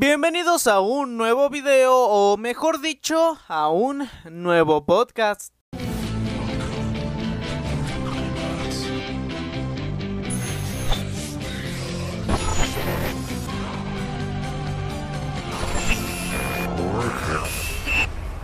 Bienvenidos 0.00 0.68
a 0.68 0.78
un 0.78 1.16
nuevo 1.16 1.50
video 1.50 1.92
o 1.92 2.36
mejor 2.36 2.80
dicho, 2.80 3.36
a 3.48 3.68
un 3.68 4.08
nuevo 4.30 4.86
podcast. 4.86 5.52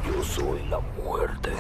Yo 0.04 0.24
soy 0.24 0.60
la 0.68 0.80
muerte. 0.80 1.52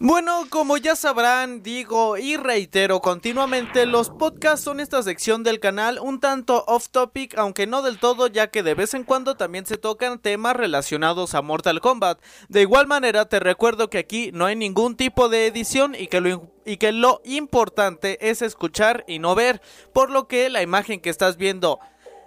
Bueno, 0.00 0.44
como 0.48 0.76
ya 0.76 0.94
sabrán, 0.94 1.64
digo 1.64 2.16
y 2.16 2.36
reitero 2.36 3.00
continuamente, 3.00 3.84
los 3.84 4.10
podcasts 4.10 4.64
son 4.64 4.78
esta 4.78 5.02
sección 5.02 5.42
del 5.42 5.58
canal 5.58 5.98
un 6.00 6.20
tanto 6.20 6.64
off 6.68 6.88
topic, 6.88 7.36
aunque 7.36 7.66
no 7.66 7.82
del 7.82 7.98
todo, 7.98 8.28
ya 8.28 8.46
que 8.46 8.62
de 8.62 8.74
vez 8.74 8.94
en 8.94 9.02
cuando 9.02 9.36
también 9.36 9.66
se 9.66 9.76
tocan 9.76 10.20
temas 10.20 10.54
relacionados 10.54 11.34
a 11.34 11.42
Mortal 11.42 11.80
Kombat. 11.80 12.20
De 12.48 12.60
igual 12.60 12.86
manera, 12.86 13.28
te 13.28 13.40
recuerdo 13.40 13.90
que 13.90 13.98
aquí 13.98 14.30
no 14.32 14.46
hay 14.46 14.54
ningún 14.54 14.96
tipo 14.96 15.28
de 15.28 15.48
edición 15.48 15.96
y 15.98 16.06
que 16.06 16.20
lo, 16.20 16.48
y 16.64 16.76
que 16.76 16.92
lo 16.92 17.20
importante 17.24 18.30
es 18.30 18.40
escuchar 18.40 19.04
y 19.08 19.18
no 19.18 19.34
ver, 19.34 19.60
por 19.92 20.10
lo 20.10 20.28
que 20.28 20.48
la 20.48 20.62
imagen 20.62 21.00
que 21.00 21.10
estás 21.10 21.36
viendo 21.36 21.80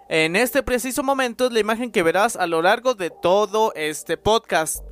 en 0.10 0.36
este 0.36 0.62
preciso 0.62 1.04
momento 1.04 1.46
es 1.46 1.54
la 1.54 1.62
imagen 1.62 1.90
que 1.90 2.04
verás 2.04 2.36
a 2.36 2.48
lo 2.48 2.62
largo 2.62 2.96
de 2.96 3.12
todo 3.12 3.72
este 3.76 4.18
podcast. 4.18 4.91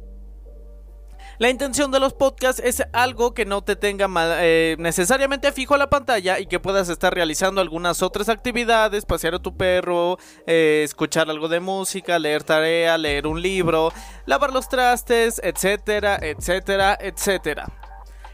La 1.39 1.49
intención 1.49 1.89
de 1.89 2.01
los 2.01 2.13
podcasts 2.13 2.61
es 2.61 2.83
algo 2.91 3.33
que 3.33 3.45
no 3.45 3.61
te 3.61 3.77
tenga 3.77 4.09
eh, 4.41 4.75
necesariamente 4.77 5.53
fijo 5.53 5.73
a 5.73 5.77
la 5.77 5.89
pantalla 5.89 6.37
y 6.37 6.47
que 6.47 6.59
puedas 6.59 6.89
estar 6.89 7.13
realizando 7.13 7.61
algunas 7.61 8.03
otras 8.03 8.27
actividades, 8.27 9.05
pasear 9.05 9.35
a 9.35 9.39
tu 9.39 9.55
perro, 9.55 10.17
eh, 10.45 10.81
escuchar 10.83 11.29
algo 11.29 11.47
de 11.47 11.61
música, 11.61 12.19
leer 12.19 12.43
tarea, 12.43 12.97
leer 12.97 13.25
un 13.25 13.41
libro, 13.41 13.93
lavar 14.25 14.51
los 14.51 14.67
trastes, 14.67 15.39
etcétera, 15.41 16.19
etcétera, 16.21 16.97
etcétera. 16.99 17.71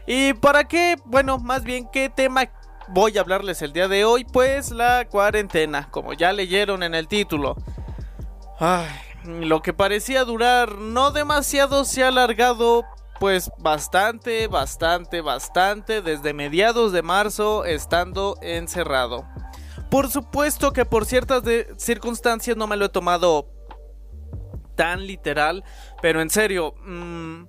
¿Y 0.04 0.34
para 0.34 0.64
qué? 0.64 0.96
Bueno, 1.04 1.38
más 1.38 1.62
bien, 1.62 1.88
¿qué 1.92 2.08
tema 2.08 2.50
voy 2.88 3.18
a 3.18 3.20
hablarles 3.20 3.62
el 3.62 3.72
día 3.72 3.86
de 3.86 4.04
hoy? 4.04 4.24
Pues 4.24 4.72
la 4.72 5.06
cuarentena, 5.08 5.88
como 5.92 6.12
ya 6.12 6.32
leyeron 6.32 6.82
en 6.82 6.96
el 6.96 7.06
título. 7.06 7.54
Ay, 8.58 8.90
lo 9.26 9.62
que 9.62 9.72
parecía 9.72 10.24
durar 10.24 10.72
no 10.78 11.12
demasiado 11.12 11.84
se 11.84 12.02
ha 12.02 12.08
alargado 12.08 12.84
pues 13.18 13.50
bastante, 13.58 14.46
bastante, 14.48 15.20
bastante 15.20 16.02
desde 16.02 16.34
mediados 16.34 16.92
de 16.92 17.02
marzo 17.02 17.64
estando 17.64 18.36
encerrado. 18.42 19.26
Por 19.90 20.10
supuesto 20.10 20.72
que 20.72 20.84
por 20.84 21.06
ciertas 21.06 21.42
circunstancias 21.76 22.56
no 22.56 22.66
me 22.66 22.76
lo 22.76 22.86
he 22.86 22.88
tomado 22.88 23.48
tan 24.74 25.06
literal, 25.06 25.64
pero 26.02 26.20
en 26.20 26.30
serio, 26.30 26.74
mmm, 26.84 27.44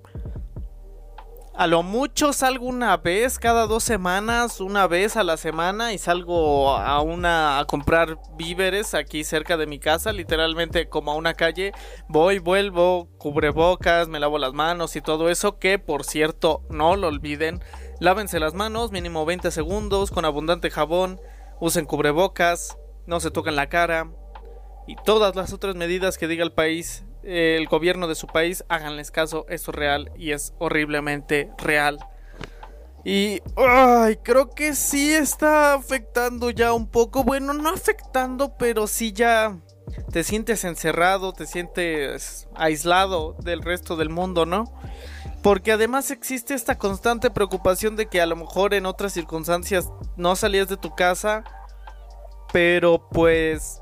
a 1.58 1.66
lo 1.66 1.82
mucho 1.82 2.34
salgo 2.34 2.68
una 2.68 2.98
vez 2.98 3.40
cada 3.40 3.66
dos 3.66 3.84
semanas, 3.84 4.62
una 4.62 4.86
vez 4.86 5.18
a 5.18 5.24
la 5.24 5.38
semana 5.38 5.92
y 5.92 5.98
salgo 5.98 6.70
a 6.78 7.02
una 7.02 7.58
a 7.58 7.66
comprar 7.66 8.20
víveres 8.38 8.94
aquí 8.94 9.24
cerca 9.24 9.58
de 9.58 9.66
mi 9.66 9.80
casa, 9.80 10.14
literalmente 10.14 10.88
como 10.88 11.12
a 11.12 11.16
una 11.16 11.34
calle. 11.34 11.72
Voy, 12.08 12.38
vuelvo, 12.38 13.10
cubrebocas, 13.18 14.08
me 14.08 14.20
lavo 14.20 14.38
las 14.38 14.54
manos 14.54 14.96
y 14.96 15.02
todo 15.02 15.32
eso. 15.32 15.58
Que 15.58 15.80
por 15.80 16.04
cierto, 16.04 16.62
no 16.70 16.96
lo 16.96 17.08
olviden. 17.08 17.64
Lávense 18.00 18.40
las 18.40 18.54
manos, 18.54 18.92
mínimo 18.92 19.26
20 19.26 19.50
segundos, 19.50 20.12
con 20.12 20.26
abundante 20.26 20.70
jabón. 20.70 21.20
Usen 21.60 21.86
cubrebocas, 21.86 22.78
no 23.08 23.20
se 23.20 23.32
toquen 23.32 23.56
la 23.56 23.68
cara. 23.68 24.12
Y 24.86 24.96
todas 24.96 25.36
las 25.36 25.54
otras 25.54 25.76
medidas 25.76 26.20
que 26.20 26.28
diga 26.28 26.44
el 26.44 26.54
país 26.54 27.07
el 27.28 27.68
gobierno 27.68 28.08
de 28.08 28.16
su 28.16 28.26
país, 28.26 28.64
háganles 28.70 29.12
caso, 29.12 29.46
esto 29.50 29.72
es 29.72 29.78
real 29.78 30.12
y 30.16 30.32
es 30.32 30.54
horriblemente 30.60 31.52
real. 31.58 32.00
Y 33.04 33.42
ay, 33.58 34.18
creo 34.24 34.50
que 34.50 34.74
sí 34.74 35.14
está 35.14 35.74
afectando 35.74 36.50
ya 36.52 36.74
un 36.74 36.88
poco, 36.88 37.24
bueno, 37.24 37.54
no 37.54 37.70
afectando, 37.70 38.58
pero 38.58 38.88
sí 38.88 39.12
ya 39.12 39.58
te 40.12 40.24
sientes 40.24 40.64
encerrado, 40.64 41.34
te 41.34 41.46
sientes 41.46 42.48
aislado 42.56 43.36
del 43.40 43.62
resto 43.62 43.98
del 43.98 44.10
mundo, 44.10 44.46
¿no? 44.46 44.64
Porque 45.44 45.74
además 45.74 46.12
existe 46.12 46.54
esta 46.54 46.78
constante 46.78 47.30
preocupación 47.30 47.98
de 47.98 48.08
que 48.08 48.22
a 48.22 48.26
lo 48.26 48.38
mejor 48.38 48.74
en 48.74 48.86
otras 48.86 49.14
circunstancias 49.14 49.90
no 50.16 50.36
salías 50.36 50.68
de 50.70 50.78
tu 50.78 50.96
casa, 50.96 51.44
pero 52.54 53.08
pues 53.10 53.82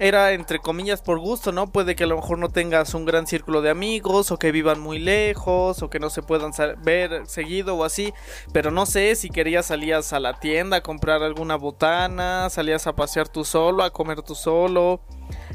era 0.00 0.32
entre 0.32 0.58
comillas 0.58 1.02
por 1.02 1.18
gusto, 1.18 1.52
¿no? 1.52 1.70
Puede 1.70 1.94
que 1.94 2.04
a 2.04 2.06
lo 2.06 2.16
mejor 2.16 2.38
no 2.38 2.48
tengas 2.48 2.94
un 2.94 3.04
gran 3.04 3.26
círculo 3.26 3.60
de 3.60 3.68
amigos 3.68 4.32
o 4.32 4.38
que 4.38 4.50
vivan 4.50 4.80
muy 4.80 4.98
lejos 4.98 5.82
o 5.82 5.90
que 5.90 6.00
no 6.00 6.08
se 6.08 6.22
puedan 6.22 6.52
ver 6.82 7.26
seguido 7.26 7.76
o 7.76 7.84
así, 7.84 8.14
pero 8.52 8.70
no 8.70 8.86
sé 8.86 9.14
si 9.14 9.28
querías 9.28 9.66
salías 9.66 10.14
a 10.14 10.18
la 10.18 10.40
tienda 10.40 10.78
a 10.78 10.80
comprar 10.80 11.22
alguna 11.22 11.56
botana, 11.56 12.48
salías 12.48 12.86
a 12.86 12.96
pasear 12.96 13.28
tú 13.28 13.44
solo, 13.44 13.82
a 13.84 13.90
comer 13.90 14.22
tú 14.22 14.34
solo. 14.34 15.02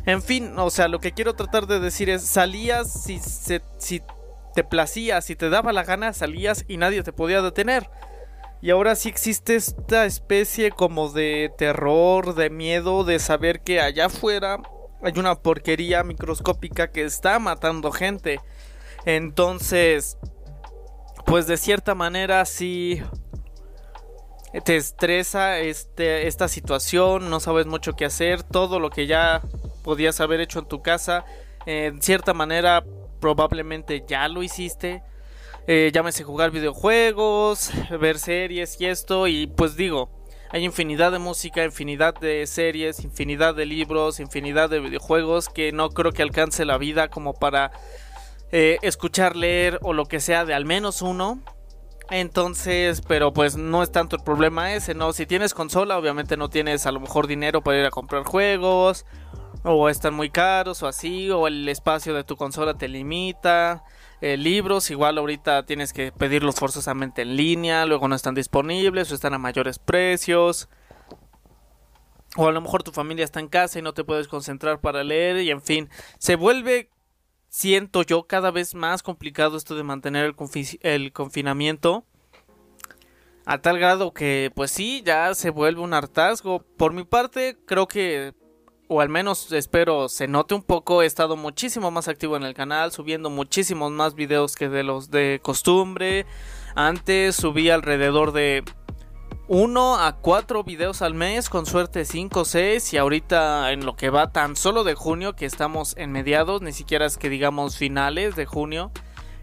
En 0.05 0.21
fin, 0.21 0.53
o 0.59 0.69
sea, 0.69 0.87
lo 0.89 0.99
que 0.99 1.11
quiero 1.11 1.33
tratar 1.33 1.65
de 1.65 1.79
decir 1.79 2.11
es 2.11 2.23
salías 2.23 3.03
si 3.03 3.19
si 3.19 4.01
te 4.53 4.63
placía, 4.63 5.21
si 5.21 5.35
te 5.35 5.49
daba 5.49 5.73
la 5.73 5.83
gana, 5.83 6.13
salías 6.13 6.65
y 6.67 6.77
nadie 6.77 7.01
te 7.01 7.11
podía 7.11 7.41
detener. 7.41 7.89
Y 8.65 8.71
ahora 8.71 8.95
sí 8.95 9.09
existe 9.09 9.55
esta 9.55 10.05
especie 10.07 10.71
como 10.71 11.09
de 11.09 11.53
terror, 11.55 12.33
de 12.33 12.49
miedo, 12.49 13.03
de 13.03 13.19
saber 13.19 13.59
que 13.59 13.79
allá 13.79 14.07
afuera 14.07 14.57
hay 15.03 15.13
una 15.19 15.35
porquería 15.35 16.03
microscópica 16.03 16.91
que 16.91 17.03
está 17.03 17.37
matando 17.37 17.91
gente. 17.91 18.39
Entonces, 19.05 20.17
pues 21.27 21.45
de 21.45 21.57
cierta 21.57 21.93
manera 21.93 22.43
sí 22.45 23.03
te 24.63 24.77
estresa 24.77 25.59
este, 25.59 26.25
esta 26.25 26.47
situación, 26.47 27.29
no 27.29 27.39
sabes 27.39 27.67
mucho 27.67 27.93
qué 27.95 28.05
hacer, 28.05 28.41
todo 28.41 28.79
lo 28.79 28.89
que 28.89 29.05
ya 29.05 29.43
podías 29.83 30.19
haber 30.21 30.41
hecho 30.41 30.57
en 30.57 30.65
tu 30.65 30.81
casa, 30.81 31.23
en 31.67 32.01
cierta 32.01 32.33
manera 32.33 32.83
probablemente 33.19 34.03
ya 34.07 34.27
lo 34.27 34.41
hiciste 34.41 35.03
eh, 35.67 35.91
llámese 35.93 36.23
jugar 36.23 36.51
videojuegos, 36.51 37.71
ver 37.99 38.19
series 38.19 38.79
y 38.79 38.85
esto, 38.85 39.27
y 39.27 39.47
pues 39.47 39.75
digo, 39.75 40.09
hay 40.51 40.63
infinidad 40.63 41.11
de 41.11 41.19
música, 41.19 41.63
infinidad 41.63 42.13
de 42.15 42.45
series, 42.47 43.03
infinidad 43.03 43.55
de 43.55 43.65
libros, 43.65 44.19
infinidad 44.19 44.69
de 44.69 44.79
videojuegos 44.79 45.49
que 45.49 45.71
no 45.71 45.89
creo 45.89 46.11
que 46.11 46.21
alcance 46.21 46.65
la 46.65 46.77
vida 46.77 47.09
como 47.09 47.33
para 47.33 47.71
eh, 48.51 48.77
escuchar, 48.83 49.35
leer 49.35 49.79
o 49.81 49.93
lo 49.93 50.05
que 50.05 50.19
sea 50.19 50.45
de 50.45 50.53
al 50.53 50.65
menos 50.65 51.01
uno. 51.01 51.41
Entonces, 52.11 53.01
pero 53.07 53.33
pues 53.33 53.57
no 53.57 53.81
es 53.81 53.91
tanto 53.91 54.15
el 54.15 54.23
problema 54.23 54.75
ese, 54.75 54.93
¿no? 54.93 55.11
Si 55.11 55.25
tienes 55.25 55.55
consola, 55.55 55.97
obviamente 55.97 56.37
no 56.37 56.49
tienes 56.49 56.85
a 56.85 56.91
lo 56.91 56.99
mejor 56.99 57.25
dinero 57.25 57.61
para 57.63 57.79
ir 57.79 57.85
a 57.85 57.89
comprar 57.89 58.23
juegos, 58.23 59.05
o 59.63 59.89
están 59.89 60.13
muy 60.13 60.29
caros 60.29 60.83
o 60.83 60.87
así, 60.87 61.31
o 61.31 61.47
el 61.47 61.67
espacio 61.67 62.13
de 62.13 62.23
tu 62.23 62.37
consola 62.37 62.75
te 62.75 62.87
limita. 62.87 63.83
Eh, 64.21 64.37
libros, 64.37 64.89
igual 64.91 65.17
ahorita 65.17 65.65
tienes 65.65 65.91
que 65.91 66.11
pedirlos 66.11 66.55
forzosamente 66.55 67.21
en 67.21 67.35
línea, 67.35 67.85
luego 67.85 68.07
no 68.07 68.15
están 68.15 68.35
disponibles 68.35 69.11
o 69.11 69.15
están 69.15 69.33
a 69.33 69.37
mayores 69.37 69.77
precios. 69.77 70.69
O 72.37 72.47
a 72.47 72.51
lo 72.51 72.61
mejor 72.61 72.83
tu 72.83 72.91
familia 72.91 73.25
está 73.25 73.39
en 73.39 73.47
casa 73.47 73.79
y 73.79 73.81
no 73.81 73.93
te 73.93 74.03
puedes 74.03 74.27
concentrar 74.27 74.81
para 74.81 75.03
leer 75.03 75.37
y 75.37 75.51
en 75.51 75.61
fin, 75.61 75.89
se 76.17 76.35
vuelve, 76.35 76.89
siento 77.49 78.03
yo, 78.03 78.23
cada 78.27 78.51
vez 78.51 78.75
más 78.75 79.03
complicado 79.03 79.57
esto 79.57 79.75
de 79.75 79.83
mantener 79.83 80.25
el, 80.25 80.35
el 80.81 81.13
confinamiento. 81.13 82.05
A 83.45 83.59
tal 83.59 83.77
grado 83.77 84.11
que, 84.11 84.51
pues 84.55 84.71
sí, 84.71 85.03
ya 85.05 85.35
se 85.35 85.51
vuelve 85.51 85.81
un 85.81 85.93
hartazgo. 85.93 86.65
Por 86.77 86.93
mi 86.93 87.03
parte, 87.03 87.57
creo 87.65 87.87
que 87.87 88.33
o 88.87 89.01
al 89.01 89.09
menos 89.09 89.51
espero 89.51 90.09
se 90.09 90.27
note 90.27 90.53
un 90.53 90.63
poco, 90.63 91.01
he 91.01 91.05
estado 91.05 91.35
muchísimo 91.35 91.91
más 91.91 92.07
activo 92.07 92.37
en 92.37 92.43
el 92.43 92.53
canal, 92.53 92.91
subiendo 92.91 93.29
muchísimos 93.29 93.91
más 93.91 94.15
videos 94.15 94.55
que 94.55 94.69
de 94.69 94.83
los 94.83 95.09
de 95.09 95.39
costumbre. 95.41 96.25
Antes 96.75 97.35
subí 97.35 97.69
alrededor 97.69 98.31
de 98.31 98.63
1 99.47 99.97
a 99.97 100.17
4 100.17 100.63
videos 100.63 101.01
al 101.01 101.13
mes, 101.13 101.49
con 101.49 101.65
suerte 101.65 102.03
5 102.03 102.39
o 102.39 102.45
6 102.45 102.93
y 102.93 102.97
ahorita 102.97 103.71
en 103.71 103.85
lo 103.85 103.95
que 103.95 104.09
va 104.09 104.31
tan 104.31 104.55
solo 104.55 104.83
de 104.83 104.95
junio, 104.95 105.35
que 105.35 105.45
estamos 105.45 105.95
en 105.97 106.11
mediados, 106.11 106.61
ni 106.61 106.71
siquiera 106.71 107.05
es 107.05 107.17
que 107.17 107.29
digamos 107.29 107.77
finales 107.77 108.35
de 108.35 108.45
junio. 108.45 108.91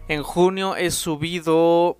En 0.09 0.21
junio 0.21 0.75
he 0.75 0.91
subido 0.91 1.97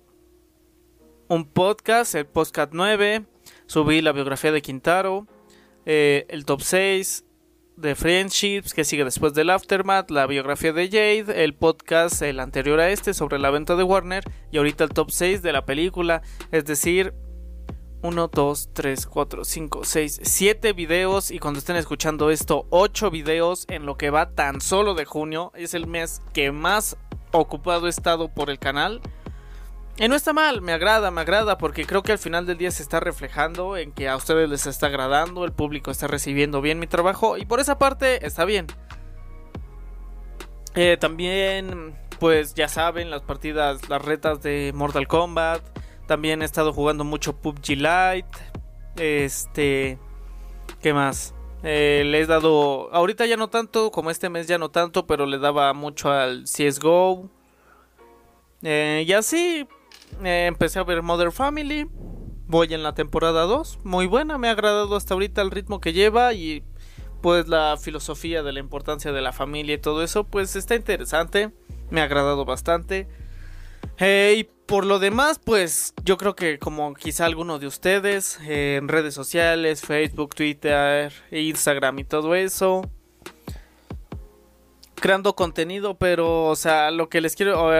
un 1.28 1.46
podcast, 1.46 2.14
el 2.14 2.26
podcast 2.26 2.72
9, 2.74 3.24
subí 3.66 4.02
la 4.02 4.12
biografía 4.12 4.52
de 4.52 4.60
Quintaro, 4.60 5.26
eh, 5.86 6.26
el 6.28 6.44
top 6.44 6.60
6, 6.60 7.23
de 7.76 7.94
Friendships, 7.94 8.72
que 8.72 8.84
sigue 8.84 9.04
después 9.04 9.34
del 9.34 9.50
Aftermath, 9.50 10.10
la 10.10 10.26
biografía 10.26 10.72
de 10.72 10.86
Jade, 10.86 11.44
el 11.44 11.54
podcast, 11.54 12.22
el 12.22 12.40
anterior 12.40 12.80
a 12.80 12.90
este, 12.90 13.14
sobre 13.14 13.38
la 13.38 13.50
venta 13.50 13.76
de 13.76 13.82
Warner, 13.82 14.24
y 14.50 14.58
ahorita 14.58 14.84
el 14.84 14.90
top 14.90 15.10
6 15.10 15.42
de 15.42 15.52
la 15.52 15.64
película, 15.64 16.22
es 16.52 16.64
decir, 16.64 17.14
1, 18.02 18.28
2, 18.28 18.70
3, 18.72 19.06
4, 19.06 19.44
5, 19.44 19.84
6, 19.84 20.20
7 20.22 20.72
videos, 20.72 21.30
y 21.30 21.38
cuando 21.38 21.58
estén 21.58 21.76
escuchando 21.76 22.30
esto, 22.30 22.66
8 22.70 23.10
videos 23.10 23.66
en 23.68 23.86
lo 23.86 23.96
que 23.96 24.10
va 24.10 24.30
tan 24.30 24.60
solo 24.60 24.94
de 24.94 25.04
junio, 25.04 25.50
es 25.54 25.74
el 25.74 25.86
mes 25.86 26.22
que 26.32 26.52
más 26.52 26.96
ocupado 27.32 27.86
he 27.86 27.90
estado 27.90 28.28
por 28.28 28.50
el 28.50 28.58
canal. 28.58 29.00
Y 29.96 30.08
no 30.08 30.16
está 30.16 30.32
mal, 30.32 30.60
me 30.60 30.72
agrada, 30.72 31.12
me 31.12 31.20
agrada, 31.20 31.56
porque 31.56 31.86
creo 31.86 32.02
que 32.02 32.10
al 32.10 32.18
final 32.18 32.46
del 32.46 32.58
día 32.58 32.72
se 32.72 32.82
está 32.82 32.98
reflejando 32.98 33.76
en 33.76 33.92
que 33.92 34.08
a 34.08 34.16
ustedes 34.16 34.48
les 34.48 34.66
está 34.66 34.88
agradando, 34.88 35.44
el 35.44 35.52
público 35.52 35.92
está 35.92 36.08
recibiendo 36.08 36.60
bien 36.60 36.80
mi 36.80 36.88
trabajo 36.88 37.36
y 37.36 37.46
por 37.46 37.60
esa 37.60 37.78
parte 37.78 38.26
está 38.26 38.44
bien. 38.44 38.66
Eh, 40.74 40.96
también, 40.98 41.96
pues 42.18 42.54
ya 42.54 42.68
saben, 42.68 43.08
las 43.10 43.22
partidas, 43.22 43.88
las 43.88 44.02
retas 44.02 44.42
de 44.42 44.72
Mortal 44.74 45.06
Kombat. 45.06 45.62
También 46.08 46.42
he 46.42 46.44
estado 46.44 46.72
jugando 46.72 47.04
mucho 47.04 47.36
PUBG 47.36 47.76
Lite. 47.76 48.38
Este, 48.96 49.98
¿qué 50.82 50.92
más? 50.92 51.34
Eh, 51.62 52.02
le 52.04 52.20
he 52.20 52.26
dado, 52.26 52.92
ahorita 52.92 53.24
ya 53.26 53.36
no 53.36 53.48
tanto, 53.48 53.90
como 53.92 54.10
este 54.10 54.28
mes 54.28 54.48
ya 54.48 54.58
no 54.58 54.70
tanto, 54.70 55.06
pero 55.06 55.26
le 55.26 55.38
daba 55.38 55.72
mucho 55.72 56.10
al 56.10 56.44
CSGO. 56.44 57.30
Eh, 58.62 59.04
y 59.06 59.12
así, 59.12 59.66
eh, 60.22 60.46
empecé 60.46 60.78
a 60.78 60.84
ver 60.84 61.02
Mother 61.02 61.32
Family. 61.32 61.88
Voy 62.46 62.72
en 62.74 62.82
la 62.82 62.94
temporada 62.94 63.42
2. 63.42 63.80
Muy 63.84 64.06
buena, 64.06 64.38
me 64.38 64.48
ha 64.48 64.52
agradado 64.52 64.96
hasta 64.96 65.14
ahorita 65.14 65.42
el 65.42 65.50
ritmo 65.50 65.80
que 65.80 65.92
lleva 65.92 66.34
y 66.34 66.62
pues 67.22 67.48
la 67.48 67.76
filosofía 67.80 68.42
de 68.42 68.52
la 68.52 68.60
importancia 68.60 69.10
de 69.10 69.22
la 69.22 69.32
familia 69.32 69.76
y 69.76 69.78
todo 69.78 70.02
eso, 70.02 70.24
pues 70.24 70.56
está 70.56 70.74
interesante. 70.74 71.52
Me 71.90 72.00
ha 72.00 72.04
agradado 72.04 72.44
bastante. 72.44 73.08
Eh, 73.98 74.34
y 74.38 74.44
por 74.66 74.84
lo 74.84 74.98
demás, 74.98 75.40
pues 75.42 75.94
yo 76.04 76.16
creo 76.16 76.34
que 76.34 76.58
como 76.58 76.94
quizá 76.94 77.26
alguno 77.26 77.58
de 77.58 77.66
ustedes, 77.66 78.38
en 78.46 78.88
redes 78.88 79.14
sociales, 79.14 79.80
Facebook, 79.82 80.34
Twitter, 80.34 81.12
Instagram 81.30 81.98
y 82.00 82.04
todo 82.04 82.34
eso, 82.34 82.82
creando 84.94 85.34
contenido, 85.34 85.94
pero, 85.94 86.46
o 86.46 86.56
sea, 86.56 86.90
lo 86.90 87.08
que 87.08 87.20
les 87.20 87.36
quiero 87.36 87.70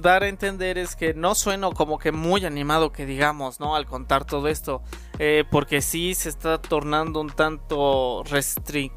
dar 0.00 0.22
a 0.22 0.28
entender 0.28 0.78
es 0.78 0.96
que 0.96 1.14
no 1.14 1.34
sueno 1.34 1.72
como 1.72 1.98
que 1.98 2.12
muy 2.12 2.44
animado 2.44 2.92
que 2.92 3.06
digamos, 3.06 3.60
¿no? 3.60 3.76
Al 3.76 3.86
contar 3.86 4.24
todo 4.24 4.48
esto, 4.48 4.82
eh, 5.18 5.44
porque 5.50 5.82
sí 5.82 6.14
se 6.14 6.28
está 6.28 6.60
tornando 6.60 7.20
un 7.20 7.30
tanto 7.30 8.22
restring... 8.24 8.92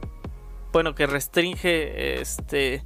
Bueno, 0.72 0.94
que 0.94 1.08
restringe 1.08 2.20
este 2.20 2.84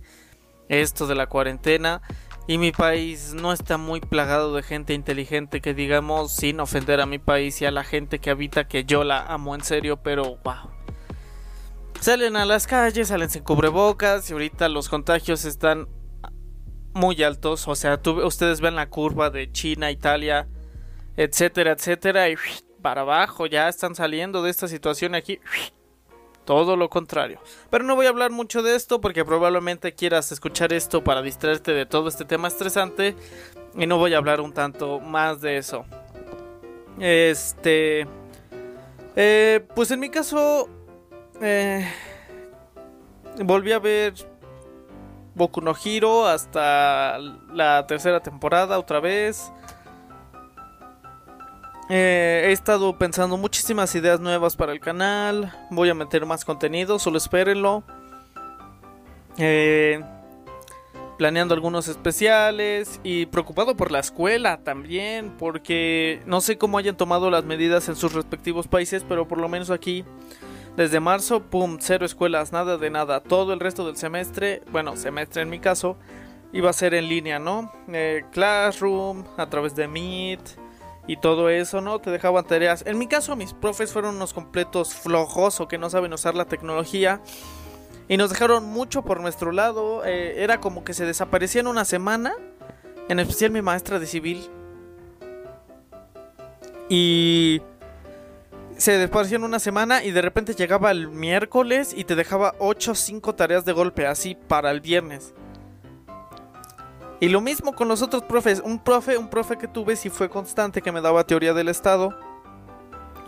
esto 0.69 1.07
de 1.07 1.16
la 1.16 1.28
cuarentena. 1.28 2.02
Y 2.48 2.57
mi 2.57 2.72
país 2.72 3.36
no 3.36 3.54
está 3.54 3.78
muy 3.78 4.00
plagado 4.00 4.56
de 4.56 4.63
gente 4.63 4.94
inteligente 4.94 5.62
que 5.62 5.75
digamos 5.75 6.31
sin 6.31 6.60
ofender 6.60 7.00
a 7.00 7.06
mi 7.06 7.19
país 7.19 7.62
y 7.62 7.66
a 7.66 7.72
la 7.72 7.84
gente 7.84 8.18
que 8.18 8.31
habita 8.31 8.68
que 8.68 8.86
yo 8.86 9.04
la 9.04 9.22
amo 9.25 9.54
en 9.54 9.63
serio, 9.63 9.98
pero 9.98 10.38
wow. 10.44 10.79
Salen 12.00 12.38
a 12.38 12.46
las 12.46 12.66
calles, 12.66 13.10
salen 13.10 13.30
sin 13.30 13.44
cubrebocas 13.44 14.30
y 14.30 14.34
ahorita 14.34 14.69
los 14.69 14.88
contagios 14.88 15.44
están 15.44 15.90
muy 16.94 17.22
altos. 17.24 17.68
O 17.68 17.75
sea, 17.75 18.00
ustedes 18.24 18.62
ven 18.62 18.75
la 18.75 18.90
curva 18.90 19.30
de 19.30 19.51
China, 19.51 19.92
Italia, 19.92 20.48
etcétera, 21.18 21.74
etcétera. 21.74 22.30
Y 22.30 22.36
para 22.81 23.01
abajo 23.01 23.48
ya 23.48 23.68
están 23.68 23.96
saliendo 23.96 24.42
de 24.42 24.50
esta 24.50 24.69
situación 24.69 25.13
aquí. 25.13 25.40
Todo 26.46 26.78
lo 26.78 26.90
contrario. 26.90 27.42
Pero 27.69 27.84
no 27.84 27.98
voy 27.98 28.06
a 28.06 28.10
hablar 28.10 28.31
mucho 28.31 28.63
de 28.63 28.75
esto 28.75 29.02
porque 29.02 29.25
probablemente 29.25 29.94
quieras 29.94 30.31
escuchar 30.31 30.72
esto 30.72 31.04
para 31.04 31.22
distraerte 31.22 31.74
de 31.74 31.86
todo 31.86 32.07
este 32.07 32.24
tema 32.24 32.48
estresante. 32.48 33.16
Y 33.75 33.86
no 33.88 33.98
voy 33.98 34.13
a 34.13 34.18
hablar 34.18 34.40
un 34.40 34.54
tanto 34.54 35.02
más 35.02 35.42
de 35.42 35.57
eso. 35.57 35.86
Este... 36.98 38.07
Eh, 39.16 39.66
pues 39.75 39.92
en 39.92 40.00
mi 40.00 40.10
caso 40.10 40.69
eh, 41.41 41.88
volví 43.44 43.71
a 43.71 43.80
ver 43.80 44.13
Boku 45.36 45.62
no 45.62 45.74
Hiro 45.83 46.27
hasta 46.27 47.18
la 47.53 47.86
tercera 47.88 48.19
temporada 48.21 48.77
otra 48.77 49.00
vez. 49.00 49.51
Eh, 51.89 52.45
he 52.47 52.51
estado 52.51 52.97
pensando 53.00 53.36
muchísimas 53.38 53.95
ideas 53.95 54.19
nuevas 54.19 54.56
para 54.56 54.74
el 54.74 54.80
canal. 54.80 55.51
Voy 55.71 55.89
a 55.89 55.95
meter 55.95 56.25
más 56.25 56.45
contenido, 56.45 57.00
solo 57.00 57.18
espérenlo. 57.18 57.83
Eh, 59.38 60.03
planeando 61.18 61.53
algunos 61.53 61.88
especiales 61.88 63.00
y 63.03 63.25
preocupado 63.25 63.75
por 63.75 63.92
la 63.92 64.00
escuela 64.00 64.57
también, 64.63 65.33
porque 65.38 66.21
no 66.25 66.42
sé 66.42 66.57
cómo 66.57 66.77
hayan 66.77 66.95
tomado 66.95 67.31
las 67.31 67.44
medidas 67.44 67.89
en 67.89 67.95
sus 67.95 68.13
respectivos 68.13 68.68
países, 68.68 69.03
pero 69.07 69.27
por 69.27 69.39
lo 69.39 69.50
menos 69.50 69.69
aquí 69.69 70.06
desde 70.75 71.00
marzo, 71.00 71.42
pum, 71.42 71.77
cero 71.80 72.06
escuelas, 72.06 72.51
nada 72.51 72.77
de 72.77 72.89
nada. 72.89 73.21
Todo 73.21 73.54
el 73.54 73.60
resto 73.60 73.86
del 73.86 73.98
semestre, 73.98 74.63
bueno, 74.71 74.95
semestre 74.95 75.42
en 75.42 75.50
mi 75.50 75.60
caso, 75.60 75.98
iba 76.54 76.69
a 76.69 76.74
ser 76.74 76.94
en 76.94 77.07
línea, 77.07 77.39
¿no? 77.39 77.71
Eh, 77.92 78.24
Classroom, 78.31 79.24
a 79.38 79.50
través 79.50 79.75
de 79.75 79.88
Meet 79.88 80.39
y 81.07 81.18
todo 81.18 81.50
eso, 81.50 81.81
¿no? 81.81 82.00
Te 82.00 82.12
dejaban 82.12 82.45
tareas. 82.45 82.83
En 82.86 82.98
mi 82.98 83.07
caso, 83.07 83.36
mis 83.36 83.54
profes 83.54 83.92
fueron 83.92 84.16
unos 84.16 84.33
completos 84.33 84.94
flojos 84.94 85.60
o 85.60 85.68
que 85.68 85.77
no 85.77 85.89
saben 85.89 86.13
usar 86.13 86.36
la 86.36 86.45
tecnología. 86.45 87.21
Y 88.07 88.18
nos 88.18 88.30
dejaron 88.31 88.66
mucho 88.66 89.04
por 89.04 89.21
nuestro 89.21 89.51
lado. 89.51 90.04
Eh, 90.06 90.44
era 90.44 90.60
como 90.60 90.83
que 90.83 90.94
se 90.94 91.06
desaparecían 91.06 91.68
una 91.68 91.86
semana. 91.86 92.33
En 93.07 93.19
especial 93.19 93.51
mi 93.51 93.62
maestra 93.62 94.00
de 94.00 94.07
civil. 94.07 94.50
Y 96.89 97.62
se 98.80 98.98
desapareció 98.98 99.36
en 99.36 99.44
una 99.44 99.60
semana 99.60 100.04
y 100.06 100.12
de 100.12 100.22
repente 100.22 100.56
llegaba 100.56 100.90
el 100.92 101.10
miércoles 101.10 101.94
y 101.96 102.06
te 102.06 102.16
dejaba 102.16 102.56
8 102.60 102.92
o 102.94 102.96
5 102.96 103.36
tareas 103.36 103.66
de 103.66 103.74
golpe, 103.74 104.08
así 104.08 104.36
para 104.48 104.72
el 104.72 104.80
viernes. 104.80 105.34
Y 107.20 107.28
lo 107.28 107.42
mismo 107.42 107.74
con 107.74 107.90
los 107.90 108.02
otros 108.02 108.24
profes. 108.24 108.62
Un 108.64 108.80
profe, 108.80 109.18
un 109.18 109.30
profe 109.30 109.58
que 109.58 109.68
tuve 109.68 109.98
sí 109.98 110.10
fue 110.10 110.30
constante 110.30 110.81
que 110.81 110.94
me 110.94 111.02
daba 111.02 111.26
teoría 111.26 111.54
del 111.54 111.68
Estado. 111.68 112.18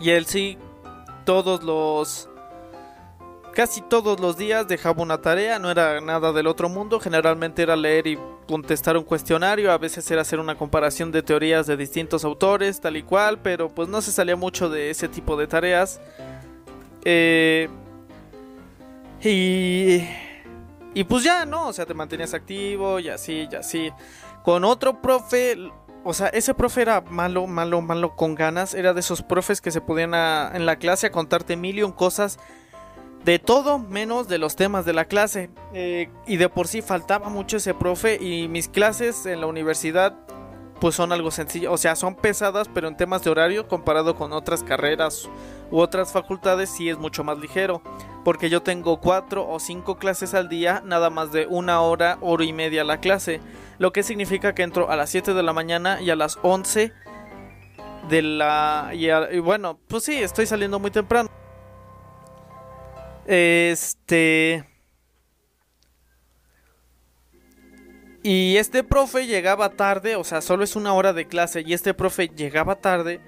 Y 0.00 0.10
él 0.10 0.24
sí, 0.24 0.56
todos 1.26 1.62
los 1.62 2.30
Casi 3.54 3.82
todos 3.82 4.18
los 4.18 4.38
días 4.38 4.66
dejaba 4.66 5.02
una 5.02 5.20
tarea, 5.20 5.58
no 5.58 5.70
era 5.70 6.00
nada 6.00 6.32
del 6.32 6.46
otro 6.46 6.70
mundo, 6.70 6.98
generalmente 6.98 7.62
era 7.62 7.76
leer 7.76 8.06
y 8.06 8.18
contestar 8.48 8.96
un 8.96 9.04
cuestionario, 9.04 9.70
a 9.70 9.76
veces 9.76 10.10
era 10.10 10.22
hacer 10.22 10.40
una 10.40 10.56
comparación 10.56 11.12
de 11.12 11.22
teorías 11.22 11.66
de 11.66 11.76
distintos 11.76 12.24
autores, 12.24 12.80
tal 12.80 12.96
y 12.96 13.02
cual, 13.02 13.40
pero 13.42 13.68
pues 13.68 13.88
no 13.88 14.00
se 14.00 14.10
salía 14.10 14.36
mucho 14.36 14.70
de 14.70 14.88
ese 14.88 15.06
tipo 15.06 15.36
de 15.36 15.46
tareas. 15.46 16.00
Eh, 17.04 17.68
y, 19.22 20.08
y 20.94 21.04
pues 21.04 21.22
ya, 21.22 21.44
¿no? 21.44 21.68
O 21.68 21.72
sea, 21.74 21.84
te 21.84 21.92
mantenías 21.92 22.32
activo 22.32 23.00
y 23.00 23.10
así, 23.10 23.48
y 23.50 23.54
así. 23.54 23.90
Con 24.44 24.64
otro 24.64 25.02
profe, 25.02 25.58
o 26.04 26.14
sea, 26.14 26.28
ese 26.28 26.54
profe 26.54 26.80
era 26.80 27.02
malo, 27.02 27.46
malo, 27.46 27.82
malo 27.82 28.16
con 28.16 28.34
ganas. 28.34 28.72
Era 28.72 28.94
de 28.94 29.00
esos 29.00 29.22
profes 29.22 29.60
que 29.60 29.70
se 29.70 29.82
podían 29.82 30.14
en 30.14 30.64
la 30.64 30.76
clase 30.76 31.08
a 31.08 31.12
contarte 31.12 31.56
mil 31.56 31.94
cosas 31.94 32.38
de 33.24 33.38
todo 33.38 33.78
menos 33.78 34.28
de 34.28 34.38
los 34.38 34.56
temas 34.56 34.84
de 34.84 34.92
la 34.92 35.04
clase. 35.04 35.50
Eh, 35.72 36.10
y 36.26 36.36
de 36.36 36.48
por 36.48 36.68
sí 36.68 36.82
faltaba 36.82 37.28
mucho 37.28 37.56
ese 37.58 37.74
profe 37.74 38.22
y 38.22 38.48
mis 38.48 38.68
clases 38.68 39.26
en 39.26 39.40
la 39.40 39.46
universidad 39.46 40.14
pues 40.80 40.96
son 40.96 41.12
algo 41.12 41.30
sencillo, 41.30 41.70
o 41.70 41.76
sea, 41.76 41.94
son 41.94 42.16
pesadas, 42.16 42.68
pero 42.74 42.88
en 42.88 42.96
temas 42.96 43.22
de 43.22 43.30
horario 43.30 43.68
comparado 43.68 44.16
con 44.16 44.32
otras 44.32 44.64
carreras 44.64 45.30
u 45.70 45.78
otras 45.78 46.10
facultades 46.10 46.70
sí 46.70 46.88
es 46.88 46.98
mucho 46.98 47.22
más 47.22 47.38
ligero, 47.38 47.82
porque 48.24 48.50
yo 48.50 48.64
tengo 48.64 48.98
cuatro 48.98 49.48
o 49.48 49.60
cinco 49.60 49.96
clases 49.96 50.34
al 50.34 50.48
día, 50.48 50.82
nada 50.84 51.08
más 51.08 51.30
de 51.30 51.46
una 51.46 51.80
hora, 51.82 52.18
hora 52.20 52.44
y 52.44 52.52
media 52.52 52.82
la 52.82 52.98
clase, 52.98 53.40
lo 53.78 53.92
que 53.92 54.02
significa 54.02 54.56
que 54.56 54.64
entro 54.64 54.90
a 54.90 54.96
las 54.96 55.10
7 55.10 55.34
de 55.34 55.42
la 55.44 55.52
mañana 55.52 56.00
y 56.00 56.10
a 56.10 56.16
las 56.16 56.40
11 56.42 56.92
de 58.08 58.22
la... 58.22 58.90
y 58.92 59.38
bueno, 59.38 59.78
pues 59.86 60.02
sí, 60.02 60.20
estoy 60.20 60.46
saliendo 60.46 60.80
muy 60.80 60.90
temprano. 60.90 61.30
Este. 63.26 64.64
Y 68.22 68.56
este 68.56 68.84
profe 68.84 69.26
llegaba 69.26 69.70
tarde, 69.70 70.14
o 70.14 70.22
sea, 70.22 70.40
solo 70.40 70.62
es 70.62 70.76
una 70.76 70.94
hora 70.94 71.12
de 71.12 71.26
clase. 71.26 71.62
Y 71.66 71.72
este 71.72 71.92
profe 71.92 72.28
llegaba 72.28 72.76
tarde, 72.76 73.20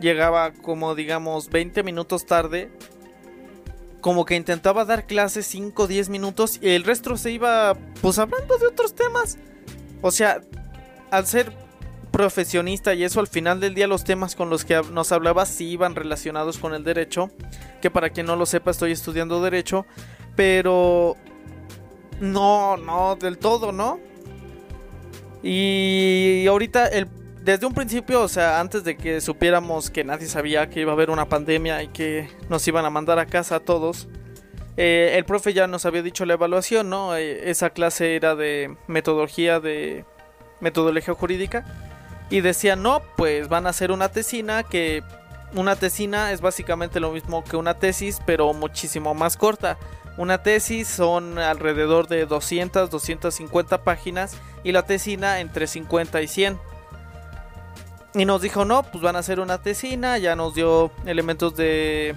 llegaba 0.00 0.52
como 0.52 0.94
digamos 0.94 1.48
20 1.48 1.82
minutos 1.82 2.26
tarde. 2.26 2.70
Como 4.00 4.24
que 4.24 4.36
intentaba 4.36 4.84
dar 4.84 5.06
clase 5.06 5.42
5 5.42 5.82
o 5.82 5.86
10 5.86 6.08
minutos 6.10 6.58
y 6.60 6.70
el 6.70 6.84
resto 6.84 7.16
se 7.16 7.32
iba 7.32 7.76
pues 8.00 8.18
hablando 8.18 8.56
de 8.58 8.66
otros 8.66 8.94
temas. 8.94 9.38
O 10.02 10.10
sea, 10.10 10.40
al 11.10 11.26
ser 11.26 11.52
profesionista 12.16 12.94
y 12.94 13.04
eso 13.04 13.20
al 13.20 13.26
final 13.26 13.60
del 13.60 13.74
día 13.74 13.86
los 13.86 14.02
temas 14.02 14.34
con 14.36 14.48
los 14.48 14.64
que 14.64 14.80
nos 14.90 15.12
hablaba 15.12 15.44
sí 15.44 15.68
iban 15.68 15.94
relacionados 15.94 16.56
con 16.56 16.72
el 16.72 16.82
derecho, 16.82 17.30
que 17.82 17.90
para 17.90 18.08
quien 18.08 18.24
no 18.24 18.36
lo 18.36 18.46
sepa 18.46 18.70
estoy 18.70 18.92
estudiando 18.92 19.42
derecho, 19.42 19.84
pero 20.34 21.14
no, 22.18 22.78
no, 22.78 23.16
del 23.16 23.36
todo, 23.36 23.70
¿no? 23.70 24.00
Y 25.42 26.46
ahorita 26.48 26.86
el 26.86 27.06
desde 27.44 27.66
un 27.66 27.74
principio, 27.74 28.22
o 28.22 28.28
sea, 28.28 28.60
antes 28.60 28.82
de 28.82 28.96
que 28.96 29.20
supiéramos 29.20 29.90
que 29.90 30.02
nadie 30.02 30.26
sabía 30.26 30.70
que 30.70 30.80
iba 30.80 30.92
a 30.92 30.94
haber 30.94 31.10
una 31.10 31.28
pandemia 31.28 31.82
y 31.82 31.88
que 31.88 32.30
nos 32.48 32.66
iban 32.66 32.86
a 32.86 32.90
mandar 32.90 33.18
a 33.18 33.26
casa 33.26 33.56
a 33.56 33.60
todos, 33.60 34.08
eh, 34.78 35.12
el 35.16 35.26
profe 35.26 35.52
ya 35.52 35.66
nos 35.66 35.84
había 35.84 36.02
dicho 36.02 36.24
la 36.24 36.32
evaluación, 36.32 36.88
¿no? 36.88 37.14
Eh, 37.14 37.50
esa 37.50 37.68
clase 37.70 38.16
era 38.16 38.34
de 38.34 38.74
metodología 38.86 39.60
de 39.60 40.06
metodología 40.60 41.12
jurídica 41.12 41.85
y 42.30 42.40
decía, 42.40 42.76
"No, 42.76 43.02
pues 43.16 43.48
van 43.48 43.66
a 43.66 43.70
hacer 43.70 43.90
una 43.90 44.08
tesina 44.08 44.62
que 44.62 45.02
una 45.54 45.76
tesina 45.76 46.32
es 46.32 46.40
básicamente 46.40 47.00
lo 47.00 47.12
mismo 47.12 47.44
que 47.44 47.56
una 47.56 47.74
tesis, 47.74 48.20
pero 48.26 48.52
muchísimo 48.52 49.14
más 49.14 49.36
corta. 49.36 49.78
Una 50.16 50.42
tesis 50.42 50.88
son 50.88 51.38
alrededor 51.38 52.08
de 52.08 52.26
200, 52.26 52.90
250 52.90 53.84
páginas 53.84 54.36
y 54.64 54.72
la 54.72 54.82
tesina 54.82 55.40
entre 55.40 55.66
50 55.66 56.20
y 56.22 56.28
100." 56.28 56.58
Y 58.14 58.24
nos 58.24 58.40
dijo, 58.40 58.64
no, 58.64 58.82
pues 58.82 59.02
van 59.02 59.14
a 59.16 59.18
hacer 59.18 59.40
una 59.40 59.60
tesina, 59.60 60.16
ya 60.16 60.34
nos 60.36 60.54
dio 60.54 60.90
elementos 61.04 61.54
de, 61.54 62.14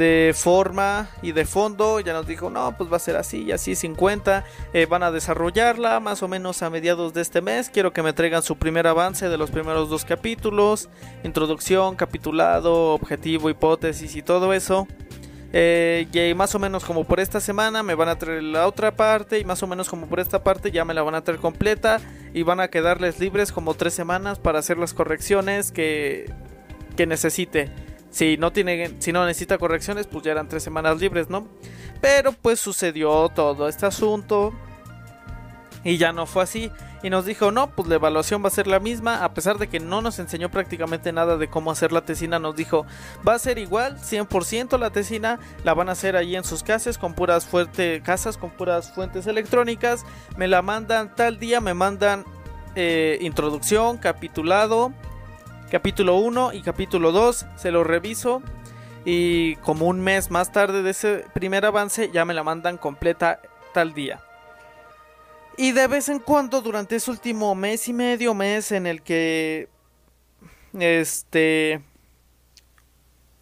de 0.00 0.32
forma 0.34 1.10
y 1.20 1.32
de 1.32 1.44
fondo, 1.44 2.00
ya 2.00 2.14
nos 2.14 2.26
dijo, 2.26 2.48
no, 2.48 2.74
pues 2.74 2.90
va 2.90 2.96
a 2.96 3.00
ser 3.00 3.16
así 3.16 3.42
y 3.42 3.52
así 3.52 3.74
50, 3.74 4.46
eh, 4.72 4.86
van 4.86 5.02
a 5.02 5.10
desarrollarla 5.10 6.00
más 6.00 6.22
o 6.22 6.28
menos 6.28 6.62
a 6.62 6.70
mediados 6.70 7.12
de 7.12 7.20
este 7.20 7.42
mes, 7.42 7.68
quiero 7.68 7.92
que 7.92 8.02
me 8.02 8.14
traigan 8.14 8.42
su 8.42 8.56
primer 8.56 8.86
avance 8.86 9.28
de 9.28 9.36
los 9.36 9.50
primeros 9.50 9.90
dos 9.90 10.06
capítulos, 10.06 10.88
introducción, 11.22 11.96
capitulado, 11.96 12.94
objetivo, 12.94 13.50
hipótesis 13.50 14.16
y 14.16 14.22
todo 14.22 14.54
eso. 14.54 14.88
Eh, 15.52 16.06
y 16.10 16.32
más 16.32 16.54
o 16.54 16.58
menos 16.58 16.82
como 16.82 17.04
por 17.04 17.20
esta 17.20 17.38
semana 17.38 17.82
me 17.82 17.94
van 17.94 18.08
a 18.08 18.16
traer 18.16 18.42
la 18.42 18.66
otra 18.66 18.96
parte 18.96 19.38
y 19.38 19.44
más 19.44 19.62
o 19.62 19.66
menos 19.66 19.90
como 19.90 20.06
por 20.06 20.20
esta 20.20 20.42
parte 20.42 20.70
ya 20.70 20.86
me 20.86 20.94
la 20.94 21.02
van 21.02 21.16
a 21.16 21.24
traer 21.24 21.40
completa 21.40 22.00
y 22.32 22.42
van 22.42 22.60
a 22.60 22.68
quedarles 22.68 23.18
libres 23.18 23.52
como 23.52 23.74
tres 23.74 23.92
semanas 23.92 24.38
para 24.38 24.60
hacer 24.60 24.78
las 24.78 24.94
correcciones 24.94 25.72
que, 25.72 26.32
que 26.96 27.06
necesite. 27.06 27.89
Si 28.10 28.36
no 28.36 28.52
tiene, 28.52 28.96
si 28.98 29.12
no 29.12 29.24
necesita 29.24 29.58
correcciones, 29.58 30.06
pues 30.06 30.24
ya 30.24 30.32
eran 30.32 30.48
tres 30.48 30.62
semanas 30.62 31.00
libres, 31.00 31.30
¿no? 31.30 31.46
Pero 32.00 32.32
pues 32.32 32.58
sucedió 32.60 33.28
todo 33.28 33.68
este 33.68 33.86
asunto 33.86 34.52
y 35.84 35.96
ya 35.96 36.12
no 36.12 36.26
fue 36.26 36.42
así 36.42 36.70
y 37.02 37.10
nos 37.10 37.24
dijo, 37.24 37.50
no, 37.50 37.70
pues 37.70 37.88
la 37.88 37.94
evaluación 37.94 38.42
va 38.42 38.48
a 38.48 38.50
ser 38.50 38.66
la 38.66 38.78
misma, 38.78 39.24
a 39.24 39.32
pesar 39.32 39.58
de 39.58 39.68
que 39.68 39.80
no 39.80 40.02
nos 40.02 40.18
enseñó 40.18 40.50
prácticamente 40.50 41.12
nada 41.12 41.36
de 41.36 41.48
cómo 41.48 41.70
hacer 41.70 41.92
la 41.92 42.02
tesina, 42.02 42.38
nos 42.38 42.56
dijo, 42.56 42.84
va 43.26 43.34
a 43.34 43.38
ser 43.38 43.58
igual, 43.58 43.98
100% 43.98 44.78
la 44.78 44.90
tesina, 44.90 45.38
la 45.64 45.72
van 45.74 45.88
a 45.88 45.92
hacer 45.92 46.16
ahí 46.16 46.36
en 46.36 46.44
sus 46.44 46.62
casas, 46.62 46.98
con 46.98 47.14
puras 47.14 47.46
fuertes 47.46 48.02
casas, 48.02 48.36
con 48.36 48.50
puras 48.50 48.92
fuentes 48.92 49.26
electrónicas, 49.26 50.04
me 50.36 50.48
la 50.48 50.60
mandan 50.62 51.14
tal 51.14 51.38
día, 51.38 51.60
me 51.60 51.72
mandan 51.72 52.24
eh, 52.74 53.18
introducción, 53.22 53.96
capitulado, 53.96 54.92
capítulo 55.70 56.16
1 56.16 56.52
y 56.52 56.62
capítulo 56.62 57.12
2, 57.12 57.46
se 57.56 57.70
lo 57.70 57.84
reviso. 57.84 58.42
Y 59.04 59.56
como 59.56 59.86
un 59.86 60.00
mes 60.00 60.30
más 60.30 60.52
tarde 60.52 60.82
de 60.82 60.90
ese 60.90 61.24
primer 61.32 61.64
avance 61.64 62.10
ya 62.12 62.26
me 62.26 62.34
la 62.34 62.42
mandan 62.42 62.76
completa 62.76 63.40
tal 63.72 63.94
día. 63.94 64.20
Y 65.56 65.72
de 65.72 65.86
vez 65.86 66.08
en 66.08 66.18
cuando, 66.18 66.60
durante 66.60 66.96
ese 66.96 67.10
último 67.10 67.54
mes 67.54 67.88
y 67.88 67.92
medio, 67.92 68.34
mes 68.34 68.72
en 68.72 68.86
el 68.86 69.02
que. 69.02 69.68
Este. 70.78 71.80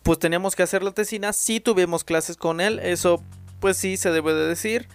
Pues 0.03 0.19
teníamos 0.19 0.57
que 0.57 0.63
hacer 0.63 0.83
la 0.83 0.93
tesina, 0.93 1.33
sí 1.33 1.61
tuvimos 1.61 2.03
clases 2.03 2.37
con 2.37 2.61
él, 2.61 2.79
eso 2.79 3.23
pues 3.61 3.77
sí 3.77 3.97
se 3.97 4.11
debe 4.11 4.33
de 4.33 4.47
decir. 4.47 4.89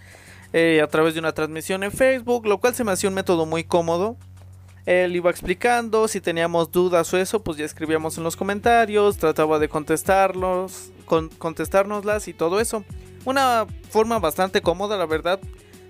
Eh, 0.53 0.81
a 0.81 0.87
través 0.87 1.13
de 1.13 1.19
una 1.19 1.33
transmisión 1.33 1.83
en 1.83 1.91
Facebook, 1.91 2.45
lo 2.45 2.59
cual 2.59 2.75
se 2.75 2.83
me 2.83 2.91
hacía 2.91 3.09
un 3.09 3.15
método 3.15 3.45
muy 3.45 3.63
cómodo. 3.63 4.17
Él 4.85 5.15
iba 5.15 5.29
explicando, 5.29 6.07
si 6.07 6.19
teníamos 6.19 6.71
dudas 6.71 7.13
o 7.13 7.17
eso, 7.17 7.41
pues 7.41 7.57
ya 7.57 7.65
escribíamos 7.65 8.17
en 8.17 8.23
los 8.23 8.35
comentarios, 8.35 9.17
trataba 9.17 9.57
de 9.59 9.69
contestarlos, 9.69 10.91
con, 11.05 11.29
contestárnoslas 11.29 12.27
y 12.27 12.33
todo 12.33 12.59
eso. 12.59 12.83
Una 13.23 13.65
forma 13.89 14.19
bastante 14.19 14.61
cómoda, 14.61 14.97
la 14.97 15.05
verdad. 15.05 15.39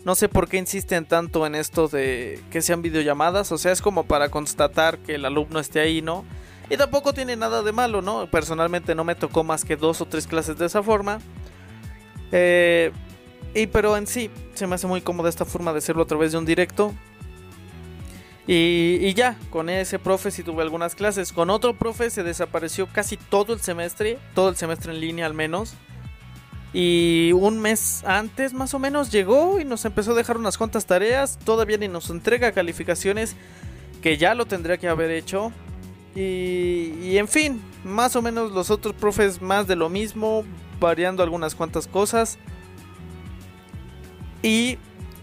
No 0.05 0.15
sé 0.15 0.29
por 0.29 0.47
qué 0.47 0.57
insisten 0.57 1.05
tanto 1.05 1.45
en 1.47 1.55
esto 1.55 1.87
de 1.87 2.39
que 2.51 2.61
sean 2.61 2.81
videollamadas. 2.81 3.51
O 3.51 3.57
sea, 3.57 3.71
es 3.71 3.81
como 3.81 4.03
para 4.03 4.29
constatar 4.29 4.99
que 4.99 5.15
el 5.15 5.25
alumno 5.25 5.59
esté 5.59 5.79
ahí, 5.79 6.01
¿no? 6.01 6.23
Y 6.69 6.77
tampoco 6.77 7.13
tiene 7.13 7.35
nada 7.35 7.63
de 7.63 7.71
malo, 7.71 8.01
¿no? 8.01 8.27
Personalmente 8.29 8.95
no 8.95 9.03
me 9.03 9.15
tocó 9.15 9.43
más 9.43 9.65
que 9.65 9.75
dos 9.75 10.01
o 10.01 10.05
tres 10.05 10.27
clases 10.27 10.57
de 10.57 10.67
esa 10.67 10.83
forma. 10.83 11.19
Eh, 12.31 12.91
y 13.55 13.67
pero 13.67 13.95
en 13.97 14.07
sí, 14.07 14.29
se 14.53 14.67
me 14.67 14.75
hace 14.75 14.87
muy 14.87 15.01
cómoda 15.01 15.29
esta 15.29 15.45
forma 15.45 15.71
de 15.71 15.79
hacerlo 15.79 16.03
a 16.03 16.07
través 16.07 16.31
de 16.31 16.37
un 16.37 16.45
directo. 16.45 16.93
Y, 18.45 19.13
ya, 19.13 19.37
con 19.49 19.69
ese 19.69 19.99
profe 19.99 20.29
sí 20.29 20.43
tuve 20.43 20.63
algunas 20.63 20.95
clases. 20.95 21.31
Con 21.31 21.49
otro 21.49 21.73
profe 21.73 22.09
se 22.09 22.23
desapareció 22.23 22.87
casi 22.87 23.15
todo 23.15 23.53
el 23.53 23.61
semestre, 23.61 24.19
todo 24.35 24.49
el 24.49 24.57
semestre 24.57 24.91
en 24.91 24.99
línea 24.99 25.25
al 25.25 25.33
menos. 25.33 25.75
Y 26.73 27.31
un 27.33 27.59
mes 27.59 28.03
antes 28.05 28.53
más 28.53 28.73
o 28.73 28.79
menos 28.79 29.11
llegó 29.11 29.59
y 29.59 29.65
nos 29.65 29.85
empezó 29.85 30.11
a 30.11 30.15
dejar 30.15 30.37
unas 30.37 30.57
cuantas 30.57 30.85
tareas. 30.85 31.39
Todavía 31.39 31.77
ni 31.77 31.87
nos 31.87 32.09
entrega 32.09 32.51
calificaciones 32.51 33.35
que 34.01 34.17
ya 34.17 34.35
lo 34.35 34.45
tendría 34.45 34.77
que 34.77 34.89
haber 34.89 35.11
hecho. 35.11 35.53
Y, 36.13 36.93
y, 37.01 37.17
en 37.17 37.29
fin, 37.29 37.61
más 37.85 38.15
o 38.17 38.21
menos 38.21 38.51
los 38.51 38.69
otros 38.71 38.93
profes 38.93 39.41
más 39.41 39.67
de 39.67 39.75
lo 39.77 39.89
mismo, 39.89 40.43
variando 40.81 41.23
algunas 41.23 41.55
cuantas 41.55 41.87
cosas. 41.87 42.37
Y 44.41 44.77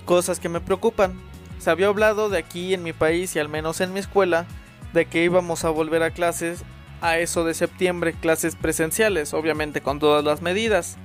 cosas 0.07 0.41
que 0.41 0.49
me 0.49 0.61
preocupan. 0.61 1.30
Se 1.61 1.71
había 1.71 1.89
hablado 1.89 2.31
de 2.31 2.39
aquí 2.39 2.73
en 2.73 2.83
mi 2.83 2.93
país 2.95 3.37
y 3.37 3.39
al 3.39 3.51
menos 3.51 3.81
en 3.83 3.93
mi 3.93 4.01
escuela 4.01 4.47
de 4.95 5.05
que 5.05 5.23
íbamos 5.23 5.65
a 5.65 5.71
volver 5.71 6.03
a 6.03 6.11
clases 6.11 6.65
a 7.03 7.19
eso 7.19 7.45
de 7.45 7.55
septiembre, 7.55 8.15
clases 8.15 8.57
presenciales, 8.57 9.35
obviamente 9.35 9.83
con 9.83 9.99
todas 9.99 10.25
las 10.25 10.41
medidas. 10.41 10.97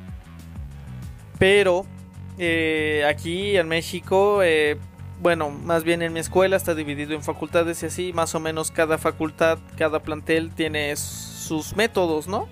Pero 1.40 1.86
eh, 2.38 3.06
aquí 3.08 3.58
en 3.58 3.68
México, 3.68 4.42
eh, 4.44 4.78
bueno, 5.22 5.50
más 5.50 5.84
bien 5.84 6.02
en 6.02 6.14
mi 6.14 6.22
escuela 6.22 6.56
está 6.56 6.74
dividido 6.74 7.14
en 7.14 7.22
facultades 7.22 7.84
y 7.84 7.88
así, 7.88 8.14
más 8.14 8.34
o 8.34 8.40
menos 8.40 8.72
cada 8.72 8.98
facultad, 8.98 9.60
cada 9.78 10.00
plantel 10.04 10.52
tiene 10.56 10.96
sus 10.96 11.76
métodos, 11.76 12.30
¿no? 12.30 12.48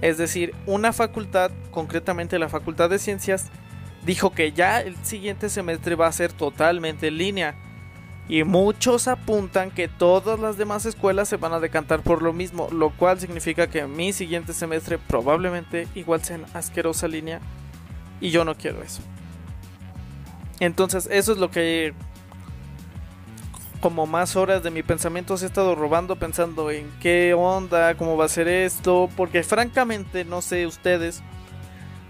Es 0.00 0.16
decir, 0.16 0.54
una 0.66 0.92
facultad, 0.92 1.50
concretamente 1.72 2.38
la 2.38 2.48
Facultad 2.48 2.88
de 2.88 3.00
Ciencias, 3.00 3.50
dijo 4.04 4.30
que 4.30 4.52
ya 4.52 4.80
el 4.80 4.96
siguiente 5.04 5.48
semestre 5.48 5.94
va 5.94 6.06
a 6.06 6.12
ser 6.12 6.32
totalmente 6.32 7.08
en 7.08 7.18
línea. 7.18 7.54
Y 8.28 8.44
muchos 8.44 9.08
apuntan 9.08 9.70
que 9.70 9.88
todas 9.88 10.38
las 10.38 10.58
demás 10.58 10.84
escuelas 10.84 11.28
se 11.28 11.38
van 11.38 11.54
a 11.54 11.60
decantar 11.60 12.02
por 12.02 12.22
lo 12.22 12.34
mismo, 12.34 12.68
lo 12.70 12.90
cual 12.90 13.18
significa 13.18 13.68
que 13.68 13.86
mi 13.86 14.12
siguiente 14.12 14.52
semestre 14.52 14.98
probablemente 14.98 15.88
igual 15.94 16.22
sea 16.22 16.36
en 16.36 16.44
asquerosa 16.52 17.08
línea 17.08 17.40
y 18.20 18.30
yo 18.30 18.44
no 18.44 18.54
quiero 18.54 18.82
eso. 18.82 19.00
Entonces, 20.60 21.08
eso 21.10 21.32
es 21.32 21.38
lo 21.38 21.50
que 21.50 21.94
como 23.80 24.06
más 24.06 24.36
horas 24.36 24.62
de 24.62 24.70
mi 24.70 24.82
pensamiento 24.82 25.36
se 25.36 25.44
he 25.44 25.48
estado 25.48 25.74
robando 25.74 26.16
pensando 26.16 26.70
en 26.70 26.90
qué 27.00 27.34
onda, 27.34 27.94
cómo 27.94 28.16
va 28.16 28.24
a 28.24 28.28
ser 28.28 28.48
esto, 28.48 29.08
porque 29.16 29.42
francamente 29.42 30.24
no 30.24 30.42
sé 30.42 30.66
ustedes, 30.66 31.22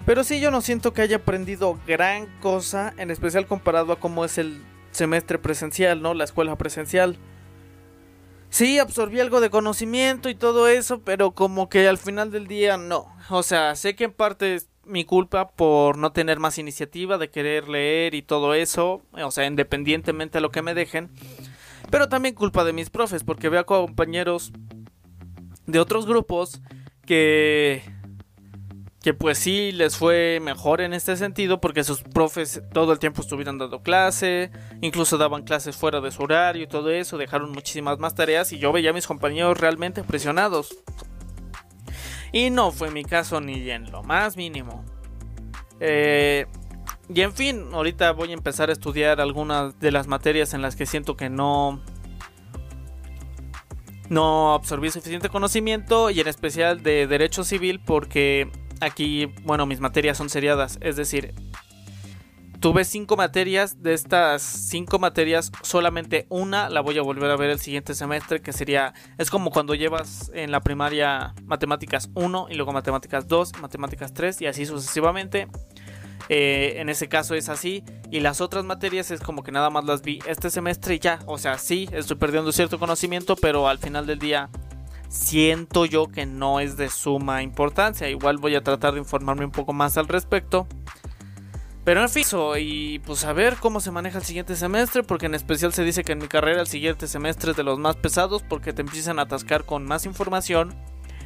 pero 0.08 0.24
sí 0.24 0.40
yo 0.40 0.50
no 0.50 0.62
siento 0.62 0.94
que 0.94 1.02
haya 1.02 1.16
aprendido 1.16 1.78
gran 1.86 2.28
cosa, 2.40 2.94
en 2.96 3.10
especial 3.10 3.46
comparado 3.46 3.92
a 3.92 4.00
cómo 4.00 4.24
es 4.24 4.38
el 4.38 4.62
semestre 4.90 5.38
presencial, 5.38 6.00
¿no? 6.00 6.14
La 6.14 6.24
escuela 6.24 6.56
presencial. 6.56 7.18
Sí, 8.48 8.78
absorbí 8.78 9.20
algo 9.20 9.42
de 9.42 9.50
conocimiento 9.50 10.30
y 10.30 10.34
todo 10.34 10.66
eso, 10.66 11.02
pero 11.02 11.32
como 11.32 11.68
que 11.68 11.86
al 11.86 11.98
final 11.98 12.30
del 12.30 12.46
día 12.46 12.78
no. 12.78 13.14
O 13.28 13.42
sea, 13.42 13.76
sé 13.76 13.96
que 13.96 14.04
en 14.04 14.14
parte 14.14 14.62
mi 14.86 15.04
culpa 15.04 15.50
por 15.50 15.98
no 15.98 16.10
tener 16.10 16.38
más 16.38 16.56
iniciativa 16.56 17.18
de 17.18 17.28
querer 17.28 17.68
leer 17.68 18.14
y 18.14 18.22
todo 18.22 18.54
eso, 18.54 19.02
o 19.12 19.30
sea, 19.30 19.44
independientemente 19.44 20.38
a 20.38 20.40
lo 20.40 20.50
que 20.50 20.62
me 20.62 20.72
dejen, 20.72 21.10
pero 21.90 22.08
también 22.08 22.34
culpa 22.34 22.64
de 22.64 22.72
mis 22.72 22.88
profes, 22.88 23.24
porque 23.24 23.50
veo 23.50 23.66
compañeros 23.66 24.52
de 25.66 25.80
otros 25.80 26.06
grupos 26.06 26.62
que 27.04 27.97
que 29.02 29.14
pues 29.14 29.38
sí 29.38 29.70
les 29.72 29.96
fue 29.96 30.40
mejor 30.42 30.80
en 30.80 30.92
este 30.92 31.16
sentido 31.16 31.60
porque 31.60 31.84
sus 31.84 32.02
profes 32.02 32.62
todo 32.72 32.92
el 32.92 32.98
tiempo 32.98 33.22
estuvieron 33.22 33.58
dando 33.58 33.82
clase, 33.82 34.50
incluso 34.80 35.18
daban 35.18 35.44
clases 35.44 35.76
fuera 35.76 36.00
de 36.00 36.10
su 36.10 36.22
horario 36.22 36.64
y 36.64 36.66
todo 36.66 36.90
eso, 36.90 37.16
dejaron 37.16 37.52
muchísimas 37.52 37.98
más 37.98 38.14
tareas 38.14 38.52
y 38.52 38.58
yo 38.58 38.72
veía 38.72 38.90
a 38.90 38.92
mis 38.92 39.06
compañeros 39.06 39.58
realmente 39.58 40.02
presionados. 40.02 40.76
Y 42.32 42.50
no 42.50 42.72
fue 42.72 42.90
mi 42.90 43.04
caso 43.04 43.40
ni 43.40 43.70
en 43.70 43.90
lo 43.90 44.02
más 44.02 44.36
mínimo. 44.36 44.84
Eh, 45.80 46.46
y 47.08 47.20
en 47.22 47.32
fin, 47.32 47.68
ahorita 47.72 48.12
voy 48.12 48.30
a 48.30 48.34
empezar 48.34 48.68
a 48.68 48.72
estudiar 48.72 49.20
algunas 49.20 49.78
de 49.78 49.92
las 49.92 50.08
materias 50.08 50.52
en 50.52 50.60
las 50.60 50.76
que 50.76 50.86
siento 50.86 51.16
que 51.16 51.30
no 51.30 51.80
no 54.10 54.54
absorbí 54.54 54.90
suficiente 54.90 55.28
conocimiento 55.28 56.08
y 56.10 56.20
en 56.20 56.28
especial 56.28 56.82
de 56.82 57.06
derecho 57.06 57.44
civil 57.44 57.78
porque 57.84 58.50
aquí, 58.80 59.26
bueno, 59.42 59.66
mis 59.66 59.80
materias 59.80 60.16
son 60.16 60.28
seriadas, 60.28 60.78
es 60.80 60.96
decir, 60.96 61.34
tuve 62.60 62.84
cinco 62.84 63.16
materias, 63.16 63.82
de 63.82 63.94
estas 63.94 64.42
cinco 64.42 64.98
materias, 64.98 65.52
solamente 65.62 66.26
una 66.28 66.68
la 66.68 66.80
voy 66.80 66.98
a 66.98 67.02
volver 67.02 67.30
a 67.30 67.36
ver 67.36 67.50
el 67.50 67.60
siguiente 67.60 67.94
semestre, 67.94 68.40
que 68.40 68.52
sería, 68.52 68.94
es 69.16 69.30
como 69.30 69.50
cuando 69.50 69.74
llevas 69.74 70.30
en 70.34 70.50
la 70.50 70.60
primaria 70.60 71.34
matemáticas 71.44 72.10
1 72.14 72.48
y 72.50 72.54
luego 72.54 72.72
matemáticas 72.72 73.28
2, 73.28 73.60
matemáticas 73.60 74.12
3 74.12 74.42
y 74.42 74.46
así 74.46 74.66
sucesivamente. 74.66 75.48
Eh, 76.28 76.74
en 76.76 76.88
ese 76.88 77.08
caso 77.08 77.34
es 77.34 77.48
así. 77.48 77.84
Y 78.10 78.20
las 78.20 78.40
otras 78.40 78.64
materias 78.64 79.10
es 79.10 79.20
como 79.20 79.42
que 79.42 79.52
nada 79.52 79.70
más 79.70 79.84
las 79.84 80.02
vi 80.02 80.20
este 80.26 80.50
semestre 80.50 80.96
y 80.96 80.98
ya. 80.98 81.20
O 81.26 81.38
sea, 81.38 81.58
sí, 81.58 81.88
estoy 81.92 82.16
perdiendo 82.16 82.52
cierto 82.52 82.78
conocimiento, 82.78 83.36
pero 83.36 83.68
al 83.68 83.78
final 83.78 84.06
del 84.06 84.18
día 84.18 84.50
siento 85.08 85.84
yo 85.84 86.08
que 86.08 86.26
no 86.26 86.60
es 86.60 86.76
de 86.76 86.88
suma 86.88 87.42
importancia. 87.42 88.08
Igual 88.08 88.38
voy 88.38 88.54
a 88.54 88.62
tratar 88.62 88.94
de 88.94 89.00
informarme 89.00 89.44
un 89.44 89.50
poco 89.50 89.72
más 89.72 89.96
al 89.96 90.08
respecto. 90.08 90.66
Pero 91.84 92.02
en 92.02 92.10
fin, 92.10 92.24
y 92.58 92.98
pues 92.98 93.24
a 93.24 93.32
ver 93.32 93.56
cómo 93.56 93.80
se 93.80 93.90
maneja 93.90 94.18
el 94.18 94.24
siguiente 94.24 94.56
semestre, 94.56 95.02
porque 95.02 95.24
en 95.24 95.34
especial 95.34 95.72
se 95.72 95.84
dice 95.84 96.04
que 96.04 96.12
en 96.12 96.18
mi 96.18 96.28
carrera 96.28 96.60
el 96.60 96.66
siguiente 96.66 97.06
semestre 97.06 97.52
es 97.52 97.56
de 97.56 97.62
los 97.62 97.78
más 97.78 97.96
pesados 97.96 98.42
porque 98.46 98.74
te 98.74 98.82
empiezan 98.82 99.18
a 99.18 99.22
atascar 99.22 99.64
con 99.64 99.86
más 99.86 100.04
información 100.04 100.76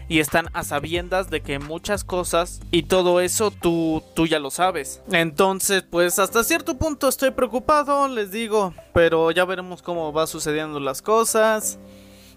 y 0.09 0.21
están 0.21 0.51
a 0.53 0.63
sabiendas 0.63 1.31
de 1.31 1.41
que 1.41 1.59
muchas 1.59 2.05
cosas 2.05 2.61
y 2.71 2.85
todo 2.85 3.21
eso 3.21 3.51
tú, 3.51 4.05
tú 4.15 4.29
ya 4.29 4.39
lo 4.39 4.53
sabes. 4.53 5.03
Entonces, 5.11 5.83
pues 5.83 6.21
hasta 6.21 6.45
cierto 6.45 6.79
punto 6.79 7.09
estoy 7.09 7.33
preocupado, 7.33 8.07
les 8.07 8.31
digo, 8.31 8.73
pero 8.95 9.33
ya 9.33 9.45
veremos 9.45 9.83
cómo 9.83 10.13
va 10.13 10.29
sucediendo 10.29 10.79
las 10.79 11.03
cosas. 11.03 11.81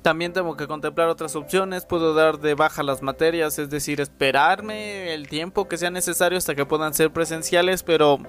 También 0.05 0.33
tengo 0.33 0.55
que 0.55 0.67
contemplar 0.67 1.07
otras 1.07 1.35
opciones, 1.35 1.83
puedo 1.83 2.13
dar 2.13 2.37
de 2.37 2.53
baja 2.53 2.83
las 2.83 3.01
materias, 3.01 3.57
es 3.57 3.71
decir, 3.71 3.99
esperarme 3.99 5.15
el 5.15 5.27
tiempo 5.27 5.67
que 5.67 5.79
sea 5.79 5.89
necesario 5.89 6.37
hasta 6.37 6.53
que 6.53 6.63
puedan 6.63 6.93
ser 6.93 7.11
presenciales, 7.11 7.81
pero 7.81 8.19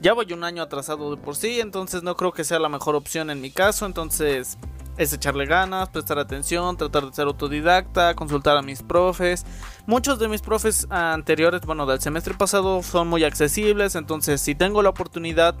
ya 0.00 0.12
voy 0.12 0.32
un 0.32 0.44
año 0.44 0.62
atrasado 0.62 1.10
de 1.10 1.20
por 1.20 1.34
sí, 1.34 1.58
entonces 1.58 2.04
no 2.04 2.14
creo 2.14 2.30
que 2.30 2.44
sea 2.44 2.60
la 2.60 2.68
mejor 2.68 2.94
opción 2.94 3.28
en 3.30 3.40
mi 3.40 3.50
caso, 3.50 3.86
entonces 3.86 4.56
es 4.98 5.12
echarle 5.12 5.46
ganas, 5.46 5.88
prestar 5.88 6.20
atención, 6.20 6.76
tratar 6.76 7.06
de 7.06 7.12
ser 7.12 7.26
autodidacta, 7.26 8.14
consultar 8.14 8.56
a 8.56 8.62
mis 8.62 8.84
profes. 8.84 9.44
Muchos 9.86 10.20
de 10.20 10.28
mis 10.28 10.42
profes 10.42 10.86
anteriores, 10.90 11.62
bueno, 11.62 11.86
del 11.86 12.00
semestre 12.00 12.34
pasado 12.34 12.84
son 12.84 13.08
muy 13.08 13.24
accesibles, 13.24 13.96
entonces 13.96 14.40
si 14.40 14.54
tengo 14.54 14.80
la 14.80 14.90
oportunidad, 14.90 15.56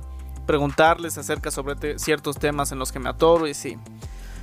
preguntarles 0.46 1.18
acerca 1.18 1.50
sobre 1.50 1.98
ciertos 1.98 2.38
temas 2.38 2.70
en 2.70 2.78
los 2.78 2.92
que 2.92 3.00
me 3.00 3.08
atoro 3.08 3.48
y 3.48 3.54
sí. 3.54 3.76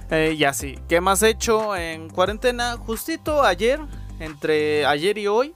Eh, 0.10 0.36
y 0.38 0.44
así, 0.46 0.80
¿qué 0.88 1.02
más 1.02 1.22
he 1.24 1.30
hecho 1.30 1.76
en 1.76 2.10
cuarentena? 2.10 2.78
Justito 2.78 3.44
ayer, 3.44 3.80
entre 4.20 4.86
ayer 4.86 5.18
y 5.18 5.28
hoy, 5.28 5.54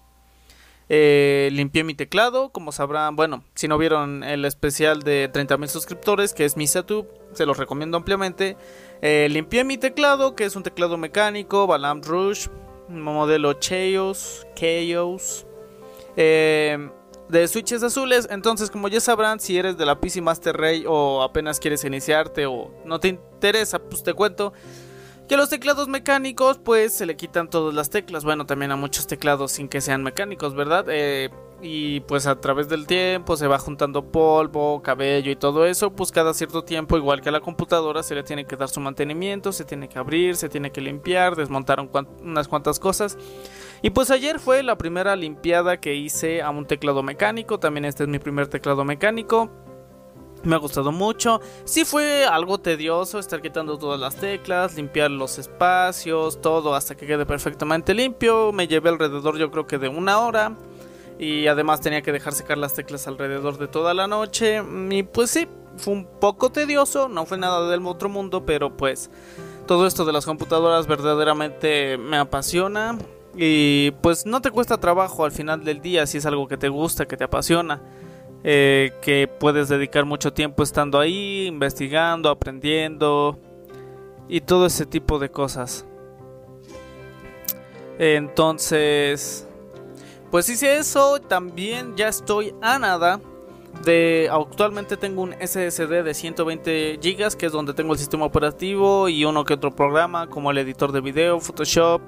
eh, 0.94 1.48
limpié 1.54 1.86
mi 1.86 1.94
teclado, 1.94 2.50
como 2.50 2.74
sabrán, 2.74 3.16
bueno, 3.16 3.46
si 3.56 3.70
no 3.70 3.78
vieron 3.78 4.26
el 4.26 4.44
especial 4.44 5.04
de 5.04 5.32
30.000 5.32 5.68
suscriptores, 5.68 6.34
que 6.34 6.44
es 6.44 6.58
mi 6.58 6.68
setup, 6.68 7.08
se 7.32 7.46
los 7.46 7.58
recomiendo 7.58 7.96
ampliamente. 7.96 8.58
Eh, 9.02 9.30
limpié 9.32 9.64
mi 9.64 9.78
teclado, 9.78 10.36
que 10.36 10.44
es 10.44 10.58
un 10.58 10.64
teclado 10.64 10.98
mecánico, 10.98 11.66
Balam 11.66 12.02
Rush, 12.02 12.48
modelo 12.90 13.54
Chaos, 13.54 14.46
Chaos, 14.54 15.46
eh, 16.18 16.90
de 17.32 17.48
switches 17.48 17.82
azules. 17.82 18.28
Entonces, 18.30 18.70
como 18.70 18.88
ya 18.90 19.00
sabrán, 19.00 19.40
si 19.40 19.58
eres 19.58 19.78
de 19.78 19.86
la 19.86 20.00
PC 20.00 20.22
Master 20.22 20.56
Ray 20.58 20.84
o 20.88 21.24
apenas 21.24 21.60
quieres 21.60 21.84
iniciarte 21.84 22.46
o 22.46 22.72
no 22.86 23.00
te 23.00 23.08
interesa, 23.08 23.80
pues 23.80 24.04
te 24.04 24.14
cuento 24.14 24.54
que 25.28 25.38
los 25.38 25.50
teclados 25.50 25.88
mecánicos, 25.88 26.58
pues 26.58 26.94
se 26.94 27.06
le 27.06 27.16
quitan 27.16 27.50
todas 27.50 27.74
las 27.74 27.90
teclas. 27.90 28.26
Bueno, 28.26 28.46
también 28.46 28.72
a 28.72 28.76
muchos 28.76 29.08
teclados 29.08 29.54
sin 29.54 29.70
que 29.70 29.80
sean 29.80 30.04
mecánicos, 30.04 30.56
¿verdad? 30.56 30.86
Eh, 30.90 31.30
y 31.62 32.02
pues 32.02 32.28
a 32.28 32.42
través 32.42 32.68
del 32.68 32.86
tiempo 32.86 33.38
se 33.38 33.48
va 33.48 33.58
juntando 33.58 34.12
polvo, 34.12 34.82
cabello 34.82 35.32
y 35.32 35.36
todo 35.38 35.66
eso, 35.66 35.92
pues 35.92 36.12
cada 36.12 36.34
cierto 36.34 36.64
tiempo, 36.64 36.98
igual 36.98 37.22
que 37.22 37.30
a 37.30 37.32
la 37.32 37.40
computadora, 37.40 38.04
se 38.04 38.16
le 38.16 38.24
tiene 38.24 38.46
que 38.46 38.58
dar 38.58 38.68
su 38.68 38.82
mantenimiento, 38.82 39.54
se 39.54 39.64
tiene 39.64 39.88
que 39.88 40.00
abrir, 40.00 40.36
se 40.36 40.50
tiene 40.50 40.72
que 40.72 40.82
limpiar, 40.82 41.36
desmontar 41.36 41.80
unas 42.22 42.48
cuantas 42.50 42.80
cosas. 42.80 43.18
Y 43.82 43.90
pues 43.90 44.12
ayer 44.12 44.40
fue 44.40 44.62
la 44.62 44.78
primera 44.78 45.16
limpiada 45.16 45.78
que 45.78 45.96
hice 45.96 46.42
a 46.42 46.52
un 46.52 46.66
teclado 46.66 47.02
mecánico, 47.02 47.60
también 47.60 47.86
este 47.86 48.04
es 48.04 48.10
mi 48.10 48.20
primer 48.20 48.48
teclado 48.48 48.86
mecánico. 48.86 49.50
Me 50.44 50.56
ha 50.56 50.60
gustado 50.60 50.92
mucho. 50.92 51.40
Sí 51.66 51.86
fue 51.86 52.26
algo 52.26 52.60
tedioso 52.60 53.20
estar 53.20 53.42
quitando 53.42 53.78
todas 53.78 54.00
las 54.00 54.16
teclas, 54.16 54.76
limpiar 54.76 55.12
los 55.12 55.38
espacios, 55.38 56.42
todo 56.42 56.74
hasta 56.74 56.96
que 56.96 57.06
quede 57.06 57.26
perfectamente 57.28 57.94
limpio. 57.94 58.52
Me 58.52 58.68
llevé 58.68 58.90
alrededor 58.90 59.38
yo 59.38 59.52
creo 59.52 59.68
que 59.68 59.78
de 59.78 59.88
una 59.88 60.20
hora. 60.20 60.56
Y 61.20 61.46
además 61.46 61.82
tenía 61.82 62.02
que 62.02 62.12
dejar 62.12 62.34
secar 62.34 62.58
las 62.58 62.74
teclas 62.74 63.08
alrededor 63.08 63.60
de 63.60 63.68
toda 63.68 63.94
la 63.94 64.08
noche. 64.08 64.64
Y 64.90 65.04
pues 65.04 65.30
sí, 65.30 65.48
fue 65.78 65.94
un 65.94 66.06
poco 66.20 66.52
tedioso, 66.52 67.08
no 67.08 67.28
fue 67.28 67.38
nada 67.38 67.70
del 67.70 67.86
otro 67.86 68.10
mundo, 68.10 68.44
pero 68.44 68.76
pues 68.76 69.12
todo 69.68 69.86
esto 69.86 70.06
de 70.06 70.14
las 70.14 70.26
computadoras 70.26 70.88
verdaderamente 70.88 72.00
me 72.00 72.18
apasiona. 72.18 72.98
Y 73.36 73.92
pues 74.02 74.26
no 74.26 74.42
te 74.42 74.52
cuesta 74.52 74.78
trabajo 74.78 75.24
al 75.24 75.32
final 75.32 75.64
del 75.64 75.82
día 75.82 76.06
si 76.06 76.18
es 76.18 76.26
algo 76.26 76.48
que 76.48 76.58
te 76.58 76.70
gusta, 76.70 77.08
que 77.08 77.18
te 77.18 77.24
apasiona. 77.24 77.82
Eh, 78.44 78.94
que 79.04 79.28
puedes 79.28 79.70
dedicar 79.70 80.04
mucho 80.06 80.34
tiempo 80.34 80.64
estando 80.64 81.00
ahí, 81.00 81.46
investigando, 81.46 82.30
aprendiendo 82.30 83.38
y 84.28 84.42
todo 84.42 84.66
ese 84.66 84.88
tipo 84.88 85.20
de 85.20 85.30
cosas. 85.30 85.86
Entonces, 88.00 89.48
pues 90.32 90.50
hice 90.50 90.78
eso, 90.78 91.20
también 91.20 91.96
ya 91.96 92.08
estoy 92.08 92.56
a 92.62 92.80
nada 92.80 93.20
de 93.86 94.28
actualmente 94.32 94.98
tengo 94.98 95.22
un 95.22 95.34
SSD 95.34 96.04
de 96.04 96.14
120 96.14 96.98
GB 96.98 97.38
que 97.38 97.46
es 97.46 97.52
donde 97.52 97.74
tengo 97.74 97.94
el 97.94 98.00
sistema 98.00 98.26
operativo 98.26 99.08
y 99.08 99.24
uno 99.24 99.44
que 99.44 99.54
otro 99.54 99.76
programa 99.76 100.28
como 100.28 100.52
el 100.52 100.58
editor 100.58 100.92
de 100.92 101.02
video, 101.02 101.40
Photoshop, 101.40 102.02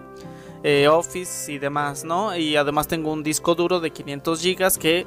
eh, 0.64 0.88
Office 0.88 1.52
y 1.52 1.60
demás, 1.60 2.04
¿no? 2.04 2.36
Y 2.36 2.56
además 2.56 2.88
tengo 2.88 3.12
un 3.12 3.24
disco 3.24 3.56
duro 3.56 3.80
de 3.80 3.92
500 3.92 4.42
GB 4.42 4.80
que 4.80 5.06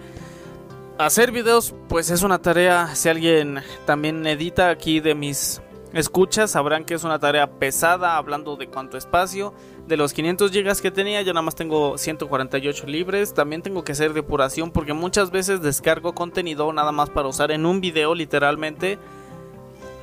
hacer 0.99 1.33
videos 1.33 1.75
pues 1.88 2.11
es 2.11 2.23
una 2.23 2.38
tarea, 2.38 2.95
si 2.95 3.09
alguien 3.09 3.61
también 3.85 4.27
edita 4.27 4.71
aquí 4.71 5.01
de 5.01 5.14
mis 5.14 5.61
escuchas, 5.92 6.51
sabrán 6.51 6.85
que 6.85 6.95
es 6.95 7.05
una 7.05 7.19
tarea 7.19 7.47
pesada 7.47 8.16
hablando 8.16 8.57
de 8.57 8.69
cuánto 8.69 8.97
espacio 8.97 9.55
de 9.87 9.97
los 9.97 10.12
500 10.12 10.51
GB 10.51 10.81
que 10.81 10.90
tenía, 10.90 11.23
yo 11.23 11.33
nada 11.33 11.42
más 11.42 11.55
tengo 11.55 11.97
148 11.97 12.87
libres. 12.87 13.35
También 13.35 13.62
tengo 13.62 13.85
que 13.85 13.92
hacer 13.92 14.12
depuración 14.12 14.71
porque 14.71 14.92
muchas 14.92 15.31
veces 15.31 15.62
descargo 15.62 16.14
contenido 16.14 16.73
nada 16.73 16.92
más 16.92 17.11
para 17.11 17.29
usar 17.29 17.51
en 17.51 17.66
un 17.66 17.81
video, 17.81 18.14
literalmente. 18.14 18.99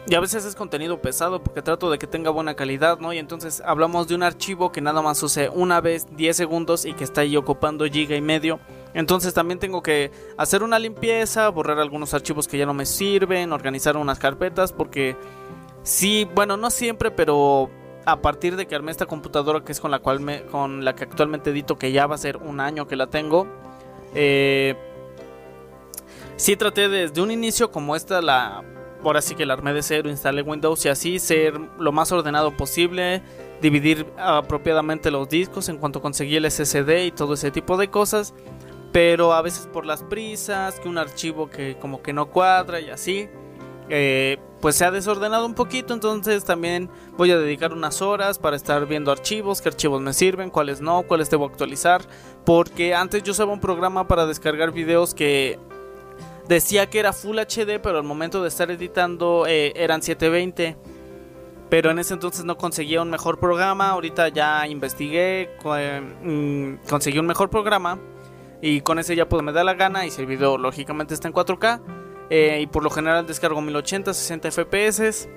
Y 0.06 0.16
a 0.16 0.20
veces 0.20 0.44
es 0.44 0.54
contenido 0.54 1.02
pesado 1.02 1.42
porque 1.42 1.62
trato 1.62 1.90
de 1.90 1.98
que 1.98 2.08
tenga 2.08 2.30
buena 2.30 2.56
calidad, 2.56 3.00
¿no? 3.00 3.14
Y 3.14 3.20
entonces 3.20 3.64
hablamos 3.66 4.08
de 4.10 4.16
un 4.16 4.24
archivo 4.24 4.70
que 4.72 4.82
nada 4.82 5.02
más 5.02 5.24
use 5.24 5.48
una 5.48 5.80
vez 5.80 6.08
10 6.18 6.36
segundos 6.36 6.84
y 6.84 6.94
que 6.94 7.06
está 7.06 7.22
ahí 7.22 7.38
ocupando 7.38 7.86
giga 7.86 8.16
y 8.16 8.22
medio. 8.22 8.60
Entonces 8.94 9.34
también 9.34 9.60
tengo 9.60 9.82
que 9.82 10.12
hacer 10.38 10.62
una 10.62 10.78
limpieza, 10.78 11.48
borrar 11.48 11.80
algunos 11.80 12.14
archivos 12.14 12.50
que 12.50 12.58
ya 12.58 12.66
no 12.66 12.74
me 12.74 12.86
sirven, 12.86 13.54
organizar 13.54 13.96
unas 13.96 14.20
carpetas 14.20 14.74
porque 14.74 15.16
sí, 15.84 16.28
bueno, 16.36 16.58
no 16.58 16.70
siempre, 16.70 17.10
pero 17.10 17.70
a 18.06 18.22
partir 18.22 18.58
de 18.58 18.68
que 18.68 18.76
armé 18.76 18.92
esta 18.92 19.06
computadora 19.06 19.64
que 19.64 19.72
es 19.72 19.80
con 19.80 19.90
la 19.90 20.00
cual 20.00 20.20
me, 20.20 20.44
con 20.44 20.84
la 20.84 20.96
que 20.96 21.06
actualmente 21.06 21.52
edito, 21.52 21.78
que 21.78 21.94
ya 21.94 22.08
va 22.08 22.16
a 22.16 22.18
ser 22.18 22.38
un 22.38 22.60
año 22.60 22.90
que 22.90 22.98
la 22.98 23.08
tengo, 23.08 23.48
eh, 24.14 24.76
sí 26.36 26.58
traté 26.58 26.90
desde 26.90 27.22
un 27.22 27.32
inicio 27.32 27.72
como 27.72 27.96
esta 27.96 28.22
la, 28.22 28.64
ahora 29.10 29.22
sí 29.22 29.36
que 29.36 29.46
la 29.46 29.54
armé 29.54 29.74
de 29.74 29.84
cero, 29.84 30.10
instalé 30.10 30.42
Windows 30.42 30.86
y 30.86 30.90
así 30.90 31.20
ser 31.20 31.60
lo 31.80 31.92
más 31.92 32.12
ordenado 32.12 32.56
posible, 32.56 33.22
dividir 33.62 34.06
apropiadamente 34.18 35.12
los 35.12 35.30
discos 35.30 35.70
en 35.70 35.78
cuanto 35.78 36.02
conseguí 36.02 36.36
el 36.36 36.50
SSD 36.50 37.06
y 37.06 37.12
todo 37.12 37.34
ese 37.34 37.52
tipo 37.52 37.78
de 37.78 37.90
cosas, 37.90 38.34
pero 38.92 39.34
a 39.34 39.42
veces 39.42 39.68
por 39.72 39.86
las 39.86 40.04
prisas, 40.04 40.80
que 40.80 40.88
un 40.88 40.98
archivo 40.98 41.50
que 41.50 41.78
como 41.78 42.02
que 42.02 42.14
no 42.14 42.28
cuadra 42.28 42.80
y 42.80 42.90
así. 42.90 43.30
Eh, 43.90 44.38
pues 44.62 44.78
se 44.78 44.86
ha 44.86 44.92
desordenado 44.92 45.46
un 45.46 45.56
poquito, 45.56 45.94
entonces 45.94 46.46
también 46.46 46.90
voy 47.18 47.32
a 47.32 47.38
dedicar 47.38 47.74
unas 47.74 48.02
horas 48.02 48.40
para 48.40 48.56
estar 48.56 48.86
viendo 48.88 49.12
archivos, 49.12 49.62
qué 49.62 49.68
archivos 49.68 50.02
me 50.02 50.14
sirven, 50.14 50.50
cuáles 50.50 50.80
no, 50.80 51.04
cuáles 51.04 51.30
debo 51.30 51.46
actualizar, 51.46 52.02
porque 52.46 52.96
antes 52.96 53.24
yo 53.24 53.34
usaba 53.34 53.52
un 53.52 53.60
programa 53.60 54.08
para 54.08 54.26
descargar 54.26 54.72
videos 54.72 55.14
que 55.14 55.60
decía 56.48 56.90
que 56.90 57.00
era 57.00 57.14
Full 57.14 57.38
HD, 57.40 57.80
pero 57.82 57.98
al 57.98 58.04
momento 58.04 58.42
de 58.42 58.50
estar 58.50 58.70
editando 58.72 59.46
eh, 59.48 59.74
eran 59.76 60.02
720. 60.02 60.78
Pero 61.70 61.90
en 61.90 62.00
ese 62.00 62.14
entonces 62.14 62.46
no 62.46 62.58
conseguía 62.58 63.02
un 63.02 63.10
mejor 63.10 63.40
programa. 63.40 63.90
Ahorita 63.90 64.28
ya 64.30 64.68
investigué, 64.68 65.50
mm, 65.64 66.88
conseguí 66.88 67.18
un 67.18 67.26
mejor 67.26 67.50
programa. 67.50 68.00
Y 68.62 68.82
con 68.82 69.00
ese 69.00 69.16
ya 69.16 69.28
puedo 69.28 69.42
me 69.44 69.52
da 69.52 69.64
la 69.64 69.74
gana. 69.74 70.06
Y 70.06 70.12
si 70.12 70.22
el 70.22 70.28
video 70.28 70.58
lógicamente 70.58 71.14
está 71.14 71.28
en 71.28 71.34
4K, 71.34 71.82
eh, 72.30 72.60
y 72.62 72.68
por 72.68 72.84
lo 72.84 72.90
general 72.90 73.26
descargo 73.26 73.62
1080, 73.62 74.14
60 74.14 74.52
FPS. 74.52 75.30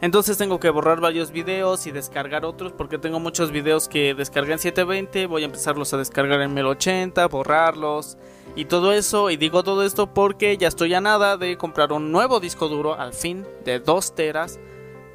Entonces 0.00 0.36
tengo 0.36 0.58
que 0.60 0.68
borrar 0.70 1.00
varios 1.00 1.30
videos 1.30 1.86
y 1.86 1.92
descargar 1.92 2.44
otros 2.44 2.72
porque 2.72 2.98
tengo 2.98 3.20
muchos 3.20 3.50
videos 3.50 3.88
que 3.88 4.14
descargué 4.14 4.52
en 4.52 4.58
720, 4.58 5.26
voy 5.26 5.42
a 5.42 5.44
empezarlos 5.46 5.94
a 5.94 5.96
descargar 5.96 6.40
en 6.42 6.52
1080, 6.52 7.26
borrarlos 7.28 8.18
y 8.56 8.66
todo 8.66 8.92
eso. 8.92 9.30
Y 9.30 9.36
digo 9.36 9.62
todo 9.62 9.82
esto 9.82 10.12
porque 10.12 10.56
ya 10.56 10.68
estoy 10.68 10.94
a 10.94 11.00
nada 11.00 11.36
de 11.36 11.56
comprar 11.56 11.92
un 11.92 12.12
nuevo 12.12 12.40
disco 12.40 12.68
duro 12.68 12.98
al 12.98 13.12
fin 13.12 13.46
de 13.64 13.80
2 13.80 14.14
teras. 14.14 14.60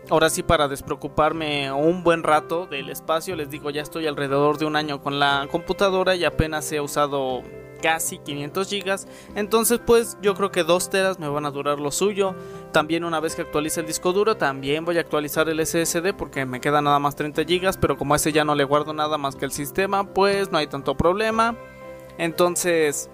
Ahora 0.10 0.30
sí 0.30 0.42
para 0.42 0.68
despreocuparme 0.68 1.72
un 1.72 2.04
buen 2.04 2.24
rato 2.24 2.66
del 2.66 2.90
espacio, 2.90 3.36
les 3.36 3.50
digo 3.50 3.70
ya 3.70 3.82
estoy 3.82 4.08
alrededor 4.08 4.58
de 4.58 4.66
un 4.66 4.76
año 4.76 5.02
con 5.02 5.20
la 5.20 5.48
computadora 5.52 6.16
y 6.16 6.26
apenas 6.26 6.72
he 6.72 6.82
usado 6.82 7.44
casi 7.80 8.18
500 8.18 8.70
gigas 8.70 9.08
entonces 9.36 9.80
pues 9.86 10.18
yo 10.22 10.36
creo 10.36 10.52
que 10.52 10.66
2 10.66 10.90
teras 10.90 11.18
me 11.18 11.30
van 11.30 11.46
a 11.46 11.52
durar 11.52 11.80
lo 11.80 11.92
suyo 11.92 12.36
también 12.74 13.06
una 13.06 13.22
vez 13.22 13.36
que 13.36 13.44
actualice 13.44 13.80
el 13.80 13.88
disco 13.88 14.12
duro 14.12 14.36
también 14.36 14.84
voy 14.84 14.98
a 14.98 15.00
actualizar 15.00 15.48
el 15.48 15.66
SSD 15.66 16.14
porque 16.14 16.46
me 16.46 16.60
queda 16.60 16.82
nada 16.82 17.00
más 17.00 17.16
30 17.16 17.46
gigas 17.46 17.78
pero 17.78 17.98
como 17.98 18.16
a 18.16 18.18
ese 18.18 18.34
ya 18.34 18.44
no 18.44 18.54
le 18.54 18.66
guardo 18.66 18.94
nada 18.94 19.18
más 19.18 19.38
que 19.38 19.46
el 19.46 19.54
sistema 19.54 20.04
pues 20.04 20.52
no 20.52 20.58
hay 20.58 20.68
tanto 20.68 20.96
problema 20.98 21.56
entonces 22.18 23.10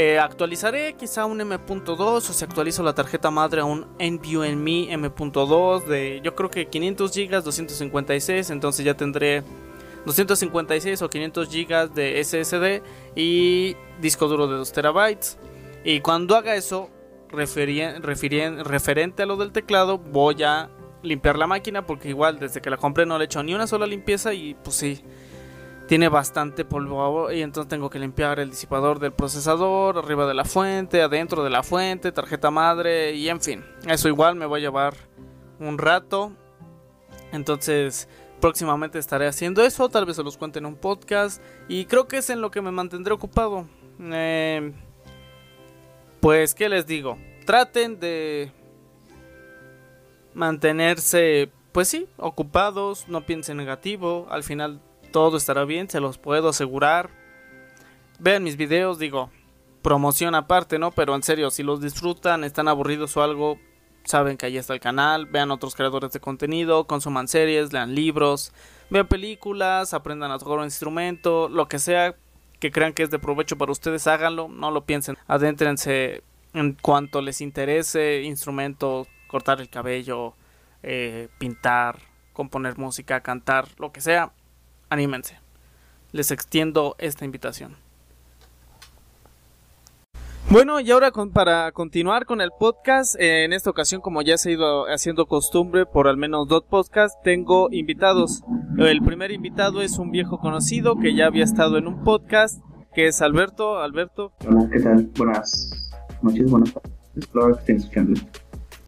eh, 0.00 0.20
actualizaré 0.20 0.94
quizá 0.94 1.26
un 1.26 1.40
M.2 1.40 1.98
o 1.98 2.20
si 2.20 2.44
actualizo 2.44 2.84
la 2.84 2.94
tarjeta 2.94 3.32
madre 3.32 3.62
a 3.62 3.64
un 3.64 3.80
NVMe 3.98 4.92
M.2 4.92 5.86
de 5.86 6.20
yo 6.22 6.36
creo 6.36 6.48
que 6.48 6.68
500 6.68 7.12
gigas 7.12 7.42
256 7.42 8.50
entonces 8.50 8.84
ya 8.84 8.94
tendré 8.94 9.42
256 10.06 11.02
o 11.02 11.10
500 11.10 11.48
GB 11.50 11.90
de 11.94 12.22
SSD 12.22 12.80
y 13.16 13.74
disco 14.00 14.28
duro 14.28 14.46
de 14.46 14.58
2 14.58 14.72
terabytes. 14.72 15.36
Y 15.82 15.98
cuando 15.98 16.36
haga 16.36 16.54
eso, 16.54 16.90
referente 17.30 19.22
a 19.24 19.26
lo 19.26 19.36
del 19.36 19.50
teclado, 19.50 19.98
voy 19.98 20.44
a 20.44 20.70
limpiar 21.02 21.36
la 21.36 21.48
máquina 21.48 21.86
porque 21.86 22.08
igual 22.08 22.38
desde 22.38 22.60
que 22.60 22.70
la 22.70 22.76
compré 22.76 23.04
no 23.04 23.18
le 23.18 23.24
he 23.24 23.26
hecho 23.26 23.42
ni 23.42 23.52
una 23.52 23.66
sola 23.66 23.88
limpieza 23.88 24.32
y 24.32 24.54
pues 24.54 24.76
sí, 24.76 25.02
tiene 25.88 26.10
bastante 26.10 26.66
polvo 26.66 27.32
y 27.32 27.40
entonces 27.40 27.70
tengo 27.70 27.88
que 27.88 27.98
limpiar 27.98 28.38
el 28.40 28.50
disipador 28.50 28.98
del 28.98 29.12
procesador, 29.12 29.96
arriba 29.96 30.26
de 30.26 30.34
la 30.34 30.44
fuente, 30.44 31.00
adentro 31.00 31.42
de 31.42 31.48
la 31.48 31.62
fuente, 31.62 32.12
tarjeta 32.12 32.50
madre 32.50 33.14
y 33.14 33.30
en 33.30 33.40
fin, 33.40 33.64
eso 33.86 34.06
igual 34.08 34.36
me 34.36 34.44
va 34.44 34.58
a 34.58 34.60
llevar 34.60 34.94
un 35.58 35.78
rato. 35.78 36.32
Entonces 37.32 38.06
próximamente 38.38 38.98
estaré 38.98 39.26
haciendo 39.26 39.64
eso, 39.64 39.88
tal 39.88 40.04
vez 40.04 40.16
se 40.16 40.22
los 40.22 40.36
cuente 40.36 40.58
en 40.58 40.66
un 40.66 40.76
podcast 40.76 41.42
y 41.68 41.86
creo 41.86 42.06
que 42.06 42.18
es 42.18 42.28
en 42.28 42.42
lo 42.42 42.50
que 42.50 42.60
me 42.60 42.70
mantendré 42.70 43.14
ocupado. 43.14 43.66
Eh, 43.98 44.72
pues, 46.20 46.54
¿qué 46.54 46.68
les 46.68 46.86
digo? 46.86 47.16
Traten 47.46 47.98
de 47.98 48.52
mantenerse, 50.34 51.50
pues 51.72 51.88
sí, 51.88 52.06
ocupados, 52.18 53.08
no 53.08 53.24
piensen 53.24 53.56
negativo, 53.56 54.26
al 54.30 54.42
final 54.42 54.82
todo 55.10 55.36
estará 55.36 55.64
bien, 55.64 55.88
se 55.88 56.00
los 56.00 56.18
puedo 56.18 56.48
asegurar. 56.48 57.10
Vean 58.18 58.42
mis 58.42 58.56
videos, 58.56 58.98
digo, 58.98 59.30
promoción 59.82 60.34
aparte, 60.34 60.78
¿no? 60.78 60.90
Pero 60.90 61.14
en 61.14 61.22
serio, 61.22 61.50
si 61.50 61.62
los 61.62 61.80
disfrutan, 61.80 62.44
están 62.44 62.68
aburridos 62.68 63.16
o 63.16 63.22
algo, 63.22 63.58
saben 64.04 64.36
que 64.36 64.46
ahí 64.46 64.56
está 64.56 64.74
el 64.74 64.80
canal, 64.80 65.26
vean 65.26 65.50
otros 65.50 65.74
creadores 65.74 66.12
de 66.12 66.20
contenido, 66.20 66.84
consuman 66.86 67.28
series, 67.28 67.72
lean 67.72 67.94
libros, 67.94 68.52
vean 68.90 69.06
películas, 69.06 69.94
aprendan 69.94 70.30
a 70.30 70.38
tocar 70.38 70.58
un 70.58 70.64
instrumento, 70.64 71.48
lo 71.48 71.68
que 71.68 71.78
sea 71.78 72.16
que 72.58 72.72
crean 72.72 72.92
que 72.92 73.04
es 73.04 73.10
de 73.10 73.18
provecho 73.18 73.56
para 73.56 73.70
ustedes, 73.70 74.06
háganlo, 74.06 74.48
no 74.48 74.70
lo 74.70 74.84
piensen, 74.84 75.16
adéntrense 75.26 76.22
en 76.54 76.72
cuanto 76.72 77.22
les 77.22 77.40
interese, 77.40 78.22
instrumento, 78.22 79.06
cortar 79.28 79.60
el 79.60 79.68
cabello, 79.68 80.34
eh, 80.82 81.28
pintar, 81.38 82.00
componer 82.32 82.78
música, 82.78 83.20
cantar, 83.20 83.68
lo 83.78 83.92
que 83.92 84.00
sea, 84.00 84.32
anímense. 84.88 85.38
Les 86.12 86.30
extiendo 86.30 86.96
esta 86.98 87.24
invitación. 87.24 87.76
Bueno, 90.50 90.80
y 90.80 90.90
ahora 90.90 91.10
para 91.10 91.70
continuar 91.72 92.24
con 92.24 92.40
el 92.40 92.52
podcast, 92.58 93.20
eh, 93.20 93.44
en 93.44 93.52
esta 93.52 93.68
ocasión, 93.68 94.00
como 94.00 94.22
ya 94.22 94.38
se 94.38 94.48
ha 94.48 94.52
ido 94.52 94.84
haciendo 94.86 95.26
costumbre 95.26 95.84
por 95.84 96.08
al 96.08 96.16
menos 96.16 96.48
dos 96.48 96.64
podcasts, 96.64 97.18
tengo 97.22 97.68
invitados. 97.70 98.42
El 98.78 99.02
primer 99.02 99.30
invitado 99.30 99.82
es 99.82 99.98
un 99.98 100.10
viejo 100.10 100.38
conocido 100.38 100.96
que 100.96 101.14
ya 101.14 101.26
había 101.26 101.44
estado 101.44 101.76
en 101.76 101.86
un 101.86 102.02
podcast, 102.02 102.62
que 102.94 103.08
es 103.08 103.20
Alberto. 103.20 103.78
Alberto. 103.78 104.32
Hola, 104.46 104.70
¿qué 104.72 104.80
tal? 104.80 105.10
Buenas 105.18 106.00
noches, 106.22 106.50
buenas 106.50 106.72
tardes. 106.72 106.92
Espero 107.14 107.46
que 107.48 107.60
estén 107.60 107.76
escuchando. 107.76 108.20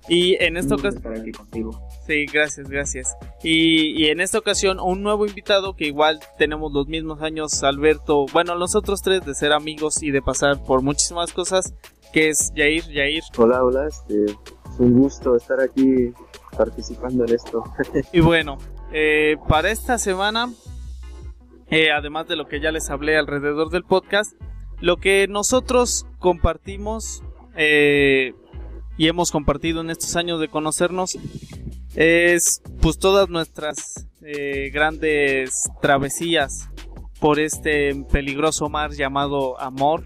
Y 0.09 0.43
en 0.43 0.57
esta 0.57 0.77
ocasión... 0.77 0.97
estar 0.97 1.13
aquí 1.13 1.33
contigo. 1.33 1.90
Sí, 2.11 2.27
gracias, 2.27 2.69
gracias. 2.69 3.17
Y, 3.41 4.07
en 4.07 4.21
esta 4.21 4.37
ocasión 4.37 4.81
un 4.81 5.01
nuevo 5.01 5.27
invitado 5.27 5.77
que 5.77 5.87
igual 5.87 6.19
tenemos 6.39 6.73
los 6.73 6.89
mismos 6.89 7.23
años, 7.23 7.63
Alberto, 7.63 8.27
bueno, 8.33 8.57
los 8.57 8.75
otros 8.75 9.01
tres 9.01 9.25
de 9.25 9.33
ser 9.33 9.53
amigos 9.53 10.03
y 10.03 10.11
de 10.11 10.21
pasar 10.21 10.61
por 10.61 10.83
muchísimas 10.83 11.33
cosas, 11.33 11.73
que 12.13 12.31
es 12.31 12.53
Yair, 12.57 12.83
Yair. 12.91 13.23
Hola, 13.39 13.63
hola, 13.63 13.87
este, 13.87 14.25
es 14.25 14.81
un 14.81 14.99
gusto 14.99 15.37
estar 15.37 15.61
aquí 15.61 16.13
participando 16.59 17.25
en 17.27 17.33
esto. 17.33 17.63
y 18.13 18.19
bueno, 18.19 18.59
eh, 18.93 19.37
para 19.49 19.71
esta 19.71 19.97
semana, 19.97 20.53
eh, 21.69 21.93
además 21.93 22.27
de 22.27 22.35
lo 22.35 22.49
que 22.49 22.59
ya 22.59 22.73
les 22.73 22.91
hablé 22.91 23.17
alrededor 23.19 23.71
del 23.71 23.85
podcast, 23.85 24.33
lo 24.81 24.97
que 24.97 25.29
nosotros 25.29 26.07
compartimos 26.19 27.23
eh, 27.55 28.35
y 28.97 29.07
hemos 29.07 29.31
compartido 29.31 29.81
en 29.81 29.91
estos 29.91 30.17
años 30.17 30.41
de 30.41 30.49
conocernos 30.49 31.17
es 32.01 32.63
pues 32.81 32.99
todas 32.99 33.29
nuestras 33.29 34.07
eh, 34.23 34.71
grandes 34.73 35.69
travesías 35.83 36.71
por 37.21 37.39
este 37.39 37.95
peligroso 38.11 38.71
mar 38.71 38.93
llamado 38.93 39.61
amor. 39.61 40.05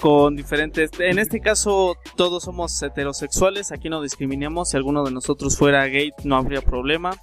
Con 0.00 0.34
diferentes 0.34 0.90
en 0.98 1.20
este 1.20 1.40
caso 1.40 1.94
todos 2.16 2.42
somos 2.42 2.82
heterosexuales 2.82 3.70
aquí 3.70 3.88
no 3.88 4.02
discriminamos 4.02 4.70
si 4.70 4.76
alguno 4.76 5.04
de 5.04 5.12
nosotros 5.12 5.56
fuera 5.56 5.86
gay 5.86 6.10
no 6.24 6.36
habría 6.36 6.60
problema. 6.60 7.16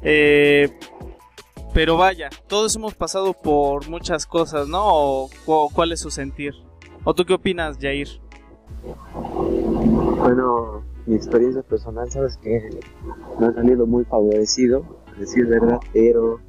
Eh, 0.00 0.70
pero 1.74 1.98
vaya 1.98 2.30
todos 2.46 2.76
hemos 2.76 2.94
pasado 2.94 3.34
por 3.34 3.90
muchas 3.90 4.24
cosas 4.24 4.68
no 4.68 5.28
cuál 5.44 5.92
es 5.92 6.00
su 6.00 6.10
sentir 6.10 6.54
o 7.04 7.14
tú 7.14 7.26
qué 7.26 7.34
opinas 7.34 7.76
Jair 7.78 8.08
bueno, 10.24 10.83
mi 11.06 11.16
experiencia 11.16 11.62
personal, 11.62 12.10
sabes 12.10 12.36
que 12.38 12.70
no 13.38 13.46
ha 13.46 13.52
salido 13.52 13.86
muy 13.86 14.04
favorecido, 14.04 14.84
a 15.14 15.20
decir 15.20 15.46
verdad, 15.46 15.78
pero 15.92 16.40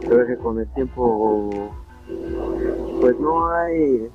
creo 0.00 0.26
que 0.26 0.36
con 0.36 0.60
el 0.60 0.72
tiempo, 0.74 1.50
pues 3.00 3.18
no 3.18 3.50
hay. 3.50 4.08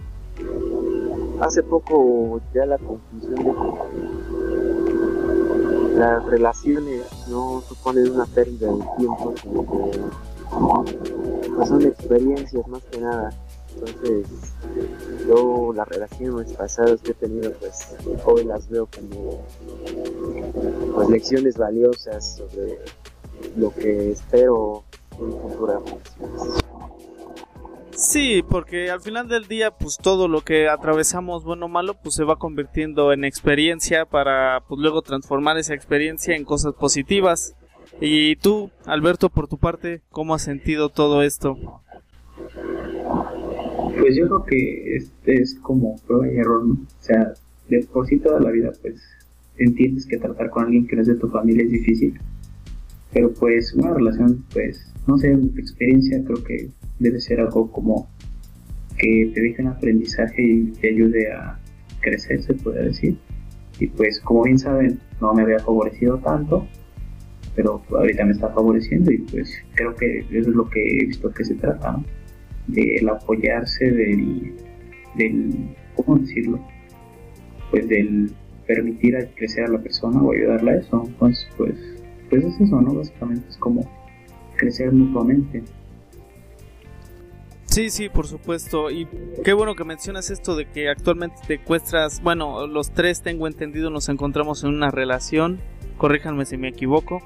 Hace 1.42 1.64
poco 1.64 2.40
ya 2.54 2.66
la 2.66 2.78
confusión 2.78 3.36
de 3.36 3.44
que 5.94 6.00
las 6.00 6.26
relaciones 6.26 7.06
no 7.30 7.62
suponen 7.62 8.12
una 8.12 8.26
pérdida 8.26 8.68
de 8.68 8.84
tiempo, 8.98 9.34
sino 9.42 9.66
que 9.66 10.00
pues 11.56 11.70
son 11.70 11.82
experiencias 11.84 12.68
más 12.68 12.84
que 12.86 13.00
nada. 13.02 13.32
Entonces, 13.80 14.28
yo 15.28 15.72
las 15.74 15.88
relaciones 15.88 16.52
pasadas 16.54 17.02
que 17.02 17.12
he 17.12 17.14
tenido, 17.14 17.52
pues 17.54 17.96
hoy 18.26 18.44
las 18.44 18.70
veo 18.70 18.88
como 18.88 19.46
pues, 20.94 21.10
lecciones 21.10 21.58
valiosas 21.58 22.38
sobre 22.38 22.80
lo 23.56 23.74
que 23.74 24.12
espero 24.12 24.84
en 25.20 25.32
futuras 25.32 25.82
relaciones. 25.84 26.64
Sí, 27.92 28.44
porque 28.48 28.90
al 28.90 29.02
final 29.02 29.28
del 29.28 29.48
día, 29.50 29.72
pues 29.72 29.98
todo 29.98 30.30
lo 30.30 30.42
que 30.42 30.70
atravesamos, 30.70 31.44
bueno 31.44 31.66
o 31.66 31.70
malo, 31.70 31.96
pues 31.96 32.16
se 32.16 32.24
va 32.24 32.38
convirtiendo 32.38 33.12
en 33.12 33.26
experiencia 33.26 34.06
para 34.06 34.64
pues 34.68 34.80
luego 34.80 35.02
transformar 35.02 35.58
esa 35.58 35.74
experiencia 35.74 36.36
en 36.36 36.46
cosas 36.46 36.74
positivas. 36.76 37.56
Y 38.00 38.38
tú, 38.38 38.72
Alberto, 38.86 39.30
por 39.30 39.50
tu 39.50 39.58
parte, 39.58 40.02
¿cómo 40.12 40.34
has 40.34 40.44
sentido 40.44 40.88
todo 40.88 41.24
esto? 41.24 41.58
Pues 44.00 44.16
yo 44.16 44.28
creo 44.28 44.46
que 44.46 44.96
este 44.96 45.42
es 45.42 45.56
como 45.56 45.98
prueba 46.08 46.32
y 46.32 46.38
error, 46.38 46.66
¿no? 46.66 46.74
O 46.74 47.04
sea, 47.04 47.34
de 47.68 47.84
por 47.92 48.08
sí 48.08 48.18
toda 48.18 48.40
la 48.40 48.52
vida, 48.52 48.72
pues 48.82 49.02
entiendes 49.58 50.06
que 50.06 50.18
tratar 50.18 50.50
con 50.50 50.66
alguien 50.66 50.88
que 50.88 50.96
no 50.96 51.02
es 51.02 51.08
de 51.08 51.16
tu 51.16 51.28
familia 51.28 51.64
es 51.64 51.72
difícil. 51.72 52.20
Pero 53.12 53.34
pues 53.34 53.74
una 53.74 53.94
relación, 53.94 54.46
pues, 54.54 54.94
no 55.08 55.18
sé, 55.18 55.32
en 55.32 55.54
mi 55.54 55.60
experiencia 55.60 56.24
creo 56.24 56.44
que 56.44 56.70
debe 57.00 57.20
ser 57.20 57.40
algo 57.40 57.72
como 57.72 58.08
que 58.98 59.32
te 59.34 59.42
deje 59.42 59.62
un 59.62 59.70
aprendizaje 59.70 60.42
y 60.42 60.66
te 60.80 60.90
ayude 60.90 61.32
a 61.32 61.60
crecer, 62.02 62.42
se 62.44 62.54
puede 62.54 62.86
decir. 62.86 63.18
Y 63.80 63.88
pues, 63.88 64.20
como 64.20 64.44
bien 64.44 64.60
saben, 64.60 65.00
no 65.20 65.34
me 65.34 65.44
había 65.44 65.60
favorecido 65.60 66.18
tanto, 66.20 66.68
pero 67.56 67.82
ahorita 67.90 68.26
me 68.26 68.32
está 68.32 68.50
favoreciendo 68.50 69.12
y 69.12 69.18
pues 69.20 69.52
creo 69.76 69.96
que 69.96 70.20
eso 70.20 70.50
es 70.50 70.56
lo 70.56 70.70
que 70.70 70.82
he 70.82 71.06
visto 71.06 71.32
que 71.32 71.44
se 71.44 71.56
trata, 71.56 71.94
¿no? 71.94 72.19
Del 72.74 73.10
apoyarse 73.10 73.92
del, 73.92 74.54
del, 75.16 75.76
¿cómo 75.96 76.18
decirlo? 76.18 76.60
Pues 77.72 77.88
del 77.88 78.32
permitir 78.68 79.16
crecer 79.36 79.66
a 79.66 79.70
la 79.70 79.80
persona 79.80 80.22
o 80.22 80.32
ayudarla 80.32 80.72
a 80.72 80.76
eso. 80.76 81.04
Entonces, 81.06 81.48
pues, 81.58 81.76
pues 82.30 82.44
es 82.44 82.62
eso, 82.62 82.82
¿no? 82.82 82.94
Básicamente 82.94 83.50
es 83.50 83.58
como 83.58 83.90
crecer 84.58 84.92
mutuamente. 84.92 85.64
Sí, 87.66 87.90
sí, 87.90 88.10
por 88.10 88.28
supuesto. 88.28 88.90
Y 88.92 89.08
qué 89.44 89.54
bueno 89.54 89.76
que 89.76 89.84
mencionas 89.84 90.30
esto 90.32 90.56
de 90.56 90.66
que 90.66 90.90
actualmente 90.90 91.38
te 91.48 91.56
encuentras, 91.56 92.22
bueno, 92.22 92.68
los 92.68 92.92
tres 92.92 93.22
tengo 93.22 93.48
entendido, 93.48 93.90
nos 93.90 94.10
encontramos 94.10 94.64
en 94.64 94.70
una 94.70 94.92
relación. 94.92 95.60
Corríjanme 95.98 96.46
si 96.46 96.58
me 96.58 96.70
equivoco. 96.70 97.22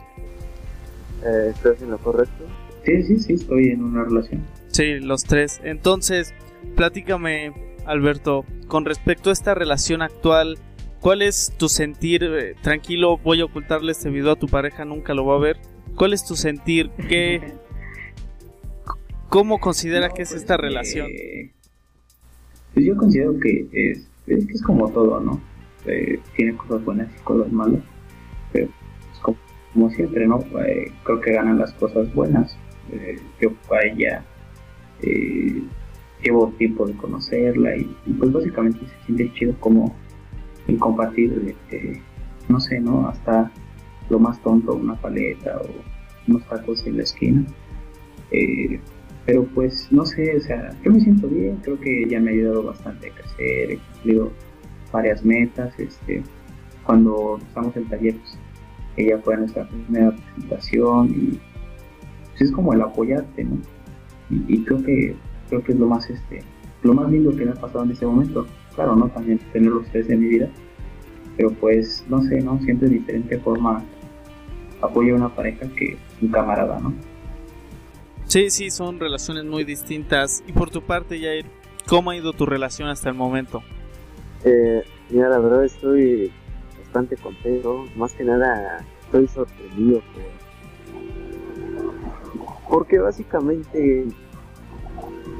Eh, 1.25 1.51
¿Estás 1.51 1.81
en 1.81 1.91
lo 1.91 1.97
correcto? 1.97 2.45
Sí, 2.85 3.03
sí, 3.03 3.19
sí, 3.19 3.33
estoy 3.33 3.69
en 3.69 3.83
una 3.83 4.03
relación. 4.03 4.41
Sí, 4.73 4.99
los 4.99 5.23
tres. 5.23 5.61
Entonces, 5.63 6.33
platícame, 6.75 7.53
Alberto, 7.85 8.43
con 8.67 8.85
respecto 8.85 9.29
a 9.29 9.33
esta 9.33 9.53
relación 9.53 10.01
actual, 10.01 10.57
¿cuál 10.99 11.21
es 11.21 11.53
tu 11.57 11.69
sentir? 11.69 12.23
Eh, 12.23 12.55
tranquilo, 12.61 13.17
voy 13.17 13.41
a 13.41 13.45
ocultarle 13.45 13.91
este 13.91 14.09
video 14.09 14.31
a 14.31 14.35
tu 14.35 14.47
pareja, 14.47 14.83
nunca 14.83 15.13
lo 15.13 15.25
va 15.25 15.35
a 15.35 15.39
ver. 15.39 15.59
¿Cuál 15.95 16.13
es 16.13 16.25
tu 16.25 16.35
sentir? 16.35 16.89
¿Qué, 17.07 17.53
¿Cómo 19.29 19.59
considera 19.59 20.09
que 20.09 20.23
es 20.23 20.29
pues, 20.29 20.41
esta 20.41 20.57
relación? 20.57 21.07
eh, 21.07 21.51
pues 22.73 22.85
yo 22.87 22.97
considero 22.97 23.39
que 23.39 23.67
es, 23.71 24.07
es 24.25 24.47
que 24.47 24.53
es 24.53 24.61
como 24.63 24.89
todo, 24.89 25.19
¿no? 25.19 25.39
Eh, 25.85 26.19
tiene 26.35 26.57
cosas 26.57 26.83
buenas 26.83 27.09
y 27.15 27.23
cosas 27.23 27.51
malas, 27.51 27.81
pero 28.51 28.69
es 29.11 29.19
como, 29.19 29.37
como 29.73 29.89
siempre, 29.91 30.25
¿no? 30.25 30.39
Eh, 30.65 30.91
creo 31.03 31.21
que 31.21 31.33
ganan 31.33 31.59
las 31.59 31.73
cosas 31.73 32.11
buenas. 32.15 32.57
Eh, 32.91 33.19
yo 33.39 33.51
a 33.71 33.85
ella 33.85 34.25
eh, 35.03 35.63
llevo 36.23 36.53
tiempo 36.57 36.85
de 36.85 36.93
conocerla 36.93 37.75
y, 37.75 37.85
pues 38.17 38.31
básicamente 38.31 38.79
se 38.79 39.05
siente 39.05 39.33
chido 39.33 39.55
como 39.59 39.95
el 40.67 40.77
compartir, 40.77 41.55
eh, 41.71 42.01
no 42.47 42.59
sé, 42.59 42.79
¿no? 42.79 43.07
Hasta 43.07 43.51
lo 44.09 44.19
más 44.19 44.41
tonto, 44.41 44.75
una 44.75 44.95
paleta 44.95 45.57
o 45.57 45.67
unos 46.27 46.45
tacos 46.47 46.85
en 46.87 46.97
la 46.97 47.03
esquina. 47.03 47.45
Eh, 48.31 48.79
pero 49.25 49.45
pues 49.45 49.87
no 49.91 50.05
sé, 50.05 50.35
o 50.35 50.41
sea, 50.41 50.69
yo 50.83 50.91
me 50.91 50.99
siento 50.99 51.27
bien, 51.27 51.57
creo 51.63 51.79
que 51.79 52.03
ella 52.03 52.19
me 52.19 52.31
ha 52.31 52.33
ayudado 52.33 52.63
bastante 52.63 53.09
a 53.09 53.13
crecer, 53.13 53.71
he 53.71 53.77
cumplido 53.77 54.31
varias 54.91 55.23
metas, 55.23 55.73
este, 55.79 56.23
cuando 56.85 57.39
estamos 57.41 57.75
en 57.77 57.85
taller, 57.85 58.15
pues, 58.15 58.37
ella 58.97 59.17
fue 59.19 59.35
a 59.35 59.37
nuestra 59.37 59.67
primera 59.67 60.11
presentación 60.11 61.09
y 61.09 61.39
pues, 62.29 62.41
es 62.41 62.51
como 62.51 62.73
el 62.73 62.81
apoyarte, 62.81 63.43
¿no? 63.45 63.57
Y, 64.33 64.55
y, 64.55 64.63
creo 64.63 64.83
que 64.83 65.15
creo 65.49 65.63
que 65.63 65.71
es 65.73 65.79
lo 65.79 65.87
más 65.87 66.09
este, 66.09 66.41
lo 66.81 66.93
más 66.93 67.09
lindo 67.11 67.35
que 67.35 67.45
me 67.45 67.51
ha 67.51 67.55
pasado 67.55 67.83
en 67.83 67.91
este 67.91 68.05
momento, 68.05 68.47
claro, 68.75 68.95
¿no? 68.95 69.07
También 69.09 69.39
tener 69.51 69.69
los 69.69 69.85
tres 69.87 70.09
en 70.09 70.21
mi 70.21 70.27
vida, 70.27 70.49
pero 71.37 71.51
pues 71.51 72.03
no 72.09 72.21
sé, 72.23 72.41
¿no? 72.41 72.59
Siempre 72.61 72.87
de 72.89 72.95
diferente 72.95 73.37
forma 73.39 73.83
apoyo 74.81 75.13
a 75.13 75.17
una 75.17 75.29
pareja 75.29 75.67
que 75.77 75.97
un 76.21 76.29
camarada, 76.29 76.79
¿no? 76.79 76.93
Sí, 78.25 78.49
sí, 78.49 78.69
son 78.69 78.99
relaciones 78.99 79.45
muy 79.45 79.63
distintas. 79.63 80.43
Y 80.47 80.53
por 80.53 80.69
tu 80.69 80.81
parte, 80.81 81.19
Jair, 81.19 81.45
¿cómo 81.87 82.11
ha 82.11 82.15
ido 82.15 82.33
tu 82.33 82.45
relación 82.45 82.89
hasta 82.89 83.09
el 83.09 83.15
momento? 83.15 83.61
Eh, 84.43 84.83
mira, 85.09 85.29
la 85.29 85.39
verdad 85.39 85.63
estoy 85.63 86.31
bastante 86.79 87.15
contento. 87.17 87.85
Más 87.95 88.13
que 88.13 88.23
nada, 88.23 88.85
estoy 89.05 89.27
sorprendido 89.27 90.01
por... 90.13 90.23
porque 92.69 92.99
básicamente, 92.99 94.05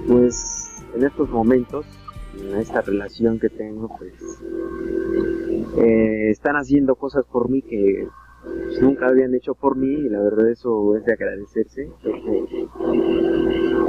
pues, 0.07 0.83
en 0.95 1.03
estos 1.03 1.29
momentos, 1.29 1.85
en 2.39 2.57
esta 2.57 2.81
relación 2.81 3.39
que 3.39 3.49
tengo, 3.49 3.89
pues, 3.97 4.13
eh, 5.77 6.29
están 6.29 6.55
haciendo 6.55 6.95
cosas 6.95 7.25
por 7.25 7.49
mí 7.49 7.61
que 7.61 8.07
nunca 8.81 9.07
habían 9.07 9.33
hecho 9.33 9.55
por 9.55 9.77
mí 9.77 9.87
y 9.87 10.09
la 10.09 10.21
verdad 10.21 10.49
eso 10.49 10.95
es 10.95 11.05
de 11.05 11.13
agradecerse. 11.13 11.89
Porque, 12.03 12.67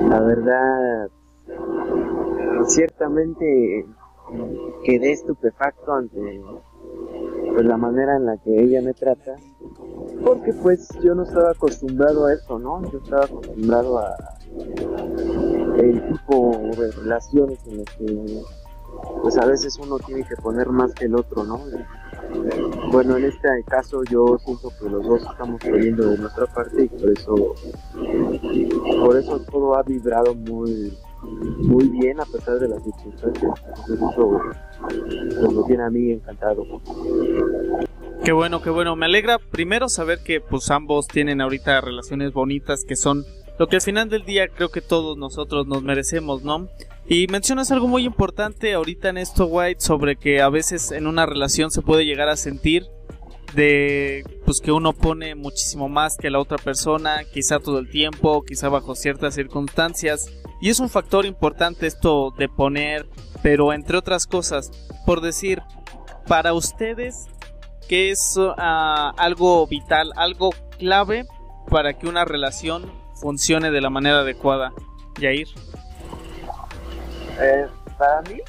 la 0.09 0.21
verdad, 0.21 1.11
ciertamente 2.67 3.87
quedé 4.85 5.13
estupefacto 5.13 5.93
ante 5.93 6.41
pues, 7.53 7.67
la 7.67 7.77
manera 7.77 8.17
en 8.17 8.27
la 8.27 8.37
que 8.39 8.63
ella 8.63 8.81
me 8.83 8.95
trata, 8.95 9.37
porque 10.25 10.53
pues 10.55 10.89
yo 11.03 11.15
no 11.15 11.25
estaba 11.25 11.51
acostumbrado 11.51 12.27
a 12.27 12.33
eso, 12.33 12.59
¿no? 12.59 12.91
Yo 12.91 12.99
estaba 12.99 13.25
acostumbrado 13.25 13.99
a 13.99 14.17
el 15.91 16.13
tipo 16.13 16.61
de 16.77 16.91
relaciones 16.93 17.59
en 17.67 17.79
las 17.79 17.91
que 17.97 18.43
pues 19.23 19.37
a 19.39 19.47
veces 19.47 19.79
uno 19.79 19.99
tiene 19.99 20.25
que 20.25 20.37
poner 20.37 20.69
más 20.69 20.93
que 20.95 21.07
el 21.07 21.15
otro, 21.17 21.45
¿no? 21.45 21.61
Bueno, 22.91 23.17
en 23.17 23.25
este 23.25 23.49
caso 23.67 24.03
yo 24.05 24.39
siento 24.39 24.71
que 24.81 24.89
los 24.89 25.05
dos 25.05 25.23
estamos 25.23 25.61
poniendo 25.61 26.09
de 26.11 26.19
nuestra 26.19 26.47
parte 26.47 26.85
y 26.85 26.89
por 26.89 27.11
eso, 27.11 27.55
por 29.01 29.17
eso 29.17 29.41
todo 29.51 29.77
ha 29.77 29.83
vibrado 29.83 30.35
muy, 30.35 30.97
muy 31.23 31.89
bien 31.89 32.21
a 32.21 32.25
pesar 32.25 32.59
de 32.59 32.69
las 32.69 32.83
circunstancias. 32.83 33.53
Entonces 33.69 34.01
eso 34.13 34.41
pues, 34.81 35.53
me 35.53 35.63
tiene 35.67 35.83
a 35.85 35.91
mí 35.91 36.13
encantado. 36.13 36.65
Qué 38.25 38.33
bueno, 38.33 38.63
qué 38.63 38.71
bueno. 38.71 38.97
Me 38.97 39.07
alegra 39.07 39.39
primero 39.39 39.89
saber 39.89 40.21
que 40.25 40.41
pues 40.41 40.71
ambos 40.71 41.09
tienen 41.09 41.41
ahorita 41.41 41.81
relaciones 41.81 42.33
bonitas 42.33 42.85
que 42.85 42.97
son 42.97 43.25
lo 43.59 43.67
que 43.69 43.77
al 43.77 43.83
final 43.83 44.09
del 44.09 44.25
día 44.25 44.49
creo 44.49 44.71
que 44.71 44.81
todos 44.81 45.17
nosotros 45.17 45.67
nos 45.67 45.83
merecemos, 45.83 46.43
¿no? 46.43 46.69
Y 47.07 47.27
mencionas 47.27 47.71
algo 47.71 47.87
muy 47.87 48.05
importante 48.05 48.73
ahorita 48.73 49.11
en 49.11 49.19
esto, 49.19 49.47
White, 49.47 49.81
sobre 49.81 50.17
que 50.17 50.41
a 50.41 50.49
veces 50.49 50.91
en 50.91 51.07
una 51.07 51.27
relación 51.27 51.71
se 51.71 51.83
puede 51.83 52.07
llegar 52.07 52.29
a 52.29 52.37
sentir 52.37 52.87
de 53.55 54.25
pues 54.45 54.61
que 54.61 54.73
uno 54.73 54.93
pone 54.93 55.35
muchísimo 55.35 55.89
más 55.89 56.17
que 56.17 56.31
la 56.31 56.41
otra 56.41 56.59
persona, 56.59 57.23
quizá 57.33 57.61
todo 57.61 57.79
el 57.79 57.89
tiempo, 57.89 58.43
quizá 58.43 58.69
bajo 58.69 58.95
ciertas 58.95 59.35
circunstancias, 59.35 60.31
y 60.61 60.71
es 60.71 60.81
un 60.81 60.89
factor 60.89 61.27
importante 61.27 61.87
esto 61.87 62.33
de 62.37 62.49
poner, 62.49 63.07
pero 63.43 63.73
entre 63.73 63.99
otras 63.99 64.27
cosas, 64.27 64.71
por 65.07 65.21
decir, 65.21 65.63
para 66.27 66.55
ustedes, 66.55 67.27
¿qué 67.89 68.11
es 68.11 68.37
uh, 68.37 68.55
algo 68.57 69.67
vital, 69.67 70.11
algo 70.17 70.51
clave 70.79 71.27
para 71.69 71.99
que 71.99 72.09
una 72.09 72.25
relación 72.25 72.91
funcione 73.15 73.71
de 73.71 73.81
la 73.81 73.91
manera 73.91 74.21
adecuada? 74.21 74.73
Yair. 75.21 75.49
Eh, 77.41 77.67
para 77.99 78.23
mí, 78.23 78.41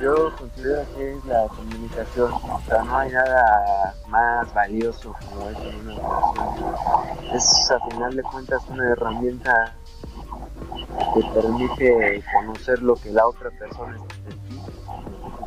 yo 0.00 0.34
considero 0.36 0.82
que 0.96 1.12
es 1.16 1.24
la 1.26 1.46
comunicación. 1.48 2.32
O 2.32 2.60
sea, 2.66 2.82
no 2.82 2.96
hay 2.98 3.10
nada 3.10 3.94
más 4.08 4.52
valioso 4.54 5.14
como 5.28 5.48
en 5.50 5.56
una 5.80 5.94
relación. 5.94 7.34
Es 7.34 7.70
a 7.70 7.80
final 7.90 8.16
de 8.16 8.22
cuentas 8.22 8.62
una 8.68 8.90
herramienta 8.92 9.74
que 11.14 11.22
permite 11.34 12.24
conocer 12.34 12.82
lo 12.82 12.94
que 12.96 13.10
la 13.10 13.26
otra 13.26 13.50
persona 13.50 13.96
es 13.96 14.24
de 14.24 14.32
ti. 14.48 14.60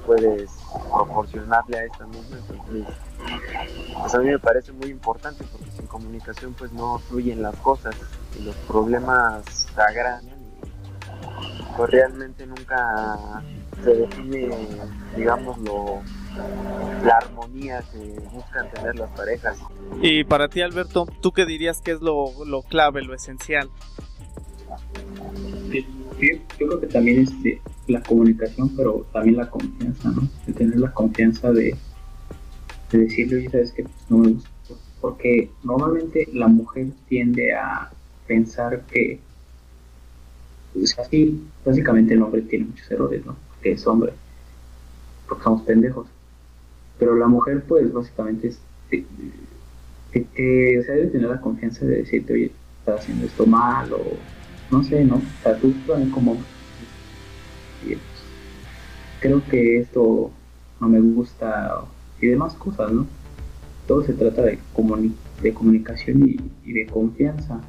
Puedes 0.06 0.63
proporcionarle 0.92 1.78
a 1.78 1.86
esta 1.86 2.06
misma. 2.08 2.38
Entonces, 2.38 2.86
pues 4.00 4.16
a 4.16 4.20
mí 4.20 4.26
me 4.26 4.40
parece 4.40 4.72
muy 4.72 4.90
importante 4.90 5.44
porque 5.52 5.72
sin 5.72 5.88
comunicación 5.88 6.54
pues 6.54 6.72
no 6.72 7.00
fluyen 7.00 7.42
las 7.42 7.56
cosas 7.58 7.96
y 8.40 8.44
los 8.44 8.56
problemas 8.68 9.44
se 9.46 9.82
agrandan 9.82 10.40
y 10.42 11.76
pues 11.78 11.90
realmente 11.90 12.46
nunca 12.46 13.44
se 13.84 13.94
define, 13.96 14.50
digamos, 15.16 15.58
lo, 15.60 16.02
la 17.04 17.18
armonía 17.18 17.84
que 17.92 18.20
buscan 18.32 18.70
tener 18.72 18.96
las 18.96 19.10
parejas. 19.12 19.58
Y 20.02 20.24
para 20.24 20.48
ti, 20.48 20.62
Alberto, 20.62 21.08
¿tú 21.22 21.32
qué 21.32 21.46
dirías 21.46 21.82
que 21.82 21.92
es 21.92 22.02
lo, 22.02 22.46
lo 22.46 22.62
clave, 22.62 23.02
lo 23.02 23.14
esencial? 23.14 23.70
Sí, 25.72 25.86
yo 26.20 26.68
creo 26.68 26.80
que 26.80 26.88
también 26.88 27.24
es 27.24 27.44
de 27.44 27.62
la 27.88 28.02
comunicación, 28.02 28.70
pero 28.76 29.06
también 29.12 29.38
la 29.38 29.50
confianza, 29.50 30.10
¿no? 30.10 30.28
De 30.46 30.54
tener 30.54 30.80
la 30.80 30.94
confianza 30.94 31.52
de, 31.52 31.76
de 32.92 32.98
decirle, 32.98 33.38
oye, 33.38 33.50
sabes 33.50 33.72
que 33.72 33.86
no 34.10 34.18
me 34.18 34.30
gusta. 34.30 34.50
Porque 35.02 35.50
normalmente 35.64 36.30
la 36.34 36.48
mujer 36.48 36.88
tiende 37.10 37.54
a 37.54 37.92
pensar 38.26 38.84
que, 38.86 39.20
o 40.82 40.86
sea, 40.86 41.04
sí, 41.06 41.44
básicamente 41.66 42.14
el 42.14 42.22
hombre 42.22 42.42
tiene 42.44 42.66
muchos 42.66 42.90
errores, 42.90 43.26
¿no? 43.26 43.36
que 43.64 43.72
es 43.72 43.88
hombre, 43.88 44.14
porque 45.28 45.44
somos 45.44 45.64
pendejos. 45.64 46.08
Pero 47.00 47.16
la 47.16 47.28
mujer, 47.28 47.64
pues, 47.68 47.92
básicamente 47.92 48.50
es, 48.50 48.60
te, 48.90 49.06
te, 50.12 50.20
te, 50.20 50.80
o 50.80 50.84
sea, 50.84 50.96
debe 50.96 51.08
tener 51.08 51.30
la 51.30 51.42
confianza 51.42 51.86
de 51.86 51.98
decirte, 51.98 52.34
oye, 52.34 52.52
estás 52.80 53.00
haciendo 53.00 53.26
esto 53.26 53.46
mal, 53.48 53.92
o 53.94 54.02
no 54.70 54.84
sé, 54.84 55.04
¿no? 55.04 55.16
O 55.16 55.44
sea, 55.44 55.58
tú 55.58 55.74
también 55.88 56.12
como 56.12 56.38
creo 59.20 59.44
que 59.46 59.80
esto 59.80 60.32
no 60.80 60.90
me 60.90 61.00
gusta, 61.00 61.82
y 62.22 62.28
demás 62.28 62.54
cosas, 62.56 62.92
¿no? 62.92 63.08
Todo 63.88 64.04
se 64.04 64.14
trata 64.14 64.44
de, 64.44 64.60
comuni 64.74 65.14
de 65.42 65.54
comunicación 65.54 66.38
y, 66.64 66.74
de 66.74 66.86
confianza. 66.88 67.62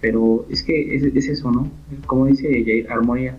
Pero 0.00 0.46
es 0.48 0.62
que 0.62 0.94
es, 0.94 1.02
es 1.02 1.28
eso, 1.28 1.50
¿no? 1.50 1.70
Como 2.06 2.26
dice 2.26 2.48
Jair, 2.64 2.90
armonía 2.90 3.36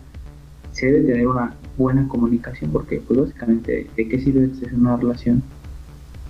se 0.72 0.88
debe 0.88 1.08
tener 1.08 1.28
una, 1.28 1.56
buena 1.80 2.06
comunicación, 2.10 2.72
porque 2.72 3.00
pues 3.00 3.20
básicamente 3.20 3.88
de 3.96 4.08
qué 4.08 4.20
sirve 4.20 4.50
tener 4.50 4.76
una 4.76 4.98
relación 4.98 5.42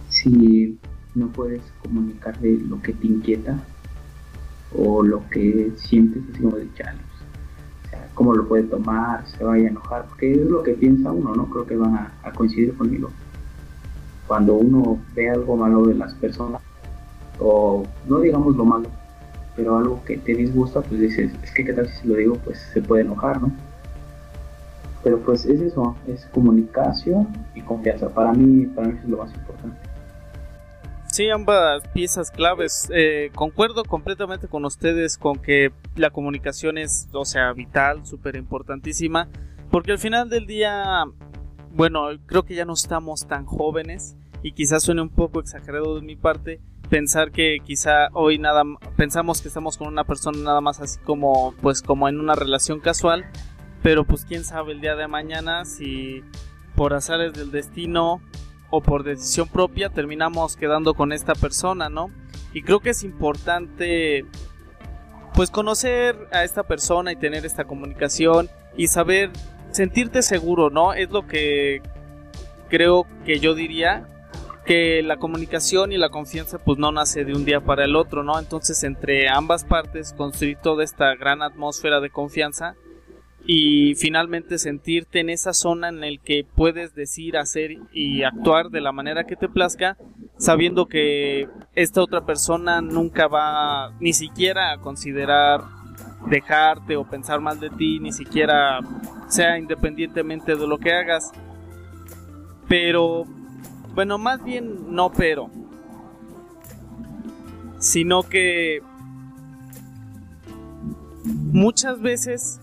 si 0.09 0.77
no 1.15 1.27
puedes 1.29 1.61
comunicar 1.81 2.39
de 2.39 2.57
lo 2.57 2.79
que 2.81 2.93
te 2.93 3.07
inquieta 3.07 3.59
o 4.77 5.01
lo 5.01 5.27
que 5.29 5.71
sientes 5.75 6.21
así 6.31 6.43
como 6.43 6.55
de 6.55 6.67
chale, 6.75 6.99
cómo 8.19 8.33
lo 8.33 8.45
puede 8.49 8.63
tomar, 8.63 9.25
se 9.27 9.41
vaya 9.45 9.67
a 9.67 9.69
enojar, 9.69 10.05
porque 10.09 10.33
es 10.33 10.45
lo 10.45 10.61
que 10.61 10.73
piensa 10.73 11.09
uno, 11.09 11.33
¿no? 11.33 11.49
Creo 11.49 11.65
que 11.65 11.77
van 11.77 11.95
a, 11.95 12.33
coincidir 12.33 12.75
conmigo. 12.75 13.09
Cuando 14.27 14.55
uno 14.55 14.99
ve 15.15 15.29
algo 15.29 15.55
malo 15.55 15.85
de 15.85 15.93
las 15.93 16.13
personas, 16.15 16.61
o 17.39 17.85
no 18.09 18.19
digamos 18.19 18.57
lo 18.57 18.65
malo, 18.65 18.89
pero 19.55 19.77
algo 19.77 20.03
que 20.03 20.17
te 20.17 20.35
disgusta, 20.35 20.81
pues 20.81 20.99
dices, 20.99 21.31
es 21.41 21.51
que 21.53 21.63
qué 21.63 21.71
tal 21.71 21.87
si 21.87 22.09
lo 22.09 22.15
digo, 22.15 22.35
pues 22.43 22.59
se 22.73 22.81
puede 22.81 23.03
enojar, 23.03 23.41
¿no? 23.41 23.53
Pero 25.01 25.19
pues 25.19 25.45
es 25.45 25.61
eso, 25.61 25.95
es 26.05 26.25
comunicación 26.33 27.25
y 27.55 27.61
confianza. 27.61 28.09
Para 28.09 28.33
mí, 28.33 28.65
para 28.65 28.89
mí 28.89 28.97
es 29.01 29.09
lo 29.09 29.19
más 29.19 29.33
importante. 29.33 29.88
Sí, 31.11 31.29
ambas 31.29 31.87
piezas 31.89 32.29
claves. 32.29 32.87
Eh, 32.93 33.31
concuerdo 33.33 33.83
completamente 33.83 34.47
con 34.47 34.63
ustedes 34.65 35.17
con 35.17 35.39
que 35.39 35.71
la 35.95 36.11
comunicación 36.11 36.77
es, 36.77 37.09
o 37.11 37.25
sea, 37.25 37.51
vital, 37.53 38.05
súper 38.05 38.35
importantísima, 38.35 39.27
porque 39.71 39.91
al 39.91 39.97
final 39.97 40.29
del 40.29 40.45
día, 40.45 41.05
bueno, 41.71 42.07
creo 42.27 42.43
que 42.43 42.55
ya 42.55 42.65
no 42.65 42.73
estamos 42.73 43.27
tan 43.27 43.45
jóvenes 43.45 44.15
y 44.43 44.51
quizás 44.51 44.83
suene 44.83 45.01
un 45.01 45.09
poco 45.09 45.39
exagerado 45.39 45.95
de 45.95 46.01
mi 46.01 46.15
parte 46.15 46.61
pensar 46.89 47.31
que 47.31 47.57
quizá 47.63 48.09
hoy 48.13 48.39
nada 48.39 48.63
pensamos 48.95 49.41
que 49.41 49.47
estamos 49.47 49.77
con 49.77 49.87
una 49.87 50.03
persona 50.03 50.39
nada 50.39 50.59
más 50.59 50.79
así 50.79 50.99
como 51.01 51.53
pues 51.61 51.83
como 51.83 52.09
en 52.09 52.19
una 52.19 52.35
relación 52.35 52.79
casual, 52.79 53.25
pero 53.83 54.05
pues 54.05 54.25
quién 54.25 54.43
sabe 54.43 54.71
el 54.73 54.81
día 54.81 54.95
de 54.95 55.07
mañana 55.07 55.65
si 55.65 56.23
por 56.75 56.93
azares 56.93 57.33
del 57.33 57.51
destino 57.51 58.21
o 58.69 58.81
por 58.81 59.03
decisión 59.03 59.47
propia 59.47 59.89
terminamos 59.89 60.55
quedando 60.55 60.93
con 60.93 61.11
esta 61.11 61.33
persona, 61.33 61.89
¿no? 61.89 62.11
Y 62.53 62.63
creo 62.63 62.79
que 62.79 62.91
es 62.91 63.03
importante 63.03 64.25
pues 65.33 65.51
conocer 65.51 66.27
a 66.31 66.43
esta 66.43 66.63
persona 66.63 67.11
y 67.11 67.15
tener 67.15 67.45
esta 67.45 67.65
comunicación 67.65 68.49
y 68.75 68.87
saber 68.87 69.31
sentirte 69.71 70.21
seguro, 70.21 70.69
¿no? 70.69 70.93
Es 70.93 71.11
lo 71.11 71.27
que 71.27 71.81
creo 72.69 73.05
que 73.25 73.39
yo 73.39 73.55
diría 73.55 74.07
que 74.65 75.01
la 75.01 75.17
comunicación 75.17 75.91
y 75.91 75.97
la 75.97 76.09
confianza 76.09 76.59
pues 76.59 76.77
no 76.77 76.91
nace 76.91 77.25
de 77.25 77.33
un 77.33 77.45
día 77.45 77.61
para 77.61 77.85
el 77.85 77.95
otro, 77.95 78.23
¿no? 78.23 78.37
Entonces 78.37 78.83
entre 78.83 79.29
ambas 79.29 79.63
partes 79.63 80.13
construir 80.13 80.57
toda 80.57 80.83
esta 80.83 81.15
gran 81.15 81.41
atmósfera 81.41 81.99
de 81.99 82.09
confianza 82.09 82.75
y 83.45 83.95
finalmente 83.95 84.57
sentirte 84.57 85.19
en 85.19 85.29
esa 85.29 85.53
zona 85.53 85.89
en 85.89 86.03
el 86.03 86.19
que 86.19 86.45
puedes 86.55 86.93
decir, 86.93 87.37
hacer 87.37 87.77
y 87.91 88.23
actuar 88.23 88.69
de 88.69 88.81
la 88.81 88.91
manera 88.91 89.25
que 89.25 89.35
te 89.35 89.49
plazca, 89.49 89.97
sabiendo 90.37 90.87
que 90.87 91.47
esta 91.75 92.01
otra 92.01 92.25
persona 92.25 92.81
nunca 92.81 93.27
va 93.27 93.91
ni 93.99 94.13
siquiera 94.13 94.71
a 94.71 94.77
considerar 94.79 95.61
dejarte 96.27 96.95
o 96.97 97.09
pensar 97.09 97.39
mal 97.39 97.59
de 97.59 97.69
ti, 97.69 97.99
ni 97.99 98.11
siquiera 98.11 98.79
sea 99.27 99.57
independientemente 99.57 100.55
de 100.55 100.67
lo 100.67 100.77
que 100.77 100.93
hagas. 100.93 101.31
Pero, 102.67 103.25
bueno, 103.95 104.17
más 104.17 104.43
bien 104.43 104.93
no 104.93 105.11
pero, 105.11 105.49
sino 107.79 108.23
que 108.23 108.81
muchas 111.23 111.99
veces 112.01 112.59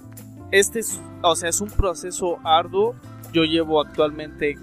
este 0.50 0.80
es, 0.80 1.00
o 1.22 1.34
sea, 1.36 1.48
es 1.48 1.60
un 1.60 1.70
proceso 1.70 2.38
arduo. 2.44 2.94
Yo 3.32 3.44
llevo 3.44 3.80
actualmente 3.80 4.56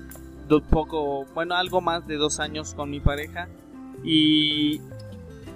poco, 0.62 1.26
bueno, 1.34 1.56
algo 1.56 1.82
más 1.82 2.06
de 2.08 2.16
dos 2.16 2.40
años 2.40 2.74
con 2.74 2.90
mi 2.90 3.00
pareja 3.00 3.48
y, 4.04 4.82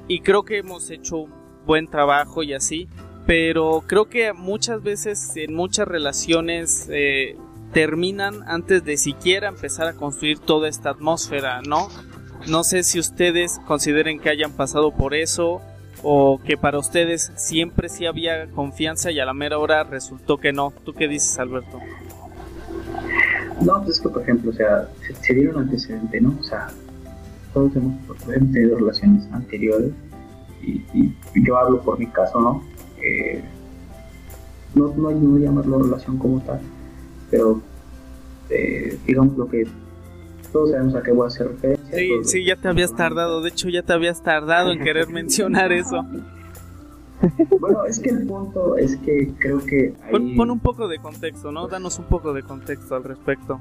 y 0.08 0.22
creo 0.22 0.44
que 0.44 0.58
hemos 0.58 0.90
hecho 0.90 1.18
un 1.18 1.32
buen 1.66 1.88
trabajo 1.88 2.44
y 2.44 2.54
así, 2.54 2.88
pero 3.26 3.84
creo 3.86 4.06
que 4.06 4.34
muchas 4.34 4.82
veces 4.82 5.36
en 5.36 5.54
muchas 5.54 5.88
relaciones 5.88 6.88
eh, 6.90 7.36
terminan 7.74 8.44
antes 8.48 8.84
de 8.86 8.98
siquiera 8.98 9.50
empezar 9.50 9.88
a 9.88 9.94
construir 9.94 10.40
toda 10.40 10.70
esta 10.70 10.92
atmósfera, 10.92 11.62
¿no? 11.62 11.90
No 12.48 12.64
sé 12.64 12.84
si 12.84 13.00
ustedes 13.00 13.60
consideren 13.68 14.20
que 14.20 14.30
hayan 14.30 14.54
pasado 14.54 14.92
por 14.92 15.14
eso 15.14 15.62
o 16.04 16.40
que 16.44 16.58
para 16.58 16.80
ustedes 16.80 17.32
siempre 17.36 17.90
sí 17.90 18.06
había 18.06 18.48
confianza 18.48 19.12
y 19.12 19.20
a 19.20 19.26
la 19.26 19.34
mera 19.34 19.58
hora 19.58 19.84
resultó 19.84 20.38
que 20.38 20.54
no. 20.54 20.74
¿Tú 20.86 20.94
qué 20.94 21.08
dices, 21.08 21.38
Alberto? 21.40 21.80
No, 23.62 23.84
pues 23.84 23.98
es 23.98 24.02
que, 24.02 24.10
por 24.10 24.22
ejemplo, 24.22 24.52
o 24.52 24.54
sea, 24.54 24.88
se, 25.06 25.16
se 25.16 25.34
dieron 25.34 25.64
antecedentes, 25.64 26.22
¿no? 26.22 26.36
O 26.40 26.44
sea, 26.44 26.68
todos 27.54 27.76
hemos, 27.76 27.94
hemos 28.28 28.52
tenido 28.52 28.78
relaciones 28.78 29.28
anteriores 29.32 29.92
y, 30.62 30.84
y, 30.94 31.16
yo 31.36 31.58
hablo 31.58 31.82
por 31.82 31.98
mi 31.98 32.08
caso, 32.08 32.40
¿no? 32.40 32.64
Eh, 33.02 33.44
no, 34.76 34.94
no 34.96 35.12
no 35.12 35.38
llamarlo 35.40 35.80
relación 35.80 36.18
como 36.18 36.40
tal, 36.42 36.60
pero 37.32 37.62
eh, 38.50 38.98
digamos 39.06 39.38
lo 39.38 39.48
que 39.48 39.66
todos 40.52 40.72
sabemos 40.72 40.96
a 40.96 41.04
qué 41.04 41.12
voy 41.12 41.26
a 41.26 41.28
hacer 41.28 41.48
referencia. 41.50 41.96
Sí, 41.98 42.12
sí, 42.24 42.46
ya 42.46 42.56
te 42.56 42.68
habías 42.68 42.96
tardado. 42.96 43.42
De 43.42 43.50
hecho, 43.50 43.70
ya 43.70 43.82
te 43.84 43.94
habías 43.94 44.22
tardado 44.24 44.72
en 44.72 44.80
querer 44.84 45.08
mencionar 45.10 45.72
eso. 45.72 46.06
Bueno, 47.60 47.84
es 47.86 47.98
que 48.00 48.10
el 48.12 48.28
punto 48.28 48.78
es 48.78 48.96
que 48.98 49.34
creo 49.40 49.58
que 49.66 49.96
ahí... 50.04 50.12
Pon, 50.12 50.36
pon 50.36 50.52
un 50.52 50.60
poco 50.60 50.88
de 50.88 51.00
contexto, 51.00 51.52
¿no? 51.52 51.68
Danos 51.68 51.98
un 51.98 52.06
poco 52.06 52.32
de 52.32 52.44
contexto 52.44 52.96
al 52.96 53.04
respecto. 53.04 53.60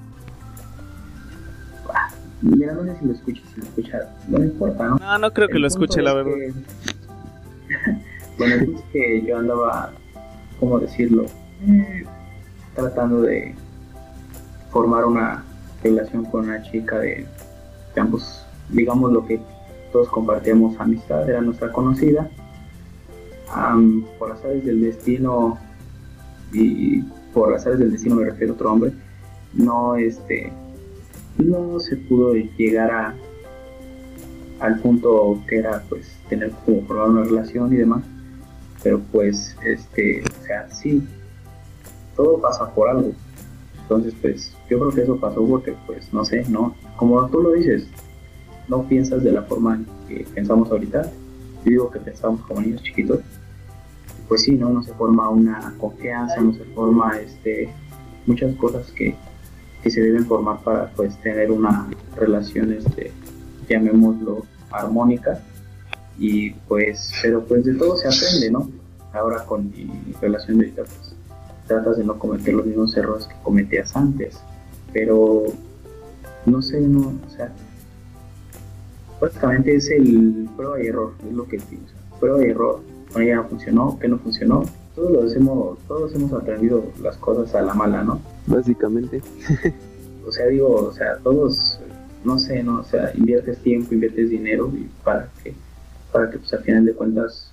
Mira, 2.42 2.74
no 2.74 2.84
sé 2.84 2.98
si 3.00 3.06
lo 3.06 3.12
escuchas, 3.14 3.44
si 3.54 3.60
lo 3.60 3.66
escuchas, 3.66 4.06
no 4.28 4.38
me 4.40 4.44
importa, 4.44 4.88
¿no? 4.88 4.96
No, 4.98 5.18
no 5.18 5.32
creo 5.32 5.48
que 5.48 5.58
lo 5.58 5.66
escuche, 5.66 6.02
la 6.02 6.12
verdad. 6.12 6.32
que- 6.34 6.52
bueno, 8.38 8.54
es 8.76 8.82
que 8.92 9.24
yo 9.26 9.38
andaba, 9.38 9.90
¿cómo 10.60 10.78
decirlo? 10.78 11.24
Eh, 11.66 12.04
tratando 12.74 13.22
de 13.22 13.54
formar 14.70 15.06
una 15.06 15.42
relación 15.88 16.24
con 16.26 16.44
una 16.44 16.62
chica 16.62 16.98
de, 16.98 17.26
de 17.94 18.00
ambos, 18.00 18.44
digamos 18.68 19.12
lo 19.12 19.26
que 19.26 19.40
todos 19.92 20.08
compartíamos 20.08 20.78
amistad, 20.78 21.28
era 21.28 21.40
nuestra 21.40 21.72
conocida. 21.72 22.28
Am, 23.52 24.04
por 24.18 24.32
azares 24.32 24.64
del 24.64 24.80
destino, 24.80 25.58
y 26.52 27.02
por 27.32 27.54
azares 27.54 27.78
del 27.78 27.92
destino 27.92 28.16
me 28.16 28.24
refiero 28.24 28.52
a 28.52 28.56
otro 28.56 28.72
hombre, 28.72 28.92
no 29.52 29.96
este 29.96 30.52
no 31.38 31.78
se 31.80 31.96
pudo 31.96 32.34
llegar 32.34 32.90
a 32.90 33.14
al 34.60 34.78
punto 34.80 35.38
que 35.46 35.58
era 35.58 35.82
pues 35.88 36.18
tener 36.28 36.50
como 36.64 36.82
formar 36.82 37.08
una 37.10 37.24
relación 37.24 37.72
y 37.72 37.76
demás 37.76 38.02
pero 38.82 39.00
pues 39.12 39.56
este 39.64 40.22
o 40.22 40.44
sea 40.44 40.70
sí 40.70 41.06
todo 42.16 42.40
pasa 42.40 42.72
por 42.74 42.88
algo 42.88 43.12
entonces 43.86 44.14
pues 44.20 44.52
yo 44.68 44.78
creo 44.80 44.90
que 44.90 45.02
eso 45.02 45.16
pasó 45.16 45.46
porque 45.46 45.74
pues 45.86 46.12
no 46.12 46.24
sé 46.24 46.44
no 46.48 46.74
como 46.96 47.26
tú 47.28 47.40
lo 47.40 47.52
dices 47.52 47.86
no 48.68 48.82
piensas 48.88 49.22
de 49.22 49.32
la 49.32 49.42
forma 49.42 49.80
que 50.08 50.26
pensamos 50.34 50.70
ahorita. 50.70 51.02
Yo 51.64 51.70
digo 51.70 51.90
que 51.90 52.00
pensamos 52.00 52.40
como 52.42 52.60
niños 52.60 52.82
chiquitos. 52.82 53.20
Pues 54.28 54.42
sí 54.42 54.52
no 54.52 54.70
no 54.70 54.82
se 54.82 54.92
forma 54.94 55.28
una 55.28 55.74
confianza 55.78 56.40
no 56.40 56.52
se 56.52 56.64
forma 56.74 57.16
este 57.18 57.68
muchas 58.26 58.56
cosas 58.56 58.90
que 58.90 59.14
que 59.82 59.90
se 59.90 60.00
deben 60.00 60.26
formar 60.26 60.58
para 60.64 60.90
pues 60.92 61.16
tener 61.20 61.52
una 61.52 61.88
relación 62.16 62.72
este 62.72 63.12
llamémoslo 63.68 64.44
armónica. 64.70 65.40
Y 66.18 66.50
pues 66.50 67.12
pero 67.22 67.44
pues 67.44 67.64
de 67.64 67.74
todo 67.74 67.96
se 67.96 68.08
aprende 68.08 68.50
no 68.50 68.68
ahora 69.12 69.44
con 69.44 69.70
mi 69.70 69.88
relación 70.20 70.58
de 70.58 70.64
ahorita 70.64 70.82
pues 70.82 71.14
tratas 71.66 71.98
de 71.98 72.04
no 72.04 72.18
cometer 72.18 72.54
los 72.54 72.66
mismos 72.66 72.96
errores 72.96 73.26
que 73.26 73.34
cometías 73.42 73.94
antes. 73.96 74.38
Pero 74.92 75.44
no 76.46 76.62
sé 76.62 76.80
no 76.80 77.12
o 77.26 77.30
sea 77.30 77.52
básicamente 79.20 79.74
es 79.74 79.90
el 79.90 80.48
prueba 80.56 80.82
y 80.82 80.86
error 80.86 81.12
es 81.26 81.32
lo 81.32 81.46
que 81.46 81.58
pienso. 81.58 81.94
Prueba 82.20 82.44
y 82.44 82.50
error 82.50 82.80
con 83.12 83.22
ella 83.22 83.36
no 83.36 83.44
funcionó 83.48 83.98
que 83.98 84.08
no 84.08 84.18
funcionó. 84.18 84.64
Todos 84.94 85.12
los 85.12 85.36
hemos 85.36 85.78
todos 85.86 86.14
hemos 86.14 86.32
aprendido 86.32 86.84
las 87.02 87.16
cosas 87.18 87.54
a 87.54 87.62
la 87.62 87.74
mala 87.74 88.02
no 88.02 88.20
Básicamente. 88.46 89.20
o 90.26 90.32
sea, 90.32 90.46
digo, 90.46 90.74
o 90.74 90.92
sea, 90.92 91.16
todos, 91.18 91.78
no 92.24 92.38
sé, 92.38 92.62
no, 92.62 92.80
o 92.80 92.84
sea, 92.84 93.12
inviertes 93.14 93.58
tiempo, 93.58 93.94
inviertes 93.94 94.30
dinero 94.30 94.70
y 94.74 94.88
para 95.04 95.28
que, 95.42 95.54
para 96.12 96.30
que 96.30 96.38
pues 96.38 96.52
al 96.54 96.62
final 96.62 96.84
de 96.84 96.94
cuentas 96.94 97.52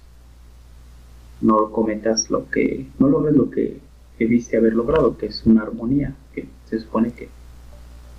no 1.42 1.72
cometas 1.72 2.30
lo 2.30 2.50
que, 2.50 2.88
no 3.00 3.08
logres 3.08 3.36
lo 3.36 3.50
que 3.50 3.80
debiste 4.24 4.58
haber 4.58 4.74
logrado, 4.74 5.18
que 5.18 5.28
es 5.28 5.46
una 5.46 5.64
armonía, 5.64 6.16
que 6.34 6.48
se 6.70 6.80
supone 6.80 7.12
que, 7.12 7.30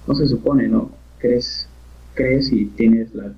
no 0.06 0.14
se 0.14 0.26
supone, 0.28 0.68
¿no? 0.68 0.90
Crees, 1.18 1.68
crees 2.14 2.52
y 2.52 2.66
tienes 2.66 3.14
la 3.14 3.32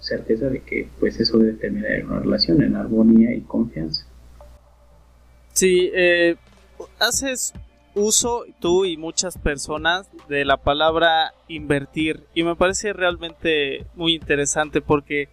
certeza 0.00 0.46
de 0.46 0.60
que 0.60 0.88
pues 0.98 1.20
eso 1.20 1.38
debe 1.38 1.52
terminar 1.52 1.92
en 1.92 2.10
una 2.10 2.20
relación, 2.20 2.62
en 2.62 2.74
armonía 2.74 3.34
y 3.34 3.42
confianza. 3.42 4.04
Sí, 5.52 5.90
eh, 5.94 6.34
haces 6.98 7.52
uso, 7.94 8.44
tú 8.58 8.84
y 8.84 8.96
muchas 8.96 9.38
personas, 9.38 10.08
de 10.28 10.44
la 10.44 10.56
palabra 10.56 11.34
invertir. 11.46 12.24
Y 12.34 12.42
me 12.42 12.56
parece 12.56 12.92
realmente 12.92 13.86
muy 13.94 14.14
interesante 14.14 14.80
porque, 14.80 15.28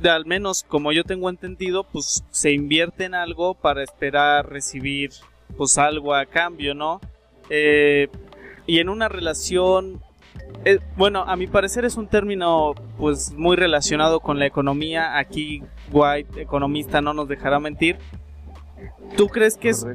de 0.00 0.10
al 0.10 0.26
menos 0.26 0.64
como 0.64 0.90
yo 0.90 1.04
tengo 1.04 1.30
entendido, 1.30 1.84
pues 1.84 2.24
se 2.30 2.50
invierte 2.50 3.04
en 3.04 3.14
algo 3.14 3.54
para 3.54 3.84
esperar 3.84 4.48
recibir 4.48 5.10
pues 5.56 5.78
algo 5.78 6.14
a 6.14 6.26
cambio, 6.26 6.74
¿no? 6.74 7.00
Eh, 7.50 8.08
y 8.66 8.78
en 8.78 8.88
una 8.88 9.08
relación 9.08 10.00
eh, 10.64 10.78
bueno, 10.96 11.24
a 11.26 11.36
mi 11.36 11.46
parecer 11.46 11.84
es 11.84 11.96
un 11.96 12.06
término 12.06 12.72
pues 12.96 13.34
muy 13.34 13.56
relacionado 13.56 14.20
con 14.20 14.38
la 14.38 14.46
economía. 14.46 15.18
Aquí 15.18 15.62
White, 15.92 16.40
economista, 16.40 17.02
no 17.02 17.12
nos 17.12 17.28
dejará 17.28 17.60
mentir. 17.60 17.98
¿Tú 19.16 19.28
crees 19.28 19.56
que 19.56 19.68
es, 19.68 19.86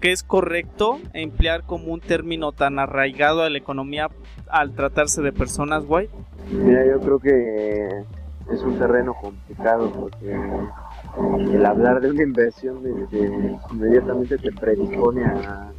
que 0.00 0.12
es 0.12 0.22
correcto 0.22 0.98
emplear 1.12 1.64
como 1.64 1.92
un 1.92 2.00
término 2.00 2.52
tan 2.52 2.78
arraigado 2.78 3.42
a 3.42 3.50
la 3.50 3.58
economía 3.58 4.08
al 4.48 4.74
tratarse 4.74 5.22
de 5.22 5.32
personas, 5.32 5.84
White? 5.86 6.12
Mira, 6.50 6.86
yo 6.86 7.00
creo 7.00 7.18
que 7.18 7.88
es 8.52 8.62
un 8.62 8.78
terreno 8.78 9.14
complicado 9.14 9.90
porque 9.90 10.38
el 11.18 11.64
hablar 11.66 12.00
de 12.00 12.10
una 12.10 12.22
inversión 12.22 12.78
inmediatamente 13.70 14.38
te 14.38 14.52
predispone 14.52 15.24
a 15.24 15.72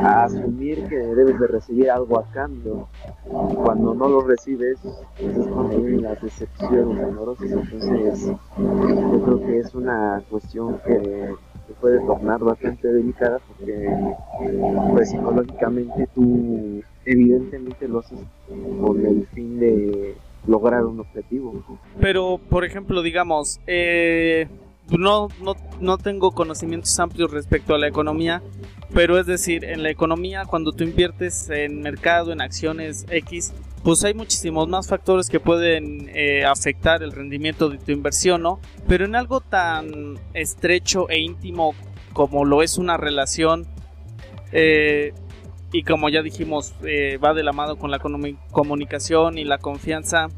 a 0.00 0.24
asumir 0.24 0.86
que 0.88 0.96
debes 0.96 1.38
de 1.38 1.46
recibir 1.46 1.90
algo 1.90 2.18
a 2.18 2.30
cambio. 2.30 2.88
Cuando 3.24 3.94
no 3.94 4.08
lo 4.08 4.20
recibes, 4.22 4.78
pues 5.18 5.36
es 5.36 5.46
cuando 5.46 5.80
vienen 5.80 6.02
las 6.02 6.20
decepciones 6.22 7.04
amorosas. 7.04 7.50
Entonces, 7.50 8.26
yo 8.26 9.22
creo 9.24 9.40
que 9.40 9.58
es 9.58 9.74
una 9.74 10.22
cuestión 10.30 10.78
que 10.86 11.34
puede 11.80 11.98
tornar 12.06 12.40
bastante 12.40 12.92
delicada 12.92 13.40
porque 13.48 13.90
pues 14.92 15.10
psicológicamente 15.10 16.08
tú 16.14 16.80
evidentemente 17.04 17.88
lo 17.88 17.98
haces 17.98 18.20
con 18.80 19.04
el 19.04 19.26
fin 19.34 19.58
de 19.58 20.14
lograr 20.46 20.84
un 20.84 21.00
objetivo. 21.00 21.62
Pero, 22.00 22.38
por 22.38 22.64
ejemplo, 22.64 23.02
digamos, 23.02 23.60
eh, 23.66 24.48
no, 24.90 25.28
no, 25.42 25.54
no 25.80 25.98
tengo 25.98 26.32
conocimientos 26.32 26.98
amplios 27.00 27.30
respecto 27.30 27.74
a 27.74 27.78
la 27.78 27.88
economía, 27.88 28.42
pero 28.94 29.18
es 29.18 29.26
decir, 29.26 29.64
en 29.64 29.82
la 29.82 29.90
economía, 29.90 30.44
cuando 30.44 30.72
tú 30.72 30.84
inviertes 30.84 31.50
en 31.50 31.82
mercado, 31.82 32.32
en 32.32 32.40
acciones 32.40 33.06
X, 33.10 33.52
pues 33.82 34.04
hay 34.04 34.14
muchísimos 34.14 34.68
más 34.68 34.88
factores 34.88 35.28
que 35.28 35.40
pueden 35.40 36.10
eh, 36.14 36.44
afectar 36.44 37.02
el 37.02 37.12
rendimiento 37.12 37.68
de 37.68 37.78
tu 37.78 37.92
inversión, 37.92 38.42
¿no? 38.42 38.60
Pero 38.88 39.04
en 39.04 39.14
algo 39.14 39.40
tan 39.40 40.18
estrecho 40.34 41.08
e 41.08 41.20
íntimo 41.20 41.74
como 42.12 42.44
lo 42.44 42.62
es 42.62 42.78
una 42.78 42.96
relación, 42.96 43.66
eh, 44.52 45.12
y 45.76 45.82
como 45.82 46.08
ya 46.08 46.22
dijimos, 46.22 46.74
eh, 46.84 47.18
va 47.22 47.34
de 47.34 47.42
la 47.42 47.52
mano 47.52 47.76
con 47.76 47.90
la 47.90 47.98
comunicación 47.98 49.36
y 49.36 49.44
la 49.44 49.58
confianza, 49.58 50.28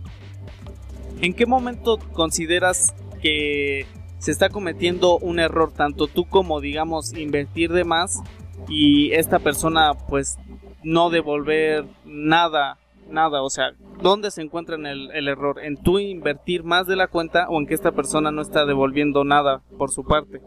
¿en 1.20 1.32
qué 1.32 1.46
momento 1.46 2.00
consideras 2.12 2.92
que 3.22 3.86
se 4.18 4.32
está 4.32 4.48
cometiendo 4.48 5.16
un 5.18 5.38
error, 5.38 5.70
tanto 5.72 6.08
tú 6.08 6.24
como 6.24 6.60
digamos 6.60 7.16
invertir 7.16 7.70
de 7.70 7.84
más 7.84 8.20
y 8.68 9.12
esta 9.12 9.38
persona 9.38 9.92
pues 10.08 10.38
no 10.82 11.08
devolver 11.08 11.84
nada, 12.04 12.76
nada, 13.08 13.40
o 13.42 13.48
sea, 13.48 13.74
¿dónde 14.02 14.32
se 14.32 14.42
encuentra 14.42 14.74
el, 14.74 15.12
el 15.12 15.28
error? 15.28 15.60
¿En 15.62 15.76
tú 15.76 16.00
invertir 16.00 16.64
más 16.64 16.88
de 16.88 16.96
la 16.96 17.06
cuenta 17.06 17.48
o 17.48 17.60
en 17.60 17.68
que 17.68 17.74
esta 17.74 17.92
persona 17.92 18.32
no 18.32 18.42
está 18.42 18.66
devolviendo 18.66 19.22
nada 19.22 19.60
por 19.78 19.92
su 19.92 20.02
parte? 20.02 20.40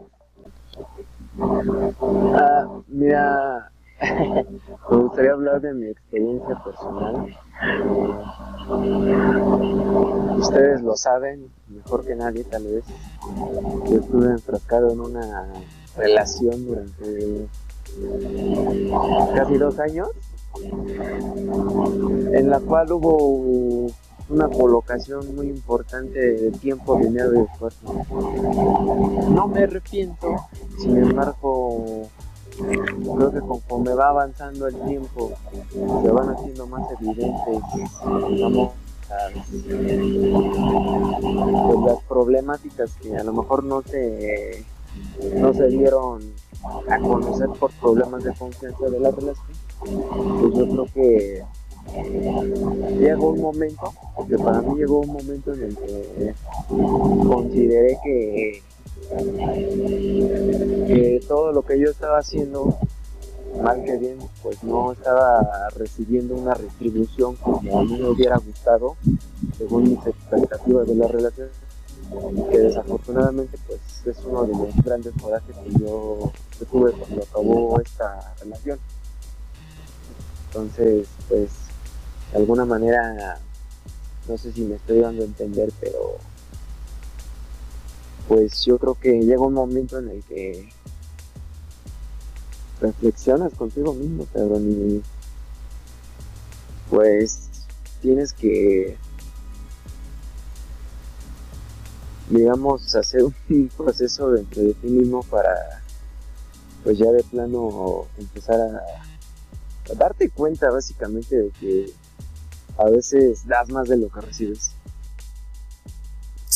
Ah, 1.40 2.66
mira, 2.88 3.71
me 4.90 4.96
gustaría 4.96 5.32
hablar 5.32 5.60
de 5.60 5.74
mi 5.74 5.86
experiencia 5.86 6.60
personal. 6.64 7.26
ustedes 10.38 10.82
lo 10.82 10.96
saben 10.96 11.48
mejor 11.68 12.04
que 12.04 12.14
nadie, 12.16 12.44
tal 12.44 12.64
vez. 12.64 12.84
Yo 13.88 13.98
estuve 13.98 14.26
enfrascado 14.26 14.90
en 14.90 15.00
una 15.00 15.52
relación 15.96 16.66
durante 16.66 17.46
casi 19.36 19.58
dos 19.58 19.78
años, 19.78 20.08
en 22.32 22.50
la 22.50 22.60
cual 22.60 22.92
hubo 22.92 23.92
una 24.28 24.48
colocación 24.48 25.34
muy 25.36 25.48
importante 25.48 26.18
de 26.18 26.50
tiempo, 26.52 26.96
dinero 26.98 27.34
y 27.34 27.42
esfuerzo. 27.42 28.04
No 29.28 29.46
me 29.46 29.64
arrepiento, 29.64 30.36
sin 30.78 30.96
embargo, 30.96 32.08
creo 32.58 33.32
que 33.32 33.40
conforme 33.40 33.94
va 33.94 34.08
avanzando 34.08 34.66
el 34.68 34.74
tiempo, 34.82 35.32
se 35.70 36.10
van 36.10 36.28
haciendo 36.30 36.66
más 36.66 36.90
evidentes, 37.00 37.62
las 41.84 42.02
problemáticas 42.08 42.94
que 43.02 43.16
a 43.16 43.24
lo 43.24 43.32
mejor 43.32 43.64
no 43.64 43.82
se, 43.82 44.64
no 45.34 45.52
se 45.52 45.66
dieron 45.68 46.22
a 46.88 46.98
conocer 46.98 47.48
por 47.58 47.70
problemas 47.72 48.24
de 48.24 48.32
confianza 48.34 48.86
de 48.88 49.00
la 49.00 49.10
relación, 49.10 49.56
pues 49.80 50.54
yo 50.54 50.68
creo 50.68 50.86
que 50.94 51.44
llegó 52.98 53.30
un 53.30 53.40
momento, 53.40 53.92
porque 54.14 54.38
para 54.38 54.62
mí 54.62 54.76
llegó 54.76 55.00
un 55.00 55.12
momento 55.12 55.52
en 55.52 55.62
el 55.64 55.76
que 55.76 56.34
consideré 56.68 57.98
que, 58.04 58.62
que 60.86 61.20
todo 61.26 61.52
lo 61.52 61.62
que 61.62 61.78
yo 61.78 61.90
estaba 61.90 62.18
haciendo, 62.18 62.78
mal 63.62 63.82
que 63.84 63.96
bien, 63.98 64.18
pues 64.42 64.62
no 64.62 64.92
estaba 64.92 65.68
recibiendo 65.76 66.34
una 66.34 66.54
retribución 66.54 67.36
como 67.36 67.80
a 67.80 67.84
mí 67.84 67.98
me 67.98 68.08
hubiera 68.08 68.36
gustado, 68.38 68.96
según 69.58 69.84
mis 69.84 70.06
expectativas 70.06 70.86
de 70.86 70.94
la 70.94 71.08
relación, 71.08 71.48
que 72.50 72.58
desafortunadamente 72.58 73.58
pues 73.66 73.80
es 74.06 74.24
uno 74.24 74.44
de 74.44 74.52
los 74.52 74.76
grandes 74.84 75.12
corajes 75.20 75.56
que 75.56 75.70
yo 75.78 76.32
tuve 76.70 76.92
cuando 76.92 77.22
acabó 77.22 77.80
esta 77.80 78.34
relación. 78.40 78.78
Entonces, 80.48 81.08
pues, 81.28 81.50
de 82.30 82.38
alguna 82.38 82.64
manera, 82.64 83.38
no 84.28 84.36
sé 84.36 84.52
si 84.52 84.62
me 84.62 84.76
estoy 84.76 85.00
dando 85.00 85.22
a 85.22 85.26
entender, 85.26 85.72
pero 85.80 86.18
pues 88.28 88.64
yo 88.64 88.78
creo 88.78 88.94
que 88.94 89.20
llega 89.20 89.40
un 89.40 89.54
momento 89.54 89.98
en 89.98 90.10
el 90.10 90.22
que 90.24 90.68
reflexionas 92.80 93.54
contigo 93.54 93.94
mismo, 93.94 94.26
pero 94.32 94.58
ni 94.58 95.02
pues 96.90 97.48
tienes 98.00 98.32
que 98.32 98.96
digamos 102.28 102.94
hacer 102.94 103.24
un 103.24 103.68
proceso 103.76 104.30
dentro 104.30 104.62
de 104.62 104.74
ti 104.74 104.86
mismo 104.88 105.22
para 105.22 105.82
pues 106.82 106.98
ya 106.98 107.10
de 107.12 107.22
plano 107.24 108.06
empezar 108.18 108.60
a, 108.60 109.94
darte 109.94 110.30
cuenta 110.30 110.70
básicamente 110.70 111.36
de 111.36 111.50
que 111.50 111.92
a 112.78 112.84
veces 112.86 113.46
das 113.46 113.68
más 113.68 113.88
de 113.88 113.98
lo 113.98 114.08
que 114.08 114.20
recibes. 114.20 114.72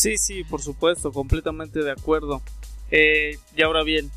Sí, 0.06 0.18
sí, 0.18 0.44
por 0.44 0.62
supuesto, 0.62 1.10
completamente 1.10 1.82
de 1.82 1.90
acuerdo. 1.90 2.40
Eh, 2.92 3.38
y 3.56 3.62
ahora 3.62 3.82
bien, 3.82 4.08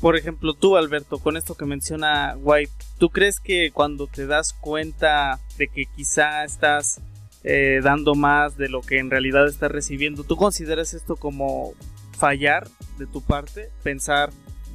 por 0.00 0.16
ejemplo, 0.16 0.52
tú, 0.52 0.76
Alberto, 0.76 1.18
con 1.18 1.36
esto 1.36 1.54
que 1.54 1.64
menciona 1.64 2.36
White, 2.42 2.72
¿tú 2.98 3.08
crees 3.10 3.38
que 3.38 3.70
cuando 3.70 4.08
te 4.08 4.26
das 4.26 4.52
cuenta 4.52 5.38
de 5.58 5.68
que 5.68 5.86
quizá 5.86 6.42
estás 6.42 7.00
eh, 7.44 7.78
dando 7.84 8.16
más 8.16 8.56
de 8.56 8.68
lo 8.68 8.80
que 8.80 8.98
en 8.98 9.10
realidad 9.10 9.46
estás 9.46 9.70
recibiendo, 9.70 10.24
¿tú 10.24 10.34
consideras 10.34 10.92
esto 10.92 11.14
como 11.14 11.74
fallar 12.18 12.66
de 12.98 13.06
tu 13.06 13.22
parte? 13.22 13.70
Pensar, 13.84 14.30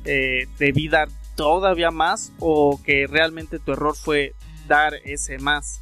eh, 0.05 0.47
debí 0.59 0.88
dar 0.88 1.09
todavía 1.36 1.91
más 1.91 2.32
o 2.39 2.80
que 2.82 3.05
realmente 3.05 3.59
tu 3.59 3.74
error 3.74 3.97
fue 3.97 4.34
dar 4.66 4.93
ese 5.03 5.39
más? 5.39 5.82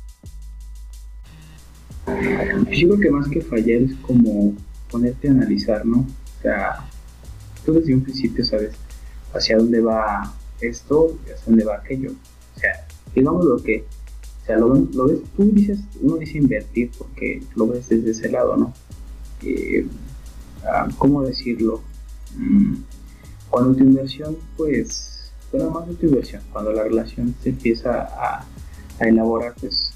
Yo 2.06 2.90
creo 2.90 3.00
que 3.00 3.12
más 3.12 3.28
que 3.30 3.42
fallar 3.42 3.82
es 3.82 3.96
como 3.96 4.54
ponerte 4.92 5.28
a 5.28 5.32
analizar, 5.32 5.86
¿no? 5.86 6.00
O 6.00 6.42
sea, 6.42 6.86
tú 7.66 7.74
desde 7.74 7.94
un 7.94 8.02
principio 8.02 8.44
sabes 8.44 8.74
hacia 9.34 9.58
dónde 9.58 9.82
va 9.82 10.34
esto 10.62 11.18
y 11.26 11.32
hacia 11.32 11.46
dónde 11.46 11.66
va 11.66 11.78
aquello. 11.78 12.12
O 12.56 12.60
sea, 12.60 12.86
digamos 13.16 13.46
lo 13.46 13.58
que, 13.58 13.86
o 14.42 14.46
sea, 14.46 14.58
lo, 14.58 14.74
ves, 15.08 15.20
tú 15.36 15.52
dices, 15.52 15.80
uno 16.02 16.18
dice 16.18 16.38
invertir 16.38 16.92
porque 16.98 17.42
lo 17.56 17.68
ves 17.68 17.90
desde 17.90 18.12
ese 18.12 18.30
lado, 18.30 18.58
¿no? 18.58 18.74
Eh, 19.42 19.88
ah, 20.66 20.88
¿Cómo 20.98 21.24
decirlo? 21.24 21.82
Mm, 22.38 22.76
cuando 23.50 23.76
tu 23.76 23.84
inversión, 23.84 24.36
pues, 24.58 25.32
bueno, 25.52 25.70
más 25.70 25.88
de 25.88 25.96
tu 25.96 26.08
inversión, 26.08 26.42
cuando 26.52 26.74
la 26.74 26.84
relación 26.84 27.36
se 27.42 27.50
empieza 27.50 28.02
a, 28.02 28.46
elaborar, 29.00 29.54
pues, 29.60 29.94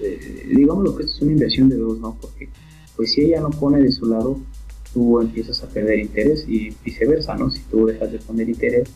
eh, 0.00 0.46
digamos 0.48 0.84
lo 0.84 0.96
que 0.96 1.04
es 1.04 1.20
una 1.20 1.32
inversión 1.32 1.68
de 1.68 1.76
dos, 1.76 1.98
¿no? 1.98 2.16
Porque, 2.20 2.48
pues, 2.96 3.12
si 3.12 3.22
ella 3.22 3.40
no 3.40 3.50
pone 3.50 3.80
de 3.80 3.92
su 3.92 4.06
lado, 4.06 4.40
tú 4.92 5.20
empiezas 5.20 5.62
a 5.62 5.68
perder 5.68 6.00
interés 6.00 6.44
y 6.48 6.74
viceversa, 6.84 7.34
¿no? 7.36 7.50
Si 7.50 7.60
tú 7.62 7.86
dejas 7.86 8.12
de 8.12 8.18
poner 8.18 8.48
interés, 8.48 8.88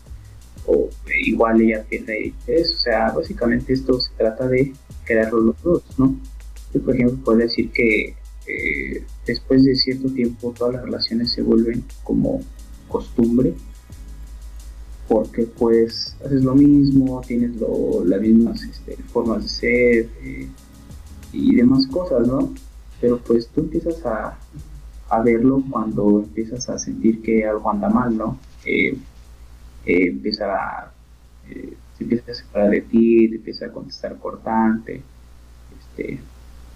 o 0.66 0.88
igual 1.24 1.60
ella 1.60 1.84
pierde 1.88 2.26
interés. 2.26 2.72
O 2.72 2.78
sea, 2.78 3.12
básicamente 3.12 3.72
esto 3.72 4.00
se 4.00 4.10
trata 4.16 4.48
de 4.48 4.72
crearlo 5.04 5.40
los 5.40 5.62
dos, 5.62 5.82
¿no? 5.98 6.16
Yo, 6.74 6.82
por 6.82 6.94
ejemplo, 6.94 7.18
puedo 7.24 7.38
decir 7.38 7.70
que 7.70 8.14
eh, 8.46 9.04
después 9.26 9.64
de 9.64 9.74
cierto 9.74 10.08
tiempo 10.08 10.54
todas 10.56 10.74
las 10.74 10.84
relaciones 10.84 11.32
se 11.32 11.42
vuelven 11.42 11.84
como 12.04 12.42
costumbre 12.88 13.54
porque 15.08 15.42
pues 15.44 16.16
haces 16.24 16.42
lo 16.42 16.54
mismo, 16.54 17.20
tienes 17.26 17.56
lo, 17.56 18.04
las 18.04 18.20
mismas 18.20 18.62
este, 18.62 18.96
formas 19.12 19.42
de 19.44 19.48
ser 19.48 20.08
eh, 20.22 20.48
y 21.32 21.54
demás 21.54 21.86
cosas, 21.86 22.26
¿no? 22.26 22.52
Pero 23.00 23.18
pues 23.18 23.48
tú 23.48 23.60
empiezas 23.60 24.04
a, 24.06 24.38
a, 25.08 25.22
verlo 25.22 25.62
cuando 25.70 26.20
empiezas 26.20 26.68
a 26.68 26.78
sentir 26.78 27.22
que 27.22 27.46
algo 27.46 27.70
anda 27.70 27.88
mal, 27.88 28.16
¿no? 28.16 28.38
Eh, 28.64 28.96
eh 29.86 30.08
empieza 30.08 30.54
a, 30.54 30.92
eh, 31.48 31.76
se 31.96 32.04
empieza 32.04 32.32
a 32.32 32.34
separar 32.34 32.70
de 32.70 32.80
ti, 32.82 33.28
te 33.28 33.36
empieza 33.36 33.66
a 33.66 33.72
contestar 33.72 34.16
cortante, 34.18 35.02
este, 35.78 36.20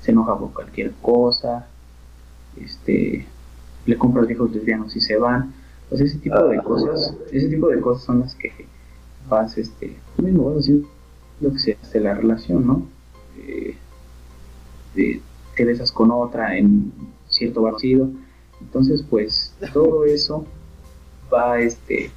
se 0.01 0.11
enoja 0.11 0.39
por 0.39 0.53
cualquier 0.53 0.93
cosa, 1.03 1.67
este, 2.61 3.27
le 3.87 3.99
compras 3.99 4.27
viejos 4.27 4.53
lesbianos 4.53 4.95
y 4.97 5.01
se 5.01 5.17
van 5.17 5.55
pues 5.89 6.03
ese 6.03 6.19
tipo 6.19 6.43
de 6.45 6.63
cosas, 6.63 7.15
ese 7.33 7.49
tipo 7.49 7.69
de 7.69 7.81
cosas 7.81 8.05
son 8.05 8.21
las 8.21 8.35
que 8.37 8.53
vas, 9.29 9.59
este, 9.59 9.97
tú 10.17 10.23
mismo 10.23 10.45
vas 10.45 10.59
haciendo 10.59 10.89
lo 11.41 11.53
que 11.53 11.59
se 11.59 11.79
hace 11.83 12.01
la 12.01 12.15
relación, 12.15 12.67
¿no? 12.67 12.87
Eh, 13.39 13.77
te 14.95 15.65
besas 15.65 15.93
con 15.93 16.11
otra 16.11 16.57
en 16.57 16.93
cierto 17.29 17.63
vacío. 17.63 18.11
Entonces, 18.61 19.05
pues, 19.09 19.55
todo 19.73 20.05
eso 20.07 20.47
va, 21.33 21.61
este, 21.61 22.11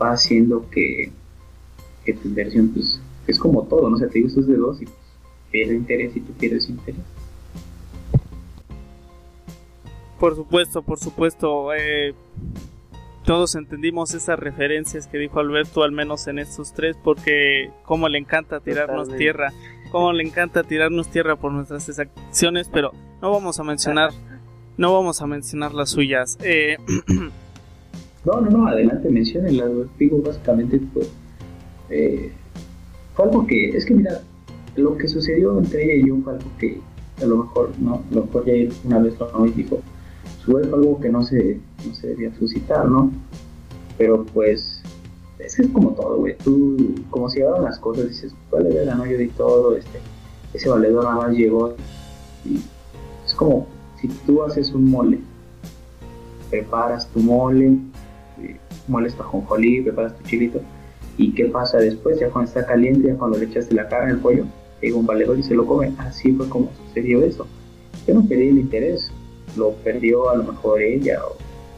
va 0.00 0.12
haciendo 0.12 0.68
que, 0.70 1.10
que 2.04 2.14
tu 2.14 2.28
inversión, 2.28 2.68
pues, 2.68 3.00
es 3.26 3.38
como 3.38 3.64
todo, 3.64 3.88
¿no? 3.88 3.96
O 3.96 3.98
sea, 3.98 4.08
te 4.08 4.20
gustas 4.20 4.46
de 4.46 4.56
dos 4.56 4.80
y 4.82 4.88
pierde 5.50 5.74
interés 5.74 6.16
y 6.16 6.20
tú 6.20 6.32
pierdes 6.32 6.68
interés. 6.68 7.02
Por 10.18 10.36
supuesto, 10.36 10.82
por 10.82 10.98
supuesto. 10.98 11.72
Eh, 11.74 12.14
todos 13.24 13.54
entendimos 13.54 14.12
esas 14.14 14.38
referencias 14.38 15.06
que 15.06 15.18
dijo 15.18 15.40
Alberto, 15.40 15.82
al 15.82 15.92
menos 15.92 16.26
en 16.26 16.38
estos 16.38 16.72
tres, 16.72 16.96
porque 17.02 17.70
como 17.84 18.08
le 18.08 18.18
encanta 18.18 18.60
tirarnos 18.60 19.14
tierra, 19.16 19.52
como 19.90 20.12
le 20.12 20.24
encanta 20.24 20.62
tirarnos 20.62 21.08
tierra 21.08 21.36
por 21.36 21.52
nuestras 21.52 21.98
acciones, 21.98 22.68
pero 22.72 22.92
no 23.20 23.30
vamos 23.30 23.58
a 23.60 23.64
mencionar, 23.64 24.10
no 24.76 24.92
vamos 24.92 25.20
a 25.20 25.26
mencionar 25.26 25.74
las 25.74 25.90
suyas. 25.90 26.38
Eh, 26.42 26.76
no, 28.24 28.40
no, 28.40 28.50
no, 28.50 28.66
adelante, 28.68 29.10
menciónenlas, 29.10 29.70
digo, 29.98 30.22
básicamente 30.22 30.80
pues, 30.92 31.10
eh, 31.90 32.32
fue 33.14 33.24
algo 33.26 33.46
que, 33.46 33.70
es 33.70 33.84
que 33.84 33.94
mira, 33.94 34.20
lo 34.76 34.96
que 34.96 35.08
sucedió 35.08 35.58
entre 35.58 35.84
ella 35.84 36.04
y 36.04 36.08
yo 36.08 36.16
fue 36.22 36.34
algo 36.34 36.50
que 36.58 36.80
a 37.20 37.26
lo 37.26 37.36
mejor, 37.38 37.70
no, 37.78 38.02
a 38.10 38.14
lo 38.14 38.24
mejor 38.24 38.44
ya 38.46 38.52
una 38.84 38.98
vez 38.98 39.14
lo 39.18 39.46
y 39.46 39.50
dijo, 39.50 39.80
fue 40.46 40.62
algo 40.62 41.00
que 41.00 41.08
no 41.10 41.22
se, 41.24 41.58
no 41.86 41.94
se 41.94 42.08
debía 42.08 42.34
suscitar, 42.38 42.88
¿no? 42.88 43.10
Pero 43.98 44.24
pues, 44.24 44.69
es 45.44 45.58
es 45.58 45.68
como 45.68 45.90
todo, 45.92 46.18
güey. 46.18 46.36
Tú, 46.38 46.94
como 47.10 47.28
si 47.28 47.38
llegaron 47.38 47.64
las 47.64 47.78
cosas, 47.78 48.08
dices, 48.08 48.34
vale, 48.50 48.70
verga, 48.70 48.94
no, 48.94 49.06
yo 49.06 49.16
di 49.18 49.28
todo, 49.28 49.76
este, 49.76 49.98
ese 50.54 50.68
valedor 50.68 51.04
nada 51.04 51.16
más 51.16 51.32
llegó. 51.32 51.74
Y 52.44 52.60
es 53.24 53.34
como 53.34 53.66
si 54.00 54.08
tú 54.08 54.42
haces 54.42 54.72
un 54.72 54.90
mole, 54.90 55.20
preparas 56.50 57.08
tu 57.08 57.20
mole, 57.20 57.76
moles 58.88 59.14
jonjolí, 59.14 59.82
preparas 59.82 60.16
tu 60.18 60.24
chilito, 60.24 60.60
y 61.16 61.32
qué 61.34 61.46
pasa 61.46 61.78
después, 61.78 62.18
ya 62.18 62.30
cuando 62.30 62.48
está 62.48 62.64
caliente, 62.64 63.08
ya 63.08 63.16
cuando 63.16 63.38
le 63.38 63.44
echaste 63.44 63.74
la 63.74 63.88
carne, 63.88 64.12
el 64.12 64.18
pollo, 64.18 64.46
llega 64.80 64.96
un 64.96 65.06
valedor 65.06 65.38
y 65.38 65.42
se 65.42 65.54
lo 65.54 65.66
come. 65.66 65.92
Así 65.98 66.32
fue 66.32 66.48
como 66.48 66.70
sucedió 66.86 67.22
eso. 67.22 67.46
Yo 68.06 68.14
no 68.14 68.26
perdí 68.26 68.48
el 68.48 68.58
interés, 68.58 69.12
lo 69.56 69.72
perdió 69.72 70.30
a 70.30 70.36
lo 70.36 70.44
mejor 70.44 70.80
ella 70.80 71.20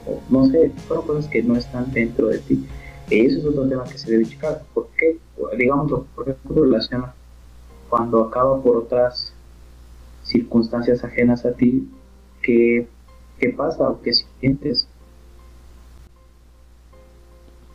o, 0.07 0.21
no 0.31 0.47
sé, 0.47 0.71
fueron 0.87 1.07
cosas 1.07 1.27
que 1.29 1.43
no 1.43 1.57
están 1.57 1.91
dentro 1.93 2.29
de 2.29 2.39
ti. 2.39 2.65
Eso 3.13 3.41
es 3.41 3.45
otro 3.45 3.69
tema 3.69 3.85
que 3.85 3.99
se 3.99 4.11
debe 4.11 4.25
checar. 4.25 4.63
¿Por 4.73 4.89
qué? 4.97 5.19
Digamos, 5.59 6.07
por 6.15 6.29
ejemplo, 6.31 6.65
relación 6.65 7.05
cuando 7.91 8.23
acaba 8.23 8.63
por 8.63 8.79
otras 8.79 9.35
circunstancias 10.23 11.05
ajenas 11.05 11.45
a 11.45 11.53
ti, 11.53 11.91
¿qué, 12.41 12.89
qué 13.39 13.51
pasa 13.51 13.91
o 13.91 14.01
qué 14.01 14.15
sientes? 14.15 14.89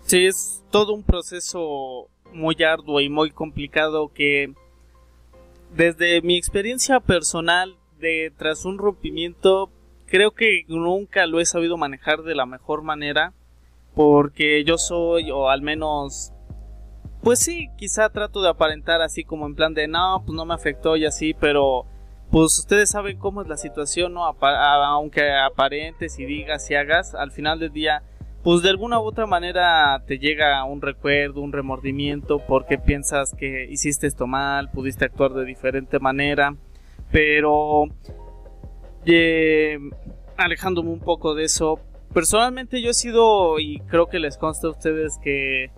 Sí, 0.05 0.25
es 0.25 0.63
todo 0.71 0.95
un 0.95 1.03
proceso 1.03 2.07
muy 2.33 2.55
arduo 2.63 2.99
y 2.99 3.09
muy 3.09 3.29
complicado 3.29 4.11
que 4.11 4.55
desde 5.75 6.19
mi 6.23 6.35
experiencia 6.35 6.99
personal 6.99 7.77
de 7.99 8.33
tras 8.37 8.65
un 8.65 8.79
rompimiento 8.79 9.69
creo 10.07 10.31
que 10.31 10.63
nunca 10.67 11.27
lo 11.27 11.39
he 11.39 11.45
sabido 11.45 11.77
manejar 11.77 12.23
de 12.23 12.33
la 12.33 12.47
mejor 12.47 12.81
manera 12.81 13.33
porque 13.97 14.63
yo 14.63 14.77
soy 14.77 15.31
o 15.31 15.49
al 15.49 15.63
menos 15.63 16.31
pues 17.23 17.39
sí, 17.39 17.71
quizá 17.77 18.09
trato 18.09 18.43
de 18.43 18.49
aparentar 18.49 19.01
así 19.01 19.23
como 19.23 19.47
en 19.47 19.55
plan 19.55 19.73
de 19.73 19.87
no, 19.87 20.21
pues 20.23 20.35
no 20.35 20.45
me 20.45 20.53
afectó 20.53 20.95
y 20.97 21.05
así, 21.05 21.33
pero 21.33 21.87
pues 22.29 22.59
ustedes 22.59 22.91
saben 22.91 23.17
cómo 23.17 23.41
es 23.41 23.47
la 23.47 23.57
situación, 23.57 24.13
¿no? 24.13 24.23
aunque 24.23 25.31
aparentes 25.33 26.19
y 26.19 26.25
digas 26.25 26.69
y 26.69 26.75
hagas, 26.75 27.15
al 27.15 27.31
final 27.31 27.57
del 27.57 27.73
día, 27.73 28.03
pues 28.43 28.61
de 28.61 28.69
alguna 28.69 28.99
u 28.99 29.03
otra 29.03 29.25
manera 29.25 30.03
te 30.05 30.19
llega 30.19 30.63
un 30.63 30.79
recuerdo, 30.79 31.41
un 31.41 31.51
remordimiento, 31.51 32.37
porque 32.37 32.77
piensas 32.77 33.33
que 33.33 33.65
hiciste 33.67 34.05
esto 34.05 34.27
mal, 34.27 34.69
pudiste 34.69 35.05
actuar 35.05 35.33
de 35.33 35.43
diferente 35.43 35.97
manera, 35.97 36.55
pero 37.11 37.85
alejándome 40.37 40.91
un 40.91 40.99
poco 40.99 41.33
de 41.33 41.45
eso, 41.45 41.79
personalmente 42.17 42.81
yo 42.81 42.89
he 42.89 42.93
sido, 42.95 43.59
y 43.59 43.79
creo 43.81 44.07
que 44.07 44.17
les 44.17 44.37
consta 44.37 44.65
a 44.65 44.71
ustedes 44.71 45.19
que 45.21 45.69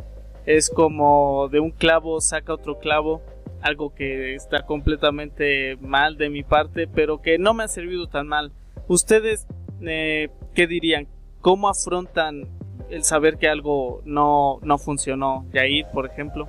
es 0.45 0.69
como 0.69 1.49
de 1.49 1.59
un 1.59 1.69
clavo 1.69 2.21
saca 2.21 2.53
otro 2.53 2.79
clavo, 2.79 3.21
algo 3.59 3.93
que 3.93 4.35
está 4.35 4.65
completamente 4.65 5.75
mal 5.81 6.15
de 6.15 6.29
mi 6.29 6.43
parte, 6.43 6.87
pero 6.87 7.21
que 7.21 7.37
no 7.37 7.53
me 7.53 7.65
ha 7.65 7.67
servido 7.67 8.07
tan 8.07 8.29
mal. 8.29 8.53
¿Ustedes 8.87 9.47
eh, 9.81 10.29
qué 10.53 10.65
dirían? 10.65 11.09
¿Cómo 11.41 11.67
afrontan 11.67 12.47
el 12.89 13.03
saber 13.03 13.35
que 13.37 13.49
algo 13.49 14.01
no, 14.05 14.59
no 14.61 14.77
funcionó? 14.77 15.45
Yair, 15.51 15.87
por 15.93 16.05
ejemplo. 16.05 16.47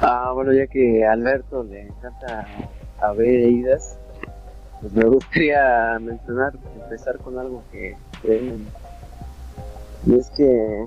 Ah, 0.00 0.30
bueno, 0.32 0.52
ya 0.52 0.68
que 0.68 1.04
a 1.04 1.10
Alberto 1.10 1.64
le 1.64 1.88
encanta 1.88 2.46
haber 3.00 3.26
heridas, 3.26 3.98
pues 4.80 4.92
me 4.92 5.06
gustaría 5.06 5.98
mencionar, 5.98 6.52
empezar 6.84 7.18
con 7.18 7.36
algo 7.36 7.64
que 7.72 7.96
Y 10.06 10.14
es 10.14 10.30
que, 10.30 10.86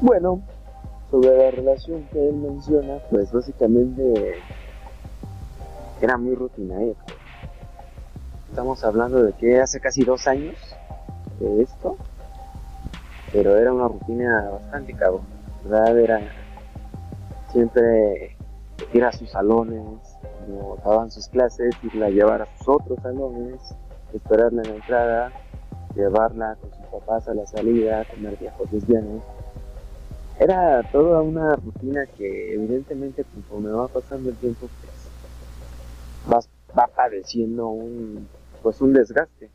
bueno, 0.00 0.42
sobre 1.10 1.36
la 1.38 1.50
relación 1.50 2.06
que 2.12 2.28
él 2.28 2.34
menciona, 2.34 2.98
pues 3.10 3.32
básicamente 3.32 4.42
era 6.02 6.18
muy 6.18 6.34
rutinaria. 6.34 6.94
Estamos 8.50 8.84
hablando 8.84 9.22
de 9.22 9.32
que 9.32 9.58
hace 9.60 9.80
casi 9.80 10.04
dos 10.04 10.26
años 10.26 10.76
de 11.40 11.62
esto, 11.62 11.96
pero 13.32 13.56
era 13.56 13.72
una 13.72 13.88
rutina 13.88 14.50
bastante 14.50 14.92
cabrón, 14.92 15.26
¿verdad? 15.64 15.98
Era 15.98 16.20
siempre 17.52 18.36
ir 18.92 19.04
a 19.04 19.12
sus 19.12 19.30
salones, 19.30 19.98
cuando 20.20 20.74
acababan 20.74 21.10
sus 21.10 21.26
clases, 21.28 21.74
irla 21.82 22.06
a 22.06 22.10
llevar 22.10 22.42
a 22.42 22.46
sus 22.58 22.68
otros 22.68 23.00
salones, 23.02 23.60
esperarla 24.12 24.62
en 24.62 24.68
la 24.68 24.74
entrada, 24.76 25.32
llevarla 25.94 26.56
con 26.60 26.70
sus 26.70 26.86
papás 26.86 27.28
a 27.28 27.34
la 27.34 27.46
salida, 27.46 28.04
comer 28.04 28.36
viejos 28.38 28.72
lesbianos. 28.72 29.22
Era 30.38 30.82
toda 30.92 31.22
una 31.22 31.56
rutina 31.56 32.06
que 32.06 32.54
evidentemente 32.54 33.24
conforme 33.24 33.70
va 33.70 33.88
pasando 33.88 34.30
el 34.30 34.36
tiempo 34.36 34.68
pues 36.28 36.48
va, 36.76 36.86
padeciendo 36.86 37.68
un 37.68 38.28
pues 38.62 38.80
un 38.80 38.92
desgaste 38.92 39.50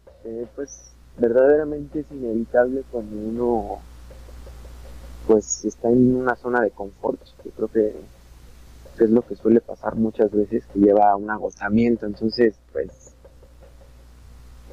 pues 0.55 0.91
verdaderamente 1.17 2.01
es 2.01 2.05
inevitable 2.11 2.83
cuando 2.91 3.15
uno 3.15 3.79
pues 5.27 5.63
está 5.63 5.89
en 5.89 6.15
una 6.15 6.35
zona 6.35 6.61
de 6.61 6.71
confort 6.71 7.19
yo 7.45 7.51
creo 7.51 7.67
que 7.69 7.95
es 8.99 9.09
lo 9.09 9.21
que 9.21 9.35
suele 9.35 9.59
pasar 9.59 9.95
muchas 9.95 10.31
veces, 10.31 10.63
que 10.71 10.79
lleva 10.79 11.11
a 11.11 11.15
un 11.15 11.29
agotamiento, 11.29 12.05
entonces 12.05 12.55
pues 12.71 13.02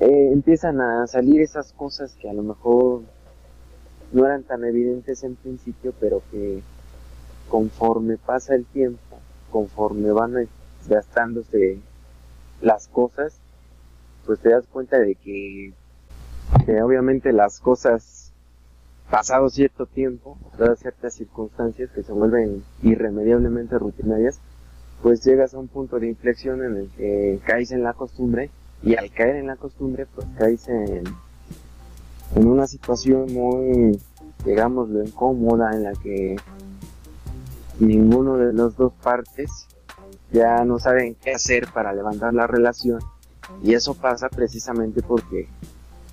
eh, 0.01 0.33
empiezan 0.33 0.81
a 0.81 1.07
salir 1.07 1.43
esas 1.43 1.75
cosas 1.75 2.17
que 2.21 2.29
a 2.29 2.33
lo 2.33 2.43
mejor 2.43 3.03
no 4.13 4.25
eran 4.25 4.43
tan 4.45 4.65
evidentes 4.65 5.23
en 5.25 5.37
principio, 5.37 5.93
pero 6.01 6.23
que 6.31 6.63
conforme 7.51 8.17
pasa 8.17 8.55
el 8.55 8.65
tiempo, 8.65 9.19
conforme 9.51 10.11
van 10.11 10.49
gastándose 10.89 11.79
las 12.63 12.89
cosas, 12.89 13.39
pues 14.25 14.41
te 14.41 14.51
das 14.51 14.67
cuenta 14.67 14.99
de 14.99 15.17
que, 15.17 15.75
que 16.65 16.83
obviamente 16.83 17.33
las 17.33 17.61
cosas 17.61 18.33
pasado 19.11 19.51
cierto 19.51 19.85
tiempo, 19.85 20.39
dadas 20.57 20.79
ciertas 20.79 21.13
circunstancias 21.15 21.91
que 21.91 22.03
se 22.03 22.13
vuelven 22.13 22.63
irremediablemente 22.83 23.79
rutinarias, 23.79 24.41
pues 25.03 25.23
llegas 25.25 25.53
a 25.53 25.59
un 25.59 25.69
punto 25.69 25.99
de 26.01 26.09
inflexión 26.09 26.65
en 26.65 26.77
el 26.77 26.89
que 26.97 27.41
caes 27.45 27.71
en 27.73 27.83
la 27.83 27.93
costumbre 27.93 28.51
y 28.83 28.97
al 28.97 29.11
caer 29.11 29.37
en 29.37 29.47
la 29.47 29.57
costumbre 29.57 30.07
pues 30.07 30.27
caes 30.39 30.69
en, 30.69 31.05
una 32.35 32.67
situación 32.67 33.33
muy, 33.33 34.01
digámoslo, 34.45 35.03
incómoda 35.03 35.73
en 35.73 35.83
la 35.83 35.93
que 35.95 36.37
ninguno 37.81 38.37
de 38.37 38.53
las 38.53 38.77
dos 38.77 38.93
partes 39.03 39.67
ya 40.31 40.65
no 40.65 40.79
saben 40.79 41.17
qué 41.17 41.33
hacer 41.33 41.67
para 41.73 41.93
levantar 41.93 42.33
la 42.33 42.47
relación. 42.47 43.01
Y 43.65 43.75
eso 43.75 43.95
pasa 43.95 44.29
precisamente 44.29 45.03
porque 45.03 45.49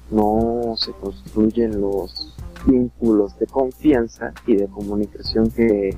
no 0.09 0.74
se 0.76 0.91
construyen 0.93 1.80
los 1.80 2.36
vínculos 2.65 3.38
de 3.38 3.45
confianza 3.45 4.34
y 4.47 4.55
de 4.55 4.68
comunicación 4.68 5.51
que 5.51 5.95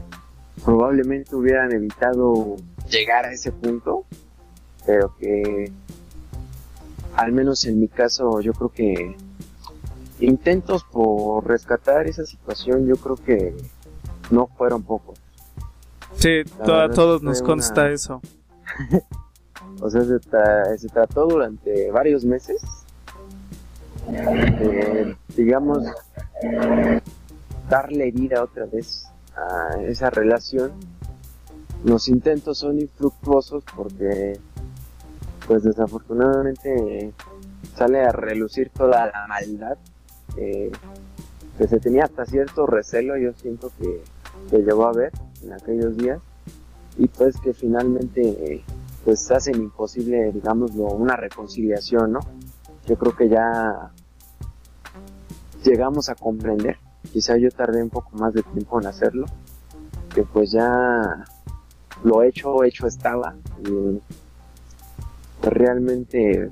probablemente 0.65 1.33
hubieran 1.35 1.71
evitado 1.71 2.57
llegar 2.89 3.25
a 3.25 3.31
ese 3.31 3.53
punto, 3.53 4.03
pero 4.85 5.15
que 5.17 5.71
al 7.19 7.33
menos 7.33 7.65
en 7.65 7.81
mi 7.81 7.89
caso 7.89 8.39
yo 8.39 8.53
creo 8.53 8.69
que 8.69 9.17
intentos 10.21 10.85
por 10.85 11.45
rescatar 11.45 12.07
esa 12.07 12.25
situación 12.25 12.87
yo 12.87 12.95
creo 12.95 13.17
que 13.17 13.55
no 14.31 14.47
fueron 14.47 14.83
pocos. 14.83 15.19
Sí, 16.15 16.43
a 16.61 16.89
todos 16.89 17.21
nos 17.21 17.41
consta 17.41 17.89
eso. 17.89 18.21
o 19.81 19.89
sea, 19.89 20.03
se, 20.03 20.87
trató 20.87 21.27
durante 21.27 21.91
varios 21.91 22.23
meses. 22.23 22.61
digamos, 25.35 25.79
darle 27.69 28.11
vida 28.11 28.43
otra 28.43 28.65
vez 28.65 29.07
a 29.35 29.81
esa 29.81 30.09
relación. 30.09 30.71
Los 31.83 32.07
intentos 32.07 32.59
son 32.59 32.79
infructuosos 32.79 33.63
porque, 33.75 34.39
pues 35.49 35.63
desafortunadamente, 35.63 37.11
sale 37.75 38.01
a 38.01 38.11
relucir 38.11 38.69
toda 38.69 39.07
la 39.07 39.25
maldad 39.27 39.79
que 40.35 41.67
se 41.67 41.79
tenía 41.79 42.03
hasta 42.03 42.23
cierto 42.27 42.67
recelo, 42.67 43.17
yo 43.17 43.33
siento 43.33 43.71
que, 43.79 44.03
que 44.51 44.59
llegó 44.59 44.85
a 44.85 44.93
ver 44.93 45.11
en 45.43 45.53
aquellos 45.53 45.97
días. 45.97 46.19
Y 46.99 47.07
pues 47.07 47.35
que 47.41 47.55
finalmente 47.55 48.63
pues 49.03 49.31
hacen 49.31 49.55
imposible 49.55 50.31
digámoslo 50.31 50.83
una 50.83 51.15
reconciliación 51.15 52.11
no 52.11 52.19
yo 52.85 52.97
creo 52.97 53.15
que 53.15 53.29
ya 53.29 53.91
llegamos 55.63 56.09
a 56.09 56.15
comprender 56.15 56.77
quizá 57.13 57.37
yo 57.37 57.49
tardé 57.49 57.81
un 57.81 57.89
poco 57.89 58.09
más 58.17 58.33
de 58.33 58.43
tiempo 58.43 58.81
en 58.81 58.87
hacerlo 58.87 59.25
que 60.13 60.23
pues 60.23 60.51
ya 60.51 61.23
lo 62.03 62.23
hecho 62.23 62.65
hecho 62.65 62.87
estaba 62.87 63.35
y 63.65 64.01
realmente 65.41 66.49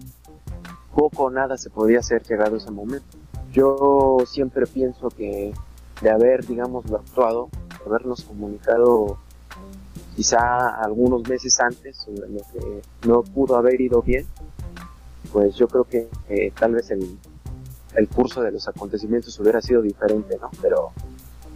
poco 0.95 1.25
o 1.25 1.29
nada 1.29 1.57
se 1.57 1.69
podía 1.69 1.99
hacer 1.99 2.23
llegado 2.23 2.57
ese 2.57 2.71
momento 2.71 3.17
yo 3.51 4.17
siempre 4.25 4.65
pienso 4.65 5.09
que 5.09 5.53
de 6.01 6.09
haber 6.09 6.45
digamos 6.45 6.85
actuado 6.91 7.49
habernos 7.85 8.23
comunicado 8.23 9.17
quizá 10.17 10.69
algunos 10.83 11.29
meses 11.29 11.59
antes 11.59 12.07
lo 12.07 12.41
que 12.51 12.81
no 13.07 13.21
pudo 13.21 13.55
haber 13.55 13.79
ido 13.79 14.01
bien, 14.01 14.25
pues 15.31 15.55
yo 15.55 15.67
creo 15.67 15.83
que 15.83 16.09
eh, 16.27 16.51
tal 16.57 16.73
vez 16.73 16.89
el, 16.89 17.19
el 17.95 18.07
curso 18.07 18.41
de 18.41 18.51
los 18.51 18.67
acontecimientos 18.67 19.39
hubiera 19.39 19.61
sido 19.61 19.83
diferente, 19.83 20.35
¿no? 20.41 20.49
Pero 20.59 20.91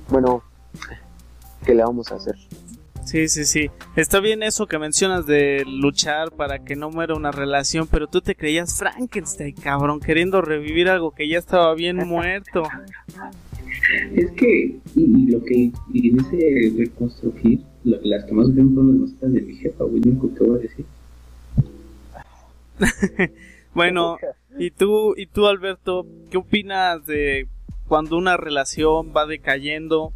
bueno, 0.10 0.44
¿qué 1.66 1.74
le 1.74 1.84
vamos 1.84 2.12
a 2.12 2.16
hacer? 2.16 2.36
Sí, 3.12 3.28
sí, 3.28 3.44
sí. 3.44 3.70
Está 3.98 4.22
bien 4.22 4.42
eso 4.42 4.68
que 4.68 4.80
mencionas 4.80 5.26
de 5.26 5.66
luchar 5.68 6.32
para 6.32 6.60
que 6.60 6.78
no 6.78 6.90
muera 6.90 7.14
una 7.14 7.34
relación, 7.34 7.86
pero 7.92 8.08
tú 8.08 8.22
te 8.22 8.36
creías 8.36 8.80
Frankenstein, 8.80 9.54
cabrón, 9.54 10.00
queriendo 10.00 10.42
revivir 10.42 10.88
algo 10.88 11.12
que 11.12 11.28
ya 11.28 11.38
estaba 11.38 11.76
bien 11.76 11.98
muerto. 12.08 12.64
Es 14.16 14.32
que, 14.32 14.80
y, 14.96 15.30
lo 15.30 15.44
que, 15.44 15.74
y 15.94 16.10
en 16.10 16.22
ese 16.22 16.74
reconstruir, 16.78 17.60
las 17.84 18.24
que 18.24 18.32
más 18.32 18.56
ven 18.56 18.74
son 18.74 19.02
las 19.02 19.12
notas 19.12 19.34
de 19.34 19.42
mi 19.42 19.56
jefa, 19.56 19.84
lo 19.84 20.34
que 20.34 20.44
voy 20.46 20.58
a 20.58 20.62
decir. 20.62 20.86
bueno, 23.74 24.20
y 24.58 24.72
tú, 24.72 25.16
y 25.18 25.26
tú, 25.26 25.48
Alberto, 25.48 26.08
¿qué 26.30 26.38
opinas 26.38 27.06
de 27.06 27.50
cuando 27.90 28.18
una 28.18 28.38
relación 28.38 29.12
va 29.14 29.26
decayendo? 29.26 30.14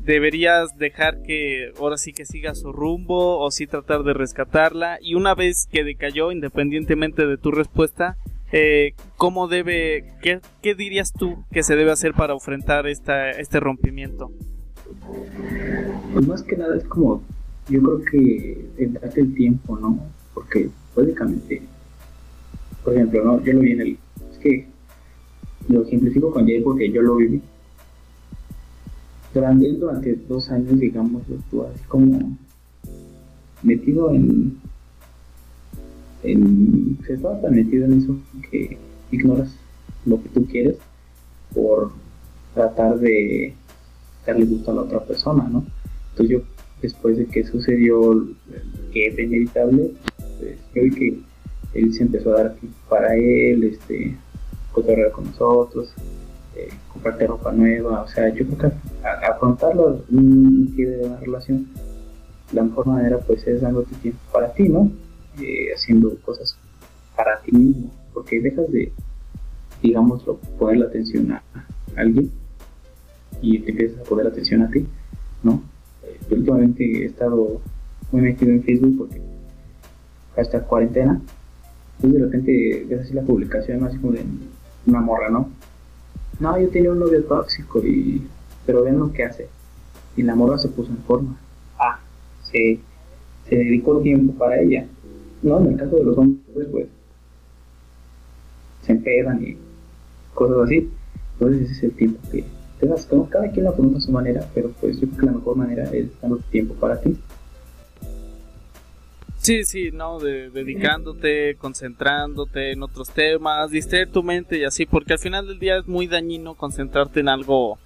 ¿Deberías 0.00 0.76
dejar 0.78 1.22
que 1.22 1.72
ahora 1.78 1.98
sí 1.98 2.12
que 2.12 2.24
siga 2.24 2.54
su 2.54 2.72
rumbo 2.72 3.38
o 3.38 3.50
sí 3.50 3.66
tratar 3.66 4.04
de 4.04 4.14
rescatarla? 4.14 4.98
Y 5.00 5.14
una 5.14 5.34
vez 5.34 5.68
que 5.70 5.84
decayó, 5.84 6.32
independientemente 6.32 7.26
de 7.26 7.36
tu 7.36 7.50
respuesta, 7.50 8.16
eh, 8.52 8.94
¿cómo 9.16 9.48
debe, 9.48 10.14
qué, 10.22 10.40
qué, 10.62 10.74
dirías 10.74 11.12
tú 11.12 11.44
que 11.52 11.62
se 11.62 11.76
debe 11.76 11.90
hacer 11.90 12.14
para 12.14 12.32
enfrentar 12.32 12.86
esta, 12.86 13.30
este 13.30 13.60
rompimiento? 13.60 14.30
Pues 16.14 16.26
más 16.26 16.42
que 16.42 16.56
nada 16.56 16.76
es 16.76 16.84
como, 16.84 17.22
yo 17.68 17.82
creo 17.82 18.00
que 18.10 18.66
entrate 18.78 19.20
el 19.20 19.34
tiempo, 19.34 19.78
¿no? 19.78 19.98
Porque 20.32 20.70
básicamente, 20.96 21.60
por 22.82 22.94
ejemplo, 22.94 23.22
¿no? 23.22 23.44
yo 23.44 23.52
lo 23.52 23.60
vi 23.60 23.72
en 23.72 23.80
el, 23.82 23.98
es 24.32 24.38
que 24.38 24.66
lo 25.68 25.82
ejemplifico 25.82 26.32
con 26.32 26.46
Jay 26.46 26.60
porque 26.62 26.90
yo 26.90 27.02
lo 27.02 27.16
viví. 27.16 27.42
Durante, 29.38 29.72
durante 29.72 30.14
dos 30.28 30.50
años, 30.50 30.80
digamos, 30.80 31.22
estuve 31.30 31.68
así 31.68 31.84
como 31.84 32.36
metido 33.62 34.12
en 34.12 34.58
se 37.06 37.14
estaba 37.14 37.40
tan 37.40 37.54
metido 37.54 37.84
en 37.84 38.02
eso 38.02 38.16
que 38.50 38.76
ignoras 39.12 39.54
lo 40.04 40.20
que 40.20 40.28
tú 40.30 40.44
quieres 40.46 40.76
por 41.54 41.92
tratar 42.54 42.98
de 42.98 43.54
darle 44.26 44.44
gusto 44.46 44.72
a 44.72 44.74
la 44.74 44.80
otra 44.82 45.04
persona, 45.04 45.48
¿no? 45.48 45.64
Entonces 46.10 46.36
yo, 46.36 46.42
después 46.82 47.16
de 47.16 47.26
que 47.26 47.44
sucedió 47.44 48.26
que 48.92 49.06
era 49.06 49.22
inevitable, 49.22 49.92
pues, 50.38 50.58
yo 50.74 50.82
vi 50.82 50.90
que 50.90 51.18
él 51.74 51.94
se 51.94 52.02
empezó 52.02 52.32
a 52.34 52.42
dar 52.42 52.56
para 52.88 53.14
él, 53.14 53.64
este, 53.64 54.16
cotorrear 54.72 55.12
con 55.12 55.26
nosotros, 55.26 55.94
eh, 56.58 56.68
comprarte 56.92 57.24
ropa 57.24 57.52
nueva, 57.52 58.02
o 58.02 58.08
sea, 58.08 58.28
yo 58.30 58.44
creo 58.46 58.58
que 58.58 59.06
afrontarlo 59.06 60.02
un 60.10 60.74
de 60.74 61.06
una 61.06 61.20
relación, 61.20 61.68
la 62.52 62.64
mejor 62.64 62.88
manera 62.88 63.18
pues 63.18 63.46
es 63.46 63.60
dándote 63.60 63.94
tiempo 64.02 64.20
para 64.32 64.52
ti, 64.52 64.68
¿no? 64.68 64.90
Eh, 65.40 65.68
haciendo 65.72 66.16
cosas 66.22 66.58
para 67.14 67.40
ti 67.42 67.52
mismo, 67.52 67.92
porque 68.12 68.40
dejas 68.40 68.68
de, 68.72 68.92
digámoslo, 69.80 70.38
poner 70.58 70.78
la 70.78 70.86
atención 70.86 71.30
a, 71.30 71.42
alguien 71.94 72.32
y 73.40 73.60
te 73.60 73.70
empiezas 73.70 74.00
a 74.00 74.02
poner 74.02 74.24
la 74.24 74.32
atención 74.32 74.62
a 74.62 74.70
ti, 74.70 74.84
¿no? 75.44 75.62
Eh, 76.02 76.18
yo 76.28 76.36
últimamente 76.36 77.02
he 77.02 77.04
estado 77.04 77.60
muy 78.10 78.22
metido 78.22 78.50
en 78.50 78.64
Facebook 78.64 78.96
porque 78.98 79.22
hasta 80.36 80.64
cuarentena, 80.64 81.20
y 82.02 82.08
de 82.08 82.18
repente 82.18 82.86
ves 82.88 83.02
así 83.02 83.14
la 83.14 83.22
publicación 83.22 83.84
así 83.84 83.96
como 83.98 84.14
de 84.14 84.24
una 84.86 85.00
morra, 85.00 85.30
¿no? 85.30 85.50
No, 86.40 86.58
yo 86.58 86.68
tenía 86.68 86.92
un 86.92 87.00
novio 87.00 87.24
tóxico 87.24 87.80
y 87.84 88.26
pero 88.64 88.84
ven 88.84 88.98
lo 88.98 89.12
que 89.12 89.24
hace. 89.24 89.48
Y 90.16 90.22
la 90.22 90.34
morra 90.34 90.58
se 90.58 90.68
puso 90.68 90.90
en 90.90 90.98
forma. 90.98 91.36
Ah, 91.78 92.00
se, 92.42 92.80
se 93.48 93.56
dedicó 93.56 93.98
tiempo 94.00 94.32
para 94.34 94.60
ella 94.60 94.86
no, 95.42 95.60
en 95.60 95.66
el 95.68 95.76
caso 95.76 95.96
de 95.96 96.04
los 96.04 96.18
hombres, 96.18 96.66
pues 96.70 96.86
se 98.82 98.92
empedan 98.92 99.42
y 99.42 99.56
cosas 100.34 100.58
así. 100.64 100.90
Entonces 101.34 101.62
ese 101.62 101.72
es 101.72 101.82
el 101.84 101.92
tiempo 101.92 102.18
que 102.30 102.44
te 102.80 102.86
das. 102.86 103.08
Cada 103.30 103.50
quien 103.50 103.64
lo 103.64 103.70
afronta 103.70 103.98
a 103.98 104.00
su 104.00 104.10
manera, 104.10 104.44
pero 104.54 104.70
pues 104.80 105.00
yo 105.00 105.06
creo 105.08 105.20
que 105.20 105.26
la 105.26 105.32
mejor 105.32 105.56
manera 105.56 105.84
es 105.92 106.08
dando 106.20 106.38
tiempo 106.50 106.74
para 106.74 107.00
ti. 107.00 107.16
Sí, 109.48 109.64
sí, 109.64 109.90
no, 109.92 110.18
de, 110.18 110.50
dedicándote, 110.50 111.54
concentrándote 111.54 112.72
en 112.72 112.82
otros 112.82 113.08
temas, 113.08 113.70
distraer 113.70 114.10
tu 114.10 114.22
mente 114.22 114.58
y 114.58 114.64
así, 114.64 114.84
porque 114.84 115.14
al 115.14 115.18
final 115.18 115.46
del 115.46 115.58
día 115.58 115.78
es 115.78 115.88
muy 115.88 116.06
dañino 116.06 116.54
concentrarte 116.54 117.20
en 117.20 117.30
algo 117.30 117.78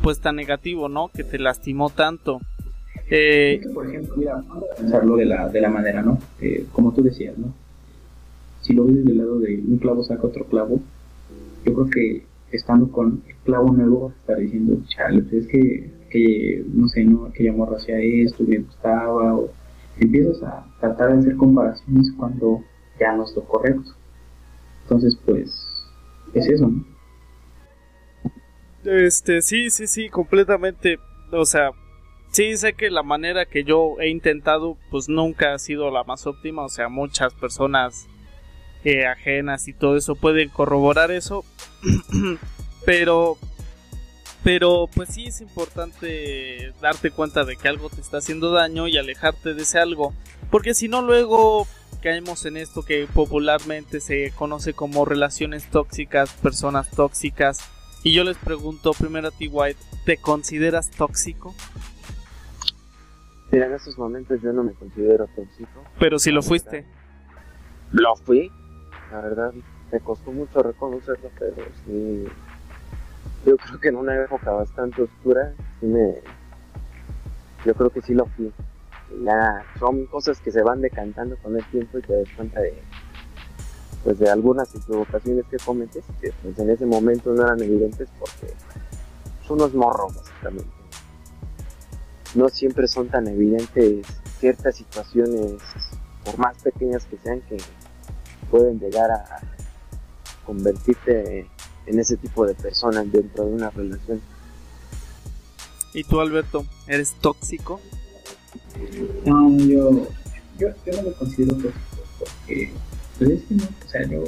pues 0.00 0.18
tan 0.20 0.36
negativo, 0.36 0.88
¿no? 0.88 1.10
Que 1.14 1.22
te 1.22 1.38
lastimó 1.38 1.90
tanto. 1.90 2.40
Eh, 3.10 3.60
por 3.74 3.86
ejemplo, 3.86 4.14
mira, 4.16 4.36
vamos 4.48 4.64
a 4.72 4.76
pensarlo 4.76 5.16
de 5.16 5.26
la, 5.26 5.50
de 5.50 5.60
la 5.60 5.68
manera, 5.68 6.00
¿no? 6.00 6.18
Eh, 6.40 6.64
como 6.72 6.94
tú 6.94 7.02
decías, 7.02 7.36
¿no? 7.36 7.52
Si 8.62 8.72
lo 8.72 8.86
ves 8.86 9.04
del 9.04 9.18
lado 9.18 9.40
de 9.40 9.56
un 9.56 9.76
clavo 9.76 10.02
saca 10.04 10.26
otro 10.26 10.46
clavo, 10.46 10.80
yo 11.66 11.74
creo 11.74 11.90
que 11.90 12.22
estando 12.50 12.90
con 12.90 13.22
el 13.28 13.34
clavo 13.44 13.70
nuevo 13.74 14.08
vas 14.08 14.14
a 14.14 14.20
estar 14.20 14.38
diciendo, 14.38 14.78
chale, 14.88 15.20
pues 15.20 15.34
es 15.34 15.48
que, 15.48 15.90
que 16.08 16.64
no 16.72 16.88
sé, 16.88 17.04
¿no? 17.04 17.26
Aquella 17.26 17.52
morra 17.52 17.76
hacía 17.76 17.98
esto, 17.98 18.42
me 18.44 18.56
gustaba, 18.56 19.34
o 19.34 19.50
empiezas 19.98 20.42
a 20.42 20.66
tratar 20.80 21.12
de 21.12 21.20
hacer 21.20 21.36
comparaciones 21.36 22.12
cuando 22.16 22.62
ya 22.98 23.12
no 23.12 23.24
es 23.24 23.34
lo 23.34 23.44
correcto. 23.44 23.90
Entonces, 24.82 25.18
pues, 25.24 25.66
es 26.34 26.46
eso, 26.46 26.68
¿no? 26.68 26.84
Este, 28.84 29.40
sí, 29.40 29.70
sí, 29.70 29.86
sí, 29.86 30.08
completamente. 30.08 30.98
O 31.32 31.44
sea, 31.46 31.70
sí 32.30 32.56
sé 32.56 32.74
que 32.74 32.90
la 32.90 33.02
manera 33.02 33.46
que 33.46 33.64
yo 33.64 33.96
he 34.00 34.08
intentado, 34.08 34.76
pues 34.90 35.08
nunca 35.08 35.54
ha 35.54 35.58
sido 35.58 35.90
la 35.90 36.04
más 36.04 36.26
óptima. 36.26 36.64
O 36.64 36.68
sea, 36.68 36.88
muchas 36.88 37.32
personas 37.34 38.06
eh, 38.84 39.06
ajenas 39.06 39.68
y 39.68 39.72
todo 39.72 39.96
eso 39.96 40.14
pueden 40.14 40.50
corroborar 40.50 41.10
eso. 41.10 41.44
pero, 42.84 43.38
pero, 44.44 44.90
pues 44.94 45.08
sí 45.08 45.26
es 45.26 45.40
importante 45.40 46.74
darte 46.82 47.10
cuenta 47.10 47.44
de 47.44 47.56
que 47.56 47.66
algo 47.66 47.88
te 47.88 48.02
está 48.02 48.18
haciendo 48.18 48.52
daño 48.52 48.86
y 48.86 48.98
alejarte 48.98 49.54
de 49.54 49.62
ese 49.62 49.78
algo. 49.78 50.12
Porque 50.50 50.74
si 50.74 50.86
no, 50.86 51.00
luego 51.00 51.66
caemos 52.02 52.44
en 52.44 52.58
esto 52.58 52.82
que 52.82 53.08
popularmente 53.12 54.00
se 54.00 54.30
conoce 54.36 54.74
como 54.74 55.06
relaciones 55.06 55.70
tóxicas, 55.70 56.30
personas 56.34 56.90
tóxicas. 56.90 57.58
Y 58.02 58.12
yo 58.12 58.22
les 58.22 58.36
pregunto 58.36 58.92
primero 58.92 59.28
a 59.28 59.30
ti, 59.30 59.48
White, 59.48 59.80
¿te 60.04 60.18
consideras 60.18 60.90
tóxico? 60.90 61.54
Mira, 63.50 63.66
en 63.66 63.72
estos 63.72 63.96
momentos 63.96 64.42
yo 64.42 64.52
no 64.52 64.62
me 64.62 64.74
considero 64.74 65.26
tóxico. 65.34 65.84
Pero 65.98 66.18
si 66.18 66.30
lo 66.30 66.42
fuiste. 66.42 66.84
Lo 67.92 68.14
fui. 68.16 68.50
La 69.10 69.22
verdad, 69.22 69.54
me 69.90 70.00
costó 70.00 70.32
mucho 70.32 70.62
reconocerlo, 70.62 71.30
pero 71.38 71.56
sí. 71.86 72.26
Yo 73.44 73.56
creo 73.56 73.80
que 73.80 73.88
en 73.88 73.96
una 73.96 74.16
época 74.16 74.50
bastante 74.50 75.02
oscura, 75.02 75.52
sí 75.80 75.86
me. 75.86 76.14
Yo 77.64 77.74
creo 77.74 77.90
que 77.90 78.02
sí 78.02 78.14
lo 78.14 78.26
fui 78.26 78.52
son 79.78 80.06
cosas 80.06 80.40
que 80.40 80.50
se 80.50 80.62
van 80.62 80.80
decantando 80.80 81.36
con 81.42 81.56
el 81.56 81.64
tiempo 81.70 81.98
y 81.98 82.02
te 82.02 82.16
das 82.16 82.28
cuenta 82.36 82.60
de 82.60 82.74
pues 84.02 84.18
de 84.18 84.28
algunas 84.28 84.74
equivocaciones 84.74 85.46
que 85.50 85.56
cometes 85.56 86.04
que 86.20 86.32
pues 86.42 86.58
en 86.58 86.70
ese 86.70 86.84
momento 86.84 87.32
no 87.32 87.42
eran 87.42 87.62
evidentes 87.62 88.08
porque 88.18 88.52
son 89.46 89.60
unos 89.60 89.74
morros 89.74 90.14
básicamente 90.14 90.70
no 92.34 92.48
siempre 92.48 92.86
son 92.86 93.08
tan 93.08 93.26
evidentes 93.28 94.06
ciertas 94.38 94.76
situaciones 94.76 95.62
por 96.24 96.38
más 96.38 96.60
pequeñas 96.62 97.04
que 97.06 97.16
sean 97.18 97.40
que 97.42 97.56
pueden 98.50 98.78
llegar 98.78 99.10
a 99.10 99.24
convertirte 100.44 101.48
en 101.86 101.98
ese 101.98 102.16
tipo 102.16 102.46
de 102.46 102.54
persona 102.54 103.04
dentro 103.04 103.44
de 103.44 103.52
una 103.52 103.70
relación 103.70 104.20
¿Y 105.94 106.02
tú 106.02 106.20
Alberto, 106.20 106.66
eres 106.88 107.12
tóxico? 107.20 107.80
No, 109.24 109.56
yo, 109.58 110.08
yo, 110.58 110.68
yo 110.84 110.92
no 110.96 111.02
me 111.02 111.12
considero 111.12 111.54
tóxico 111.54 112.02
porque, 112.18 112.72
pues 113.16 113.30
es 113.30 113.42
que 113.44 113.54
no, 113.54 113.64
o 113.64 113.88
sea, 113.88 114.08
yo 114.08 114.24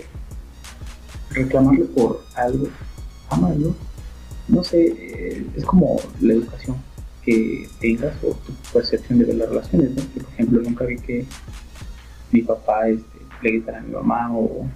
reclamarle 1.31 1.85
por 1.87 2.23
algo, 2.37 2.69
amarlo, 3.31 3.75
no 4.47 4.63
sé, 4.63 4.87
eh, 4.87 5.47
es 5.57 5.65
como 5.65 6.01
la 6.21 6.35
educación 6.35 6.77
que 7.25 7.69
tengas 7.81 8.15
o 8.23 8.29
tu 8.29 8.53
percepción 8.73 9.19
de 9.19 9.25
ver 9.25 9.35
las 9.35 9.49
relaciones, 9.49 9.91
¿no? 9.97 10.03
por 10.05 10.33
ejemplo, 10.33 10.63
nunca 10.63 10.85
vi 10.85 10.99
que 10.99 11.27
mi 12.31 12.43
papá 12.43 12.89
este, 12.89 13.19
le 13.43 13.51
gritara 13.51 13.79
a 13.79 13.83
mi 13.83 13.93
mamá 13.93 14.31
o, 14.33 14.69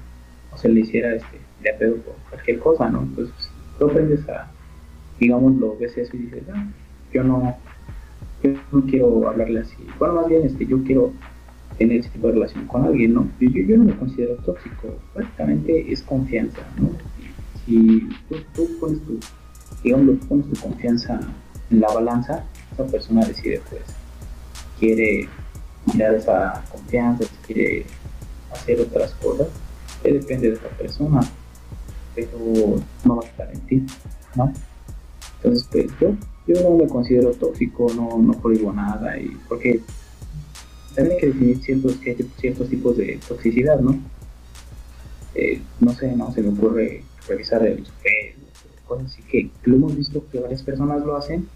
o 0.52 0.56
se 0.58 0.68
le 0.68 0.80
hiciera 0.80 1.14
este, 1.14 1.38
de 1.62 1.72
pedo 1.74 1.96
por 1.96 2.14
cualquier 2.30 2.58
cosa, 2.58 2.88
¿no? 2.88 3.02
Entonces, 3.02 3.34
tú 3.78 3.86
aprendes 3.86 4.28
a, 4.28 4.50
digamos, 5.18 5.56
lo 5.56 5.76
ves 5.78 5.96
eso 5.96 6.16
y 6.16 6.20
dices, 6.20 6.42
ah, 6.52 6.66
yo 7.12 7.24
no, 7.24 7.56
yo 8.42 8.50
no 8.72 8.86
quiero 8.86 9.28
hablarle 9.28 9.60
así. 9.60 9.76
Bueno, 9.98 10.14
más 10.14 10.28
bien 10.28 10.44
este, 10.44 10.66
yo 10.66 10.82
quiero 10.84 11.12
tener 11.78 12.00
ese 12.00 12.10
tipo 12.10 12.26
de 12.28 12.34
relación 12.34 12.66
con 12.66 12.84
alguien, 12.84 13.14
¿no? 13.14 13.28
Yo, 13.40 13.76
no 13.76 13.84
me 13.84 13.96
considero 13.96 14.36
tóxico, 14.36 14.94
prácticamente 15.14 15.92
es 15.92 16.02
confianza, 16.02 16.60
¿no? 16.78 16.90
Si 17.64 18.08
tú, 18.54 18.68
pones 18.78 19.00
tu, 19.04 19.18
digamos, 19.82 20.16
pones 20.26 20.46
tu 20.50 20.60
confianza 20.60 21.20
en 21.70 21.80
la 21.80 21.88
balanza, 21.88 22.44
esa 22.72 22.86
persona 22.86 23.24
decide, 23.24 23.60
pues, 23.70 23.82
quiere 24.78 25.28
mirar 25.92 26.14
esa 26.14 26.62
confianza, 26.70 27.24
quiere 27.46 27.86
hacer 28.52 28.80
otras 28.80 29.12
cosas, 29.14 29.48
que 30.02 30.12
depende 30.12 30.50
de 30.50 30.56
esa 30.56 30.68
persona, 30.68 31.20
pero 32.14 32.82
no 33.04 33.16
va 33.16 33.22
a 33.24 33.66
ti, 33.66 33.84
¿no? 34.34 34.52
Entonces, 35.36 35.68
pues 35.70 35.86
yo 36.00 36.14
yo 36.46 36.62
no 36.62 36.76
me 36.76 36.88
considero 36.88 37.32
tóxico, 37.32 37.92
no, 37.94 38.18
no 38.18 38.32
prohíbo 38.40 38.72
nada, 38.72 39.18
y 39.18 39.28
porque 39.48 39.80
también 40.94 41.14
hay 41.14 41.20
que 41.20 41.26
definir 41.28 41.62
ciertos, 41.62 41.98
ciertos 42.38 42.68
tipos 42.68 42.96
de 42.96 43.20
toxicidad, 43.28 43.78
¿no? 43.80 43.98
Eh, 45.34 45.62
no 45.78 45.92
sé, 45.92 46.14
no 46.16 46.32
se 46.32 46.42
me 46.42 46.48
ocurre 46.48 47.04
revisar 47.28 47.64
el 47.64 47.86
Facebook, 47.86 48.50
cosas 48.86 49.06
así 49.06 49.22
que 49.22 49.50
lo 49.62 49.76
hemos 49.76 49.96
visto 49.96 50.24
que 50.30 50.40
varias 50.40 50.62
personas 50.62 51.04
lo 51.04 51.16
hacen. 51.16 51.46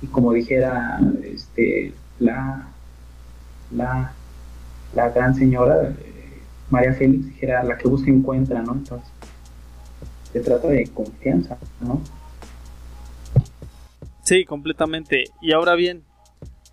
Y 0.00 0.06
como 0.08 0.32
dijera 0.32 0.98
este, 1.22 1.92
la, 2.18 2.68
la, 3.70 4.12
la 4.96 5.10
gran 5.10 5.36
señora 5.36 5.94
María 6.72 6.94
Félix, 6.94 7.26
dijera 7.26 7.62
la 7.62 7.76
que 7.76 7.86
busca 7.86 8.10
encuentra, 8.10 8.62
¿no? 8.62 8.72
Entonces, 8.72 9.06
se 10.32 10.40
trata 10.40 10.68
de 10.68 10.86
confianza, 10.88 11.58
¿no? 11.82 12.00
Sí, 14.22 14.46
completamente. 14.46 15.24
Y 15.42 15.52
ahora 15.52 15.74
bien, 15.74 16.02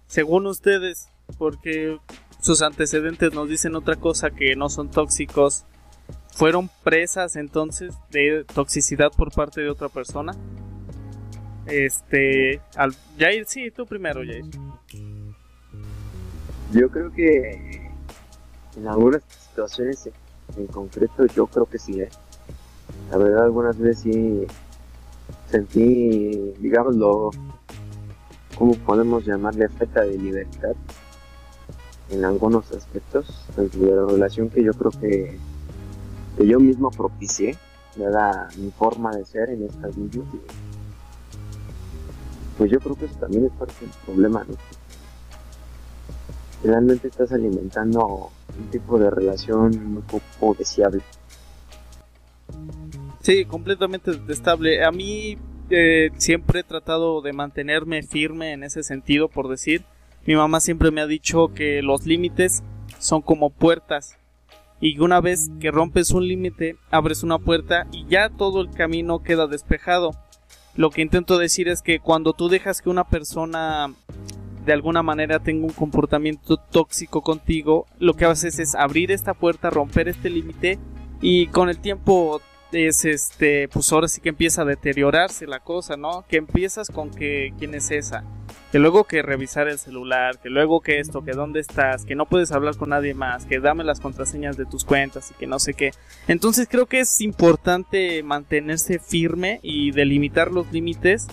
según 0.07 0.47
ustedes, 0.47 1.09
porque 1.37 1.97
sus 2.39 2.61
antecedentes 2.61 3.33
nos 3.33 3.49
dicen 3.49 3.75
otra 3.75 3.97
cosa 3.97 4.29
que 4.29 4.55
no 4.55 4.69
son 4.69 4.89
tóxicos, 4.89 5.65
¿fueron 6.31 6.69
presas 6.85 7.35
entonces 7.35 7.93
de 8.09 8.45
toxicidad 8.45 9.11
por 9.11 9.33
parte 9.33 9.59
de 9.59 9.69
otra 9.69 9.89
persona? 9.89 10.31
Este, 11.65 12.61
al, 12.77 12.95
Jair, 13.17 13.45
sí, 13.47 13.69
tú 13.69 13.85
primero, 13.85 14.21
Jair. 14.25 14.45
Yo 16.71 16.89
creo 16.89 17.11
que 17.11 17.78
en 18.77 18.87
algunas 18.87 19.21
situaciones 19.23 20.09
en 20.57 20.67
concreto, 20.67 21.25
yo 21.27 21.47
creo 21.47 21.65
que 21.65 21.79
sí, 21.79 22.01
¿eh? 22.01 22.09
La 23.11 23.17
verdad, 23.17 23.43
algunas 23.43 23.77
veces 23.77 23.99
sí 23.99 24.47
sentí, 25.49 26.53
digámoslo, 26.59 27.31
¿cómo 28.57 28.73
podemos 28.73 29.25
llamarle 29.25 29.69
falta 29.69 30.01
de 30.01 30.17
libertad 30.17 30.75
en 32.09 32.25
algunos 32.25 32.71
aspectos 32.71 33.45
de 33.55 33.95
la 33.95 34.05
relación 34.05 34.49
que 34.49 34.63
yo 34.63 34.73
creo 34.73 34.91
que, 34.91 35.39
yo 36.43 36.59
mismo 36.59 36.89
propicié, 36.89 37.57
dada 37.95 38.47
mi 38.57 38.71
forma 38.71 39.11
de 39.11 39.25
ser 39.25 39.49
en 39.49 39.63
estas 39.63 39.95
vídeos. 39.95 40.25
Pues 42.57 42.71
yo 42.71 42.79
creo 42.79 42.95
que 42.95 43.05
eso 43.05 43.15
también 43.15 43.45
es 43.45 43.51
parte 43.51 43.73
del 43.81 43.89
problema, 44.05 44.45
¿no? 44.47 44.55
Realmente 46.63 47.07
estás 47.07 47.31
alimentando 47.31 48.31
un 48.57 48.69
tipo 48.69 48.97
de 48.97 49.09
relación 49.09 49.75
un 49.75 50.03
poco 50.03 50.55
deseable. 50.57 51.01
Sí, 53.21 53.45
completamente 53.45 54.11
detestable. 54.11 54.83
A 54.83 54.91
mí 54.91 55.37
eh, 55.69 56.09
siempre 56.17 56.61
he 56.61 56.63
tratado 56.63 57.21
de 57.21 57.33
mantenerme 57.33 58.01
firme 58.03 58.53
en 58.53 58.63
ese 58.63 58.83
sentido, 58.83 59.27
por 59.27 59.49
decir. 59.49 59.83
Mi 60.25 60.35
mamá 60.35 60.59
siempre 60.59 60.91
me 60.91 61.01
ha 61.01 61.07
dicho 61.07 61.53
que 61.53 61.81
los 61.81 62.05
límites 62.05 62.63
son 62.99 63.21
como 63.21 63.49
puertas. 63.49 64.17
Y 64.81 64.99
una 64.99 65.19
vez 65.19 65.49
que 65.59 65.71
rompes 65.71 66.11
un 66.11 66.27
límite, 66.27 66.77
abres 66.89 67.23
una 67.23 67.37
puerta 67.37 67.87
y 67.91 68.05
ya 68.07 68.29
todo 68.29 68.61
el 68.61 68.71
camino 68.71 69.23
queda 69.23 69.47
despejado. 69.47 70.11
Lo 70.75 70.89
que 70.89 71.01
intento 71.01 71.37
decir 71.37 71.67
es 71.67 71.81
que 71.81 71.99
cuando 71.99 72.33
tú 72.33 72.47
dejas 72.47 72.81
que 72.81 72.89
una 72.89 73.03
persona 73.03 73.93
de 74.65 74.73
alguna 74.73 75.03
manera 75.03 75.39
tenga 75.39 75.65
un 75.65 75.73
comportamiento 75.73 76.57
tóxico 76.57 77.21
contigo, 77.21 77.85
lo 77.99 78.13
que 78.13 78.25
haces 78.25 78.59
es 78.59 78.75
abrir 78.75 79.11
esta 79.11 79.33
puerta, 79.33 79.69
romper 79.69 80.07
este 80.07 80.29
límite 80.29 80.79
y 81.21 81.47
con 81.47 81.69
el 81.69 81.79
tiempo 81.79 82.41
es 82.71 83.05
este, 83.05 83.67
pues 83.67 83.91
ahora 83.91 84.07
sí 84.07 84.21
que 84.21 84.29
empieza 84.29 84.61
a 84.61 84.65
deteriorarse 84.65 85.47
la 85.47 85.59
cosa, 85.59 85.97
¿no? 85.97 86.23
Que 86.27 86.37
empiezas 86.37 86.89
con 86.89 87.09
que 87.09 87.53
quién 87.57 87.73
es 87.73 87.89
esa, 87.89 88.23
que 88.71 88.79
luego 88.79 89.05
que 89.05 89.21
revisar 89.21 89.67
el 89.67 89.79
celular, 89.79 90.39
que 90.39 90.49
luego 90.49 90.81
que 90.81 90.99
esto, 90.99 91.23
que 91.23 91.31
dónde 91.31 91.59
estás, 91.59 92.05
que 92.05 92.15
no 92.15 92.27
puedes 92.27 92.51
hablar 92.51 92.77
con 92.77 92.89
nadie 92.89 93.13
más, 93.13 93.45
que 93.45 93.59
dame 93.59 93.83
las 93.83 93.99
contraseñas 93.99 94.57
de 94.57 94.65
tus 94.65 94.85
cuentas 94.85 95.31
y 95.31 95.33
que 95.35 95.47
no 95.47 95.59
sé 95.59 95.73
qué. 95.73 95.91
Entonces 96.27 96.67
creo 96.69 96.85
que 96.85 96.99
es 96.99 97.21
importante 97.21 98.21
mantenerse 98.23 98.99
firme 98.99 99.59
y 99.63 99.91
delimitar 99.91 100.51
los 100.51 100.71
límites 100.71 101.27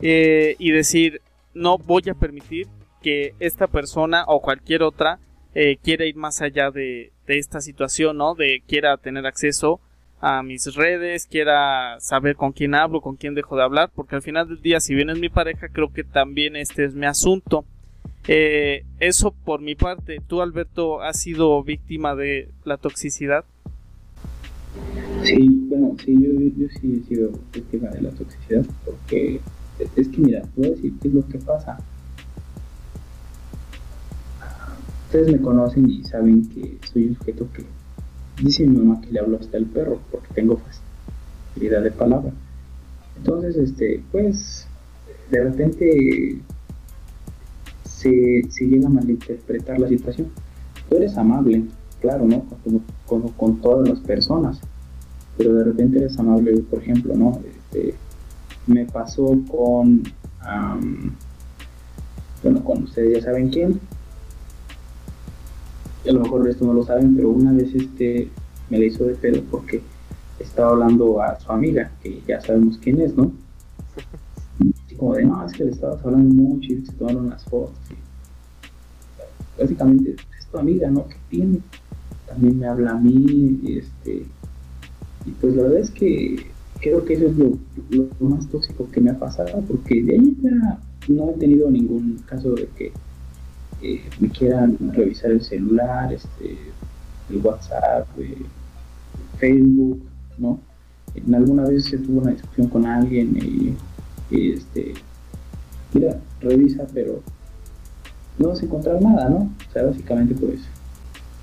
eh, 0.00 0.56
y 0.58 0.72
decir 0.72 1.22
no 1.54 1.78
voy 1.78 2.02
a 2.10 2.14
permitir 2.14 2.68
que 3.02 3.34
esta 3.40 3.66
persona 3.66 4.24
o 4.26 4.40
cualquier 4.40 4.82
otra 4.82 5.18
eh, 5.54 5.78
quiera 5.82 6.04
ir 6.04 6.16
más 6.16 6.40
allá 6.42 6.70
de, 6.70 7.12
esta 7.26 7.60
situación, 7.60 8.16
¿no? 8.16 8.34
De 8.34 8.60
quiera 8.66 8.96
tener 8.96 9.24
acceso 9.24 9.80
a 10.20 10.42
mis 10.42 10.74
redes, 10.74 11.26
quiera 11.26 11.96
saber 12.00 12.34
con 12.34 12.50
quién 12.50 12.74
hablo, 12.74 13.00
con 13.00 13.14
quién 13.14 13.36
dejo 13.36 13.56
de 13.56 13.62
hablar, 13.62 13.90
porque 13.94 14.16
al 14.16 14.22
final 14.22 14.48
del 14.48 14.60
día, 14.60 14.80
si 14.80 14.96
bien 14.96 15.10
es 15.10 15.18
mi 15.18 15.28
pareja, 15.28 15.68
creo 15.68 15.92
que 15.92 16.02
también 16.02 16.56
este 16.56 16.84
es 16.84 16.94
mi 16.94 17.06
asunto. 17.06 17.64
Eh, 18.26 18.84
eso 18.98 19.30
por 19.30 19.60
mi 19.60 19.76
parte. 19.76 20.20
¿Tú, 20.26 20.42
Alberto, 20.42 21.02
has 21.02 21.20
sido 21.20 21.62
víctima 21.62 22.16
de 22.16 22.48
la 22.64 22.76
toxicidad? 22.76 23.44
Sí, 25.22 25.48
bueno, 25.68 25.96
sí, 26.04 26.14
yo, 26.14 26.30
yo 26.56 26.68
sí 26.80 27.00
he 27.00 27.08
sido 27.08 27.30
víctima 27.52 27.90
de 27.90 28.02
la 28.02 28.10
toxicidad 28.10 28.66
porque 28.84 29.40
es 29.96 30.08
que 30.08 30.18
mira, 30.18 30.42
te 30.42 30.48
voy 30.56 30.66
a 30.66 30.70
decir 30.70 30.94
qué 31.00 31.08
es 31.08 31.14
lo 31.14 31.26
que 31.26 31.38
pasa. 31.38 31.78
Ustedes 35.06 35.32
me 35.32 35.40
conocen 35.40 35.90
y 35.90 36.04
saben 36.04 36.48
que 36.48 36.78
soy 36.92 37.08
un 37.08 37.16
sujeto 37.16 37.48
que 37.52 37.64
dice 38.42 38.66
mi 38.66 38.76
mamá 38.76 39.00
que 39.00 39.10
le 39.10 39.20
hablo 39.20 39.38
hasta 39.40 39.56
el 39.56 39.66
perro 39.66 40.00
porque 40.10 40.28
tengo 40.34 40.60
facilidad 41.52 41.82
de 41.82 41.90
palabra. 41.90 42.32
Entonces, 43.16 43.56
este, 43.56 44.02
pues, 44.12 44.66
de 45.30 45.44
repente 45.44 46.38
se, 47.84 48.42
se 48.48 48.64
llega 48.64 48.86
a 48.86 48.90
malinterpretar 48.90 49.78
la 49.78 49.88
situación. 49.88 50.28
Tú 50.88 50.96
eres 50.96 51.16
amable, 51.18 51.64
claro, 52.00 52.24
¿no? 52.26 52.44
Con, 53.06 53.28
con, 53.30 53.60
todas 53.60 53.88
las 53.88 54.00
personas, 54.00 54.60
pero 55.36 55.54
de 55.54 55.64
repente 55.64 55.98
eres 55.98 56.18
amable, 56.18 56.56
por 56.70 56.80
ejemplo, 56.80 57.14
¿no? 57.14 57.40
Este, 57.44 57.94
me 58.70 58.86
pasó 58.86 59.36
con, 59.50 60.02
bueno, 62.42 62.64
con 62.64 62.84
ustedes 62.84 63.18
ya 63.18 63.24
saben 63.24 63.50
quién, 63.50 63.80
a 66.08 66.12
lo 66.12 66.20
mejor 66.20 66.48
esto 66.48 66.64
no 66.64 66.72
lo 66.72 66.84
saben, 66.84 67.14
pero 67.14 67.30
una 67.30 67.52
vez 67.52 67.74
este 67.74 68.28
me 68.70 68.78
le 68.78 68.86
hizo 68.86 69.04
de 69.04 69.14
pedo 69.14 69.42
porque 69.50 69.82
estaba 70.38 70.70
hablando 70.70 71.20
a 71.22 71.38
su 71.38 71.52
amiga, 71.52 71.90
que 72.02 72.22
ya 72.26 72.40
sabemos 72.40 72.78
quién 72.78 73.00
es, 73.00 73.14
¿no? 73.14 73.32
Así 74.86 74.96
como 74.96 75.14
de, 75.14 75.24
no, 75.24 75.44
es 75.44 75.52
que 75.52 75.64
le 75.64 75.70
estabas 75.72 76.04
hablando 76.04 76.34
mucho 76.34 76.72
y 76.72 76.86
se 76.86 76.92
tomaron 76.92 77.26
unas 77.26 77.44
fotos. 77.44 77.74
básicamente 79.58 80.16
es 80.38 80.46
tu 80.46 80.58
amiga, 80.58 80.90
¿no? 80.90 81.06
¿Qué 81.08 81.16
tiene? 81.28 81.58
También 82.26 82.58
me 82.58 82.66
habla 82.66 82.92
a 82.92 82.94
mí, 82.94 83.60
y 83.62 83.78
este, 83.78 84.26
y 85.26 85.30
pues 85.40 85.54
la 85.54 85.64
verdad 85.64 85.80
es 85.80 85.90
que 85.90 86.50
creo 86.80 87.04
que 87.04 87.14
eso 87.14 87.26
es 87.26 87.36
lo, 87.36 88.08
más 88.20 88.48
tóxico 88.48 88.88
que 88.90 89.00
me 89.00 89.10
ha 89.10 89.18
pasado, 89.18 89.62
porque 89.68 90.02
de 90.02 90.14
ahí 90.14 90.36
ya 90.42 90.78
no 91.08 91.30
he 91.30 91.34
tenido 91.34 91.70
ningún 91.70 92.22
caso 92.26 92.54
de 92.54 92.68
que 92.76 92.92
eh, 93.82 94.02
me 94.18 94.28
quieran 94.28 94.76
revisar 94.92 95.30
el 95.30 95.42
celular, 95.42 96.12
este, 96.12 96.56
el 97.30 97.36
WhatsApp, 97.38 98.06
eh, 98.18 98.44
Facebook, 99.38 100.02
¿no? 100.38 100.60
En 101.14 101.34
alguna 101.34 101.64
vez 101.64 101.84
se 101.84 101.98
tuvo 101.98 102.20
una 102.20 102.32
discusión 102.32 102.68
con 102.68 102.86
alguien 102.86 103.36
y, 103.36 103.76
este, 104.52 104.94
mira, 105.92 106.18
revisa, 106.40 106.86
pero 106.94 107.20
no 108.38 108.48
vas 108.48 108.62
a 108.62 108.64
encontrar 108.64 109.02
nada, 109.02 109.28
¿no? 109.28 109.50
O 109.68 109.72
sea, 109.72 109.84
básicamente 109.84 110.34
pues, 110.34 110.60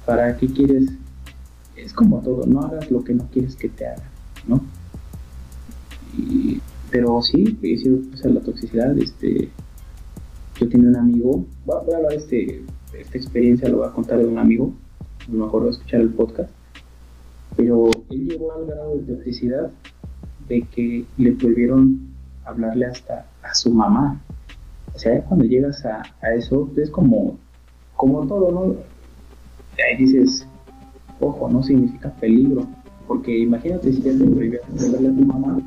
¿para 0.06 0.36
qué 0.38 0.48
quieres? 0.48 0.90
Es 1.76 1.94
como 1.94 2.22
todo, 2.22 2.46
no 2.48 2.62
hagas 2.62 2.90
lo 2.90 3.04
que 3.04 3.14
no 3.14 3.28
quieres 3.32 3.56
que 3.56 3.70
te 3.70 3.86
hagan, 3.86 4.10
¿no? 4.48 4.62
Pero 6.92 7.22
sí, 7.22 7.58
he 7.62 7.78
sido 7.78 8.00
pues, 8.10 8.26
la 8.26 8.42
toxicidad, 8.42 8.98
este, 8.98 9.50
yo 10.60 10.70
tenía 10.70 10.90
un 10.90 10.96
amigo, 10.96 11.46
voy 11.66 11.76
a, 11.76 11.98
hablar 11.98 12.12
de 12.12 12.18
este, 12.18 12.64
esta 12.98 13.18
experiencia, 13.18 13.70
lo 13.70 13.78
voy 13.78 13.88
a 13.88 13.92
contar 13.92 14.18
de 14.20 14.26
un 14.26 14.38
amigo, 14.38 14.74
a 15.28 15.32
lo 15.32 15.46
mejor 15.46 15.62
voy 15.62 15.70
a 15.70 15.72
escuchar 15.72 16.02
el 16.02 16.10
podcast, 16.10 16.50
pero 17.56 17.90
él 18.10 18.28
llegó 18.28 18.54
al 18.54 18.66
grado 18.66 18.98
de 18.98 19.16
toxicidad 19.16 19.72
de 20.48 20.62
que 20.62 21.06
le 21.18 21.32
prohibieron 21.34 22.08
hablarle 22.46 22.86
hasta 22.86 23.26
a 23.44 23.54
su 23.54 23.72
mamá. 23.72 24.22
O 24.94 25.00
sea, 25.00 25.22
cuando 25.26 25.46
llegas 25.46 25.86
a, 25.86 26.04
eso, 26.36 26.70
es 26.78 26.90
como, 26.90 27.38
como 27.96 28.26
todo, 28.26 28.52
¿no? 28.52 28.76
Ahí 29.86 29.98
dices, 29.98 30.48
ojo, 31.20 31.50
no 31.50 31.62
significa 31.62 32.10
peligro, 32.16 32.66
porque 33.08 33.38
imagínate 33.38 33.92
si 33.94 34.02
ya 34.02 34.12
te 34.12 34.24
prohibieron 34.24 34.68
hablarle 34.72 35.10
a 35.10 35.12
tu 35.12 35.26
mamá, 35.26 35.60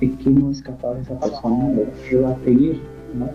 ¿de 0.00 0.10
qué 0.16 0.30
no 0.30 0.50
es 0.50 0.62
capaz 0.62 0.98
esa 0.98 1.18
persona? 1.18 1.68
¿De 1.70 1.86
qué 2.08 2.16
va 2.16 2.30
a 2.30 2.38
seguir? 2.44 2.80
¿no? 3.14 3.30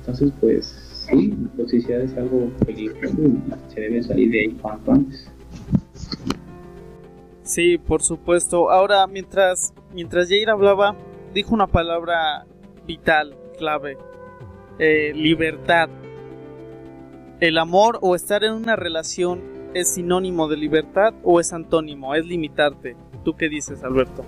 Entonces, 0.00 0.32
pues 0.40 0.66
sí, 1.08 1.34
la 1.42 1.48
toxicidad 1.56 2.00
es 2.00 2.16
algo 2.16 2.50
peligroso 2.64 3.16
y 3.22 3.72
se 3.72 3.80
debe 3.80 4.02
salir 4.02 4.30
de 4.30 4.40
ahí 4.40 4.48
cuanto 4.60 4.92
antes. 4.92 5.30
Sí, 7.42 7.78
por 7.78 8.02
supuesto. 8.02 8.70
Ahora, 8.70 9.06
mientras, 9.06 9.72
mientras 9.94 10.28
Jair 10.28 10.50
hablaba, 10.50 10.96
dijo 11.32 11.54
una 11.54 11.66
palabra 11.66 12.46
vital, 12.86 13.36
clave. 13.58 13.96
Eh, 14.78 15.12
libertad. 15.14 15.88
El 17.40 17.58
amor 17.58 17.98
o 18.02 18.14
estar 18.14 18.44
en 18.44 18.52
una 18.52 18.76
relación 18.76 19.40
es 19.74 19.94
sinónimo 19.94 20.48
de 20.48 20.56
libertad 20.56 21.14
o 21.22 21.40
es 21.40 21.52
antónimo, 21.52 22.14
es 22.14 22.26
limitarte. 22.26 22.96
¿Tú 23.24 23.34
qué 23.34 23.48
dices, 23.48 23.82
Alberto? 23.82 24.24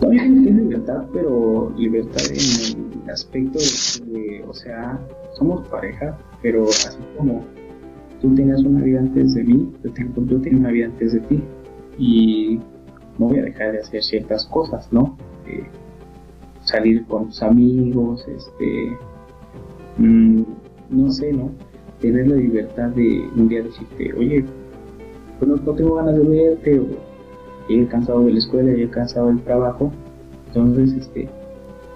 Todavía 0.00 0.24
es 0.24 0.30
libertad, 0.30 1.04
pero 1.12 1.72
libertad 1.76 2.22
en 2.30 3.02
el 3.04 3.10
aspecto 3.10 3.58
de, 4.06 4.44
o 4.46 4.52
sea, 4.52 4.98
somos 5.34 5.66
pareja, 5.68 6.18
pero 6.42 6.64
así 6.64 6.98
como 7.16 7.44
tú 8.20 8.34
tenías 8.34 8.62
una 8.64 8.82
vida 8.82 9.00
antes 9.00 9.34
de 9.34 9.44
mí, 9.44 9.72
yo 9.84 9.92
tengo, 9.92 10.26
yo 10.26 10.40
tengo 10.40 10.58
una 10.58 10.70
vida 10.70 10.86
antes 10.86 11.12
de 11.12 11.20
ti 11.20 11.42
y 11.98 12.60
no 13.18 13.28
voy 13.28 13.38
a 13.38 13.44
dejar 13.44 13.72
de 13.72 13.78
hacer 13.80 14.02
ciertas 14.02 14.46
cosas, 14.46 14.92
¿no? 14.92 15.16
Eh, 15.46 15.64
salir 16.64 17.04
con 17.06 17.26
tus 17.26 17.42
amigos, 17.42 18.26
este, 18.26 18.96
mm, 19.98 20.42
no 20.90 21.10
sé, 21.10 21.32
¿no? 21.32 21.50
Tener 22.00 22.28
la 22.28 22.36
libertad 22.36 22.88
de 22.90 23.28
un 23.36 23.48
día 23.48 23.62
decirte, 23.62 24.12
oye, 24.14 24.44
pues 25.38 25.48
no, 25.48 25.56
no 25.56 25.72
tengo 25.72 25.94
ganas 25.94 26.16
de 26.16 26.22
verte 26.22 26.80
o 26.80 26.86
llegué 27.68 27.86
cansado 27.86 28.24
de 28.24 28.32
la 28.32 28.38
escuela, 28.38 28.70
llegué 28.70 28.90
cansado 28.90 29.28
del 29.28 29.40
trabajo. 29.42 29.92
Entonces, 30.48 30.92
este, 30.94 31.28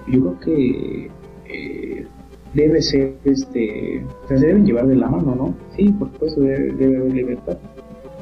yo 0.09 0.21
creo 0.21 0.41
que 0.41 1.11
eh, 1.49 2.07
debe 2.55 2.83
ser, 2.83 3.17
este, 3.25 4.05
se 4.29 4.35
deben 4.35 4.67
llevar 4.67 4.87
de 4.87 4.97
la 4.97 5.09
mano, 5.09 5.35
¿no? 5.35 5.55
Sí, 5.77 5.91
por 5.93 6.11
supuesto, 6.13 6.41
debe, 6.41 6.97
haber 6.97 7.13
libertad. 7.13 7.59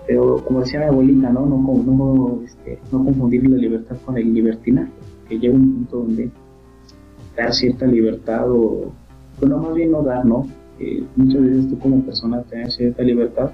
Pero 0.06 0.44
como 0.44 0.60
decía 0.60 0.80
mi 0.80 0.86
abuelita, 0.86 1.30
¿no? 1.30 1.46
No, 1.46 1.56
no, 1.56 2.40
este, 2.44 2.78
no 2.92 3.04
confundir 3.04 3.48
la 3.48 3.56
libertad 3.56 3.96
con 4.04 4.16
el 4.16 4.32
libertinaje, 4.32 4.92
que 5.28 5.38
llega 5.38 5.54
un 5.54 5.74
punto 5.74 5.98
donde 5.98 6.30
dar 7.36 7.52
cierta 7.52 7.86
libertad 7.86 8.50
o, 8.50 8.92
bueno, 9.40 9.58
más 9.58 9.74
bien 9.74 9.90
no 9.90 10.02
dar, 10.02 10.24
¿no? 10.24 10.46
muchas 11.16 11.42
veces 11.42 11.70
tú 11.70 11.78
como 11.78 12.04
persona 12.04 12.42
tener 12.42 12.70
cierta 12.70 13.02
libertad 13.02 13.50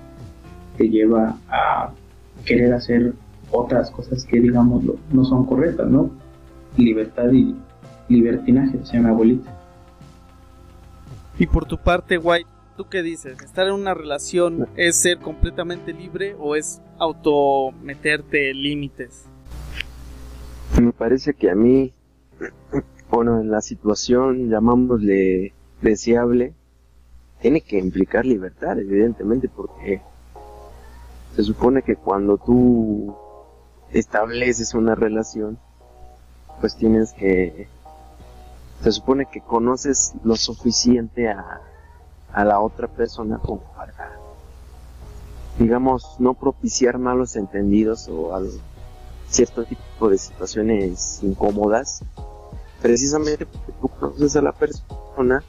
te 0.76 0.88
lleva 0.88 1.36
a 1.48 1.92
querer 2.44 2.72
hacer 2.74 3.14
otras 3.52 3.90
cosas 3.90 4.24
que, 4.24 4.40
digamos, 4.40 4.82
no 5.12 5.24
son 5.24 5.46
correctas, 5.46 5.88
¿no? 5.88 6.10
Libertad 6.76 7.30
y 7.30 7.54
libertinaje, 8.08 8.78
decía 8.78 9.00
mi 9.00 9.08
abuelita. 9.08 9.50
Y 11.38 11.46
por 11.46 11.64
tu 11.64 11.78
parte, 11.78 12.18
White, 12.18 12.48
¿tú 12.76 12.88
qué 12.88 13.02
dices? 13.02 13.40
¿Estar 13.42 13.66
en 13.66 13.74
una 13.74 13.94
relación 13.94 14.68
es 14.76 14.96
ser 14.96 15.18
completamente 15.18 15.92
libre 15.92 16.34
o 16.38 16.56
es 16.56 16.80
autometerte 16.98 18.52
límites? 18.54 19.26
Me 20.80 20.92
parece 20.92 21.34
que 21.34 21.50
a 21.50 21.54
mí, 21.54 21.92
bueno, 23.10 23.40
en 23.40 23.50
la 23.50 23.60
situación, 23.60 24.48
llamámosle 24.48 25.52
deseable, 25.80 26.54
tiene 27.40 27.60
que 27.60 27.78
implicar 27.78 28.24
libertad, 28.24 28.78
evidentemente, 28.78 29.48
porque 29.48 30.00
se 31.34 31.42
supone 31.42 31.82
que 31.82 31.96
cuando 31.96 32.38
tú 32.38 33.16
estableces 33.92 34.74
una 34.74 34.94
relación, 34.94 35.58
pues 36.60 36.76
tienes 36.76 37.12
que, 37.12 37.68
se 38.82 38.92
supone 38.92 39.26
que 39.26 39.40
conoces 39.40 40.14
lo 40.24 40.36
suficiente 40.36 41.28
a, 41.28 41.60
a 42.32 42.44
la 42.44 42.60
otra 42.60 42.88
persona 42.88 43.38
como 43.38 43.60
para, 43.74 44.12
digamos, 45.58 46.16
no 46.18 46.34
propiciar 46.34 46.98
malos 46.98 47.36
entendidos 47.36 48.08
o 48.08 48.34
algo, 48.34 48.52
cierto 49.28 49.64
tipo 49.64 50.08
de 50.08 50.18
situaciones 50.18 51.20
incómodas, 51.22 52.02
precisamente 52.80 53.46
porque 53.46 53.72
tú 53.80 53.88
conoces 53.88 54.36
a 54.36 54.42
la 54.42 54.52
persona 54.52 55.42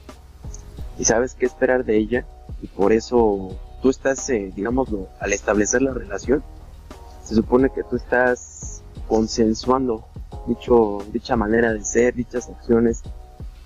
y 0.98 1.06
sabes 1.06 1.34
qué 1.34 1.46
esperar 1.46 1.86
de 1.86 1.98
ella 1.98 2.26
y 2.62 2.68
por 2.68 2.94
eso 2.94 3.58
tú 3.82 3.90
estás, 3.90 4.30
eh, 4.30 4.52
digámoslo, 4.56 5.08
al 5.20 5.34
establecer 5.34 5.82
la 5.82 5.94
relación, 5.94 6.44
se 7.24 7.36
supone 7.36 7.70
que 7.70 7.84
tú 7.84 7.96
estás 7.96 8.82
consensuando 9.08 10.06
dicho, 10.48 11.00
dicha 11.12 11.36
manera 11.36 11.74
de 11.74 11.84
ser, 11.84 12.16
dichas 12.16 12.50
acciones. 12.50 13.04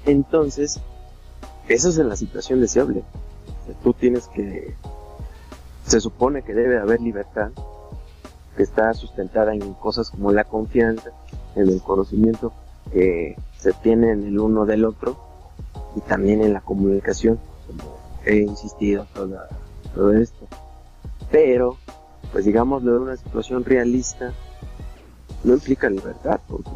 Entonces, 0.05 0.80
eso 1.68 1.89
es 1.89 1.97
en 1.97 2.10
la 2.10 2.16
situación 2.16 2.62
deseable. 2.62 3.03
Tú 3.84 3.93
tienes 3.93 4.28
que, 4.28 4.76
se 5.86 5.99
supone 5.99 6.43
que 6.43 6.53
debe 6.53 6.80
haber 6.80 7.01
libertad, 7.01 7.51
que 8.55 8.64
está 8.64 8.93
sustentada 8.93 9.53
en 9.53 9.74
cosas 9.74 10.10
como 10.10 10.32
la 10.32 10.43
confianza, 10.45 11.12
en 11.55 11.70
el 11.70 11.82
conocimiento 11.82 12.53
que 12.91 13.36
se 13.58 13.74
tiene 13.74 14.12
en 14.12 14.24
el 14.24 14.39
uno 14.39 14.66
del 14.66 14.86
otro 14.86 15.18
y 15.95 16.01
también 16.01 16.41
en 16.41 16.53
la 16.53 16.62
comunicación, 16.62 17.39
como 17.66 17.97
he 18.26 18.38
insistido 18.38 19.08
todo 19.93 20.14
esto. 20.14 20.47
Pero 21.32 21.78
pues 22.38 22.45
digámoslo 22.45 22.93
de 22.93 22.99
una 22.99 23.17
situación 23.17 23.65
realista, 23.65 24.31
no 25.43 25.55
implica 25.55 25.89
libertad, 25.89 26.39
porque 26.47 26.69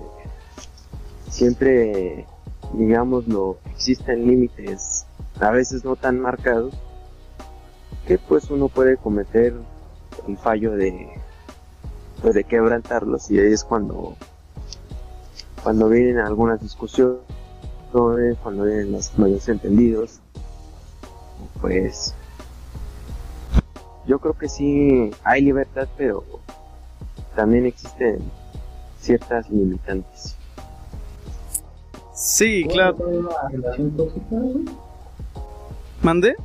siempre, 1.29 2.25
digámoslo, 2.73 3.59
existen 3.69 4.25
límites, 4.25 5.05
a 5.39 5.51
veces 5.51 5.85
no 5.85 5.95
tan 5.95 6.19
marcados, 6.19 6.73
que 8.07 8.17
pues 8.17 8.49
uno 8.49 8.69
puede 8.69 8.97
cometer 8.97 9.53
el 10.27 10.35
fallo 10.35 10.71
de, 10.71 11.11
pues 12.23 12.33
de 12.33 12.43
quebrantarlos. 12.43 13.29
Y 13.29 13.37
ahí 13.37 13.53
es 13.53 13.63
cuando, 13.63 14.15
cuando 15.61 15.89
vienen 15.89 16.17
algunas 16.17 16.59
discusiones, 16.59 17.21
cuando 17.91 18.63
vienen 18.63 18.93
los 18.93 19.15
mayores 19.19 19.47
entendidos, 19.47 20.21
pues 21.61 22.15
yo 24.05 24.19
creo 24.19 24.33
que 24.37 24.49
sí 24.49 25.11
hay 25.23 25.41
libertad, 25.41 25.87
pero 25.97 26.23
también 27.35 27.65
existen 27.65 28.19
ciertas 28.99 29.49
limitantes. 29.49 30.35
Sí, 32.13 32.65
claro. 32.69 32.97
¿Una 32.97 33.49
relación 33.49 33.91
tóxica, 33.97 34.25
güey? 34.29 34.65
¿Mande? 36.01 36.35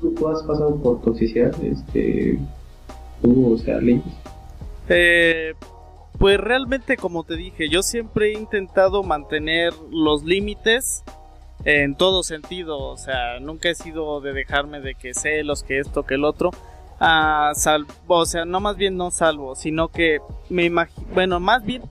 ¿Tú, 0.00 0.12
tú 0.12 0.28
has 0.28 0.42
pasado 0.44 0.76
por 0.76 1.00
toxicidad, 1.02 1.52
este, 1.64 2.38
tú, 3.20 3.54
o 3.54 3.58
sea, 3.58 3.80
leyes. 3.80 4.04
Eh, 4.88 5.54
pues 6.18 6.38
realmente, 6.38 6.96
como 6.96 7.24
te 7.24 7.36
dije, 7.36 7.68
yo 7.68 7.82
siempre 7.82 8.30
he 8.30 8.38
intentado 8.38 9.02
mantener 9.02 9.72
los 9.90 10.24
límites 10.24 11.02
en 11.64 11.94
todo 11.94 12.22
sentido. 12.22 12.78
O 12.78 12.96
sea, 12.96 13.40
nunca 13.40 13.68
he 13.68 13.74
sido 13.74 14.20
de 14.20 14.32
dejarme 14.32 14.80
de 14.80 14.94
que 14.94 15.14
celos, 15.14 15.62
que 15.62 15.78
esto, 15.78 16.04
que 16.04 16.14
el 16.14 16.24
otro. 16.24 16.50
Ah, 17.00 17.52
salvo, 17.54 17.92
o 18.08 18.26
sea, 18.26 18.44
no 18.44 18.58
más 18.58 18.76
bien 18.76 18.96
no 18.96 19.12
salvo, 19.12 19.54
sino 19.54 19.88
que 19.88 20.18
me 20.48 20.64
imagino, 20.64 21.06
bueno, 21.14 21.38
más 21.38 21.64
bien 21.64 21.82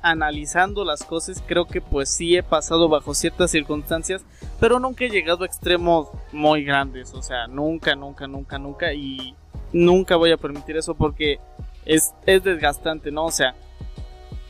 analizando 0.00 0.84
las 0.84 1.02
cosas, 1.02 1.42
creo 1.46 1.66
que 1.66 1.82
pues 1.82 2.08
sí 2.08 2.36
he 2.36 2.42
pasado 2.42 2.88
bajo 2.88 3.14
ciertas 3.14 3.50
circunstancias, 3.50 4.22
pero 4.60 4.78
nunca 4.78 5.04
he 5.04 5.10
llegado 5.10 5.42
a 5.42 5.46
extremos 5.46 6.08
muy 6.32 6.64
grandes, 6.64 7.12
o 7.12 7.22
sea, 7.22 7.46
nunca, 7.46 7.94
nunca, 7.94 8.26
nunca, 8.26 8.58
nunca, 8.58 8.92
y 8.94 9.34
nunca 9.72 10.16
voy 10.16 10.30
a 10.30 10.38
permitir 10.38 10.76
eso 10.78 10.94
porque 10.94 11.38
es, 11.84 12.14
es 12.24 12.42
desgastante, 12.42 13.10
¿no? 13.10 13.26
O 13.26 13.30
sea, 13.30 13.54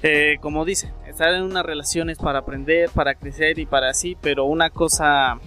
eh, 0.07 0.37
como 0.43 0.67
dicen, 0.67 0.93
estar 1.09 1.33
en 1.33 1.45
una 1.45 1.63
relación 1.63 2.11
es 2.11 2.19
para 2.19 2.41
aprender, 2.41 2.91
para 2.91 3.15
crecer 3.15 3.59
y 3.59 3.65
para 3.65 3.89
así, 3.89 4.19
pero 4.21 4.45
una 4.45 4.69
cosa 4.69 5.39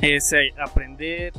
es 0.00 0.32
eh, 0.32 0.54
aprender, 0.64 1.32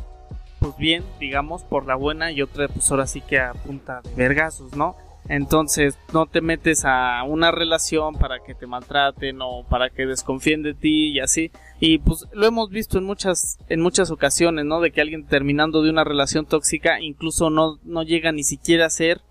pues 0.59 0.75
bien, 0.75 1.05
digamos, 1.17 1.63
por 1.63 1.85
la 1.85 1.95
buena, 1.95 2.33
y 2.33 2.41
otra, 2.41 2.67
pues 2.67 2.91
ahora 2.91 3.07
sí 3.07 3.21
que 3.21 3.39
a 3.39 3.53
punta 3.53 4.01
de 4.01 4.13
vergazos, 4.15 4.75
¿no? 4.75 4.97
Entonces 5.29 5.97
no 6.13 6.25
te 6.25 6.41
metes 6.41 6.83
a 6.83 7.23
una 7.23 7.51
relación 7.51 8.15
para 8.15 8.39
que 8.43 8.53
te 8.53 8.67
maltraten 8.67 9.41
o 9.41 9.63
para 9.69 9.89
que 9.89 10.05
desconfíen 10.05 10.61
de 10.61 10.73
ti 10.73 11.13
y 11.13 11.21
así. 11.21 11.51
Y 11.79 11.99
pues 11.99 12.27
lo 12.33 12.45
hemos 12.45 12.69
visto 12.69 12.97
en 12.97 13.05
muchas, 13.05 13.57
en 13.69 13.79
muchas 13.79 14.11
ocasiones, 14.11 14.65
¿no? 14.65 14.81
De 14.81 14.91
que 14.91 14.99
alguien 14.99 15.25
terminando 15.25 15.81
de 15.81 15.89
una 15.89 16.03
relación 16.03 16.45
tóxica 16.45 16.99
incluso 16.99 17.49
no, 17.49 17.79
no 17.85 18.03
llega 18.03 18.33
ni 18.33 18.43
siquiera 18.43 18.87
a 18.87 18.89
ser 18.89 19.21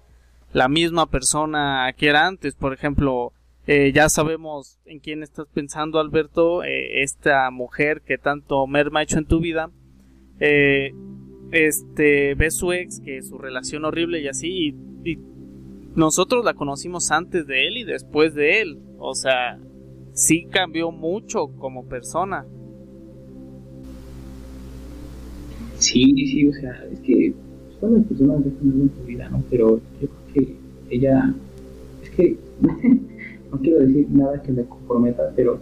la 0.54 0.68
misma 0.68 1.10
persona 1.10 1.92
que 1.98 2.06
era 2.06 2.26
antes. 2.26 2.54
Por 2.54 2.72
ejemplo, 2.72 3.32
eh, 3.66 3.92
ya 3.92 4.08
sabemos 4.08 4.78
en 4.86 5.00
quién 5.00 5.22
estás 5.22 5.46
pensando, 5.52 5.98
Alberto, 5.98 6.62
eh, 6.62 7.02
esta 7.02 7.50
mujer 7.50 8.02
que 8.06 8.16
tanto 8.16 8.66
merma 8.66 9.00
ha 9.00 9.02
hecho 9.02 9.18
en 9.18 9.26
tu 9.26 9.40
vida. 9.40 9.70
Eh, 10.40 10.92
este 11.50 12.34
ve 12.34 12.50
su 12.50 12.72
ex, 12.72 13.00
que 13.00 13.20
su 13.22 13.36
relación 13.36 13.84
horrible 13.84 14.20
y 14.20 14.28
así, 14.28 14.74
y, 15.04 15.18
nosotros 15.96 16.44
la 16.44 16.54
conocimos 16.54 17.12
antes 17.12 17.46
de 17.46 17.68
él 17.68 17.76
y 17.76 17.84
después 17.84 18.34
de 18.34 18.60
él. 18.60 18.78
O 18.98 19.14
sea, 19.14 19.60
sí 20.12 20.46
cambió 20.50 20.90
mucho 20.90 21.48
como 21.58 21.86
persona. 21.86 22.46
Sí, 25.78 26.26
sí, 26.26 26.48
o 26.48 26.52
sea, 26.52 26.84
es 26.92 26.98
que 27.00 27.32
todas 27.78 27.98
las 27.98 28.06
personas 28.06 28.44
dejan 28.44 28.70
algo 28.70 28.82
en 28.82 28.88
tu 28.88 29.02
vida, 29.04 29.28
¿no? 29.28 29.44
Pero 29.48 29.80
yo 30.00 30.08
creo 30.08 30.23
que 30.34 30.56
ella, 30.90 31.34
es 32.02 32.10
que 32.10 32.36
no 33.50 33.58
quiero 33.58 33.78
decir 33.80 34.06
nada 34.10 34.42
que 34.42 34.52
me 34.52 34.64
comprometa, 34.64 35.32
pero 35.34 35.58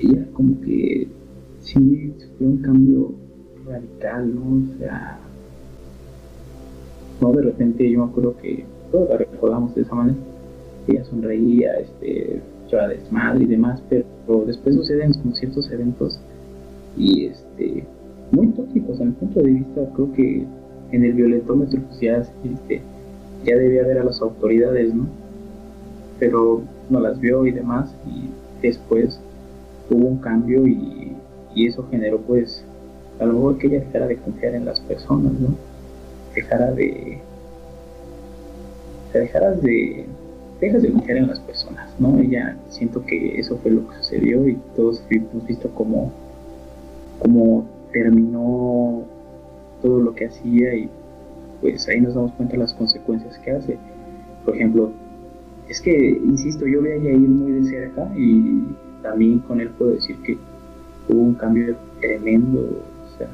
ella 0.00 0.26
como 0.32 0.60
que 0.60 1.08
sí 1.60 2.12
sufrió 2.18 2.48
un 2.48 2.56
cambio 2.58 3.12
radical, 3.66 4.34
¿no? 4.34 4.74
O 4.74 4.78
sea, 4.78 5.18
no 7.20 7.32
de 7.32 7.42
repente 7.42 7.90
yo 7.90 8.04
me 8.04 8.10
acuerdo 8.10 8.36
que 8.38 8.64
todos 8.90 9.08
la 9.08 9.18
recordamos 9.18 9.74
de 9.74 9.82
esa 9.82 9.94
manera, 9.94 10.18
ella 10.88 11.04
sonreía, 11.04 11.74
este, 11.76 12.40
echaba 12.66 12.88
desmadre 12.88 13.44
y 13.44 13.46
demás, 13.46 13.82
pero 13.88 14.04
después 14.46 14.74
suceden 14.74 15.12
como 15.14 15.34
ciertos 15.34 15.70
eventos 15.70 16.20
y 16.96 17.26
este 17.26 17.84
muy 18.32 18.48
tóxicos 18.48 19.00
a 19.00 19.04
mi 19.04 19.12
punto 19.12 19.40
de 19.42 19.50
vista 19.50 19.90
creo 19.94 20.12
que 20.12 20.44
en 20.92 21.04
el 21.04 21.12
violentómetro 21.12 21.80
pues 21.82 22.00
ya, 22.00 22.16
este, 22.18 22.82
ya 23.44 23.56
debía 23.56 23.82
ver 23.84 23.98
a 23.98 24.04
las 24.04 24.20
autoridades 24.20 24.94
no 24.94 25.06
pero 26.18 26.62
no 26.90 27.00
las 27.00 27.18
vio 27.20 27.46
y 27.46 27.50
demás 27.50 27.94
y 28.06 28.30
después 28.62 29.20
hubo 29.90 30.06
un 30.06 30.18
cambio 30.18 30.66
y, 30.66 31.16
y 31.54 31.66
eso 31.66 31.86
generó 31.90 32.18
pues 32.18 32.64
a 33.20 33.24
lo 33.24 33.34
mejor 33.34 33.58
que 33.58 33.66
ella 33.68 33.80
dejara 33.80 34.06
de 34.06 34.16
confiar 34.16 34.54
en 34.54 34.64
las 34.64 34.80
personas 34.80 35.32
no 35.32 35.54
dejara 36.34 36.72
de 36.72 37.18
dejaras 39.12 39.62
de 39.62 40.06
dejas 40.60 40.82
de 40.82 40.92
confiar 40.92 41.18
en 41.18 41.28
las 41.28 41.40
personas, 41.40 41.88
¿no? 41.98 42.18
Ella 42.18 42.56
siento 42.68 43.04
que 43.04 43.38
eso 43.38 43.58
fue 43.58 43.70
lo 43.70 43.88
que 43.88 43.96
sucedió 43.96 44.48
y 44.48 44.56
todos 44.76 45.02
hemos 45.10 45.46
visto 45.46 45.70
cómo, 45.74 46.12
cómo 47.20 47.66
terminó 47.92 49.02
todo 49.82 50.00
lo 50.00 50.14
que 50.14 50.26
hacía 50.26 50.74
y 50.74 50.88
pues 51.64 51.88
ahí 51.88 51.98
nos 51.98 52.14
damos 52.14 52.32
cuenta 52.32 52.52
de 52.52 52.58
las 52.58 52.74
consecuencias 52.74 53.38
que 53.38 53.50
hace. 53.52 53.78
Por 54.44 54.54
ejemplo, 54.54 54.92
es 55.66 55.80
que, 55.80 56.10
insisto, 56.10 56.66
yo 56.66 56.82
veía 56.82 56.96
a 56.96 57.04
Yair 57.04 57.18
muy 57.20 57.52
de 57.52 57.64
cerca 57.64 58.06
y 58.14 58.64
también 59.02 59.38
con 59.38 59.62
él 59.62 59.70
puedo 59.70 59.92
decir 59.92 60.16
que 60.22 60.36
hubo 61.08 61.22
un 61.22 61.34
cambio 61.34 61.74
tremendo, 62.02 62.60
o 62.60 63.16
sea, 63.16 63.30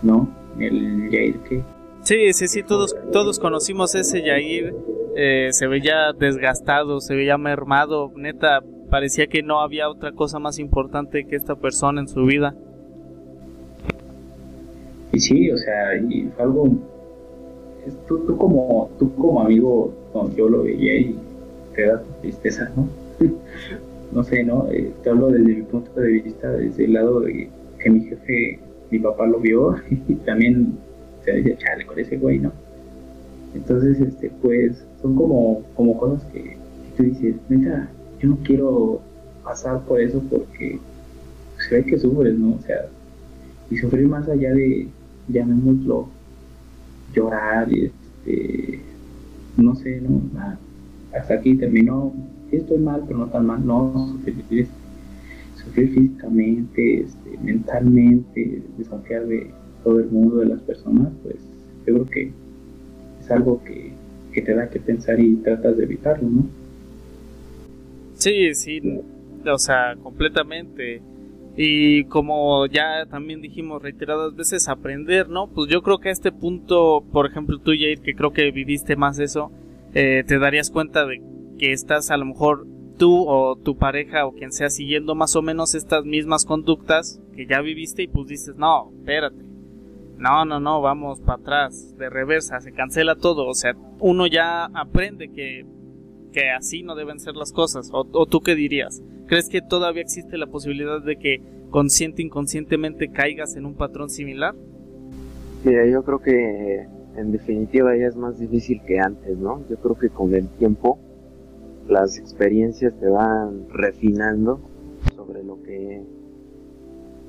¿no? 0.00 0.30
El 0.58 1.10
Yair 1.10 1.36
que... 1.40 1.62
Sí, 2.04 2.32
sí, 2.32 2.48
sí, 2.48 2.62
todos, 2.62 2.96
todos 3.12 3.38
conocimos 3.38 3.94
ese 3.94 4.22
Yair 4.22 4.74
eh, 5.14 5.48
se 5.52 5.66
veía 5.66 6.14
desgastado, 6.18 7.02
se 7.02 7.14
veía 7.14 7.36
mermado, 7.36 8.10
neta, 8.16 8.62
parecía 8.88 9.26
que 9.26 9.42
no 9.42 9.60
había 9.60 9.90
otra 9.90 10.12
cosa 10.12 10.38
más 10.38 10.58
importante 10.58 11.26
que 11.26 11.36
esta 11.36 11.54
persona 11.54 12.00
en 12.00 12.08
su 12.08 12.24
vida. 12.24 12.54
Y 15.12 15.20
sí, 15.20 15.50
o 15.50 15.58
sea, 15.58 15.98
y 16.08 16.30
fue 16.34 16.44
algo, 16.44 16.97
tú, 18.06 18.18
tú, 18.26 18.36
como, 18.36 18.90
tú 18.98 19.14
como 19.14 19.42
amigo, 19.42 19.92
yo 20.36 20.48
lo 20.48 20.62
veía 20.62 20.98
y 20.98 21.18
te 21.74 21.86
da 21.86 22.02
tristeza, 22.20 22.70
¿no? 22.76 22.88
no 24.12 24.24
sé, 24.24 24.42
¿no? 24.42 24.68
Eh, 24.70 24.92
te 25.02 25.10
hablo 25.10 25.28
desde 25.28 25.54
mi 25.54 25.62
punto 25.62 26.00
de 26.00 26.08
vista, 26.08 26.50
desde 26.50 26.84
el 26.84 26.94
lado 26.94 27.20
de 27.20 27.48
que 27.78 27.90
mi 27.90 28.00
jefe, 28.00 28.58
mi 28.90 28.98
papá 28.98 29.26
lo 29.26 29.38
vio 29.40 29.76
y 30.08 30.14
también 30.14 30.78
se 31.24 31.32
decía, 31.32 31.56
chale, 31.58 31.86
con 31.86 31.98
ese 31.98 32.16
güey, 32.16 32.38
¿no? 32.38 32.52
Entonces, 33.54 34.00
este, 34.00 34.30
pues, 34.42 34.84
son 35.02 35.14
como, 35.16 35.62
como 35.74 35.98
cosas 35.98 36.24
que 36.32 36.56
tú 36.96 37.02
dices, 37.04 37.36
neta, 37.48 37.88
yo 38.20 38.30
no 38.30 38.38
quiero 38.44 39.00
pasar 39.44 39.80
por 39.84 40.00
eso 40.00 40.22
porque 40.28 40.78
se 41.58 41.76
ve 41.76 41.84
que 41.84 41.98
sufres, 41.98 42.38
¿no? 42.38 42.56
O 42.56 42.60
sea, 42.60 42.86
y 43.70 43.76
sufrir 43.76 44.08
más 44.08 44.28
allá 44.28 44.52
de, 44.52 44.88
llamémoslo, 45.28 46.08
llorar, 47.14 47.72
y 47.72 47.86
este, 47.86 48.80
no 49.56 49.74
sé, 49.74 50.00
¿no? 50.00 50.20
Ah, 50.38 50.56
hasta 51.14 51.34
aquí 51.34 51.54
terminó, 51.56 52.12
estoy 52.50 52.78
mal, 52.78 53.02
pero 53.06 53.20
no 53.20 53.26
tan 53.26 53.46
mal, 53.46 53.66
no, 53.66 54.18
sufrir, 54.24 54.66
sufrir 55.56 55.94
físicamente, 55.94 57.00
este, 57.00 57.38
mentalmente, 57.42 58.62
desconfiar 58.76 59.26
de 59.26 59.50
todo 59.84 60.00
el 60.00 60.10
mundo, 60.10 60.36
de 60.36 60.46
las 60.46 60.60
personas, 60.62 61.08
pues 61.22 61.36
yo 61.86 61.94
creo 61.94 62.06
que 62.06 62.32
es 63.20 63.30
algo 63.30 63.62
que, 63.64 63.92
que 64.32 64.42
te 64.42 64.54
da 64.54 64.68
que 64.68 64.80
pensar 64.80 65.18
y 65.20 65.36
tratas 65.36 65.76
de 65.76 65.84
evitarlo, 65.84 66.28
¿no? 66.28 66.46
Sí, 68.14 68.54
sí, 68.54 68.80
o 69.46 69.58
sea, 69.58 69.96
completamente. 70.02 71.00
Y 71.60 72.04
como 72.04 72.66
ya 72.66 73.04
también 73.10 73.40
dijimos 73.40 73.82
reiteradas 73.82 74.36
veces, 74.36 74.68
aprender, 74.68 75.28
¿no? 75.28 75.48
Pues 75.48 75.68
yo 75.68 75.82
creo 75.82 75.98
que 75.98 76.08
a 76.08 76.12
este 76.12 76.30
punto, 76.30 77.02
por 77.12 77.26
ejemplo, 77.26 77.58
tú, 77.58 77.72
Jair, 77.72 78.00
que 78.00 78.14
creo 78.14 78.32
que 78.32 78.52
viviste 78.52 78.94
más 78.94 79.18
eso, 79.18 79.50
eh, 79.92 80.22
te 80.24 80.38
darías 80.38 80.70
cuenta 80.70 81.04
de 81.04 81.20
que 81.58 81.72
estás 81.72 82.12
a 82.12 82.16
lo 82.16 82.26
mejor 82.26 82.64
tú 82.96 83.28
o 83.28 83.56
tu 83.56 83.76
pareja 83.76 84.24
o 84.24 84.34
quien 84.34 84.52
sea 84.52 84.70
siguiendo 84.70 85.16
más 85.16 85.34
o 85.34 85.42
menos 85.42 85.74
estas 85.74 86.04
mismas 86.04 86.44
conductas 86.44 87.20
que 87.34 87.48
ya 87.48 87.60
viviste 87.60 88.04
y 88.04 88.06
pues 88.06 88.28
dices, 88.28 88.54
no, 88.54 88.92
espérate, 89.00 89.42
no, 90.16 90.44
no, 90.44 90.60
no, 90.60 90.80
vamos 90.80 91.18
para 91.18 91.40
atrás, 91.40 91.96
de 91.98 92.08
reversa, 92.08 92.60
se 92.60 92.70
cancela 92.70 93.16
todo. 93.16 93.48
O 93.48 93.54
sea, 93.54 93.74
uno 93.98 94.28
ya 94.28 94.66
aprende 94.66 95.32
que, 95.32 95.66
que 96.32 96.50
así 96.50 96.84
no 96.84 96.94
deben 96.94 97.18
ser 97.18 97.34
las 97.34 97.50
cosas. 97.52 97.90
O, 97.92 98.06
o 98.12 98.26
tú 98.26 98.42
qué 98.42 98.54
dirías? 98.54 99.02
¿Crees 99.28 99.50
que 99.50 99.60
todavía 99.60 100.00
existe 100.00 100.38
la 100.38 100.46
posibilidad 100.46 101.02
de 101.02 101.16
que 101.16 101.42
consciente 101.68 102.22
inconscientemente 102.22 103.10
caigas 103.10 103.56
en 103.56 103.66
un 103.66 103.74
patrón 103.74 104.08
similar? 104.08 104.54
Mira, 105.64 105.86
yo 105.86 106.02
creo 106.02 106.18
que 106.18 106.86
en 107.14 107.32
definitiva 107.32 107.94
ya 107.94 108.06
es 108.06 108.16
más 108.16 108.38
difícil 108.38 108.80
que 108.86 108.98
antes, 109.00 109.36
¿no? 109.36 109.62
Yo 109.68 109.76
creo 109.76 109.98
que 109.98 110.08
con 110.08 110.34
el 110.34 110.48
tiempo 110.48 110.98
las 111.86 112.16
experiencias 112.16 112.94
te 112.98 113.06
van 113.06 113.68
refinando 113.68 114.60
sobre 115.14 115.44
lo 115.44 115.62
que 115.62 116.02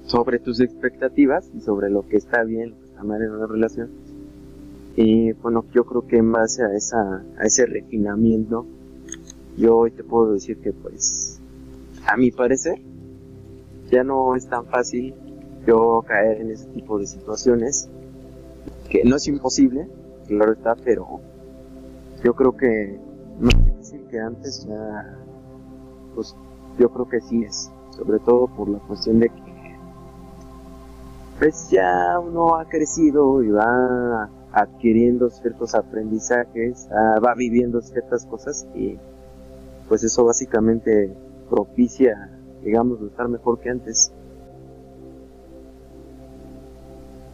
sobre 0.03 0.39
tus 0.39 0.61
expectativas 0.61 1.51
y 1.53 1.59
sobre 1.59 1.89
lo 1.89 2.07
que 2.07 2.15
está 2.15 2.43
bien, 2.43 2.75
está 2.85 3.03
mal 3.03 3.21
en 3.21 3.31
una 3.31 3.45
relación. 3.45 3.89
Y 4.95 5.33
bueno, 5.33 5.65
yo 5.73 5.85
creo 5.85 6.07
que 6.07 6.17
en 6.17 6.31
base 6.31 6.63
a 6.63 6.73
esa 6.73 7.25
a 7.37 7.43
ese 7.43 7.65
refinamiento 7.65 8.65
yo 9.57 9.75
hoy 9.75 9.91
te 9.91 10.05
puedo 10.05 10.31
decir 10.33 10.57
que 10.59 10.71
pues 10.71 11.38
a 12.05 12.17
mi 12.17 12.31
parecer 12.31 12.81
ya 13.91 14.03
no 14.03 14.35
es 14.35 14.47
tan 14.47 14.65
fácil 14.65 15.13
yo 15.65 16.03
caer 16.07 16.41
en 16.41 16.51
ese 16.51 16.65
tipo 16.67 16.97
de 16.99 17.07
situaciones 17.07 17.89
que 18.89 19.03
no 19.03 19.17
es 19.17 19.27
imposible, 19.27 19.87
claro 20.27 20.53
está, 20.53 20.75
pero 20.75 21.19
yo 22.23 22.33
creo 22.33 22.55
que 22.55 22.99
más 23.39 23.65
difícil 23.65 24.05
que 24.09 24.19
antes 24.19 24.65
ya, 24.67 25.17
pues 26.15 26.35
yo 26.77 26.89
creo 26.89 27.07
que 27.07 27.21
sí 27.21 27.43
es, 27.43 27.71
sobre 27.91 28.19
todo 28.19 28.47
por 28.47 28.69
la 28.69 28.79
cuestión 28.79 29.19
de 29.19 29.29
que 29.29 29.77
pues 31.37 31.69
ya 31.69 32.19
uno 32.19 32.55
ha 32.55 32.65
crecido 32.65 33.41
y 33.43 33.49
va 33.49 34.29
adquiriendo 34.51 35.29
ciertos 35.29 35.73
aprendizajes, 35.75 36.89
ah, 36.91 37.19
va 37.23 37.33
viviendo 37.35 37.81
ciertas 37.81 38.25
cosas 38.25 38.67
y 38.75 38.97
pues 39.87 40.03
eso 40.03 40.25
básicamente 40.25 41.15
propicia, 41.49 42.29
digamos, 42.63 43.01
estar 43.01 43.27
mejor 43.27 43.59
que 43.59 43.69
antes. 43.69 44.11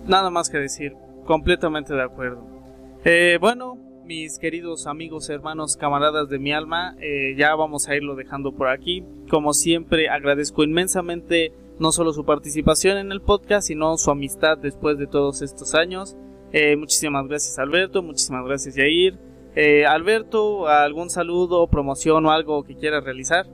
Nada 0.07 0.29
más 0.29 0.49
que 0.49 0.57
decir, 0.57 0.93
completamente 1.25 1.93
de 1.93 2.03
acuerdo. 2.03 2.45
Eh, 3.03 3.37
bueno, 3.39 3.77
mis 4.05 4.37
queridos 4.37 4.87
amigos, 4.87 5.29
hermanos, 5.29 5.77
camaradas 5.77 6.29
de 6.29 6.37
mi 6.37 6.53
alma, 6.53 6.95
eh, 6.99 7.35
ya 7.37 7.55
vamos 7.55 7.89
a 7.89 7.95
irlo 7.95 8.15
dejando 8.15 8.51
por 8.51 8.67
aquí. 8.67 9.03
Como 9.29 9.53
siempre, 9.53 10.09
agradezco 10.09 10.63
inmensamente 10.63 11.53
no 11.79 11.91
solo 11.91 12.13
su 12.13 12.23
participación 12.23 12.97
en 12.97 13.11
el 13.11 13.21
podcast, 13.21 13.67
sino 13.67 13.97
su 13.97 14.11
amistad 14.11 14.57
después 14.57 14.97
de 14.97 15.07
todos 15.07 15.41
estos 15.41 15.75
años. 15.75 16.15
Eh, 16.51 16.75
muchísimas 16.77 17.27
gracias 17.27 17.59
Alberto, 17.59 18.01
muchísimas 18.01 18.45
gracias 18.45 18.75
Yair. 18.75 19.17
Eh, 19.55 19.85
Alberto, 19.85 20.67
¿algún 20.67 21.09
saludo, 21.09 21.67
promoción 21.67 22.25
o 22.25 22.31
algo 22.31 22.63
que 22.63 22.75
quieras 22.75 23.03
realizar? 23.03 23.45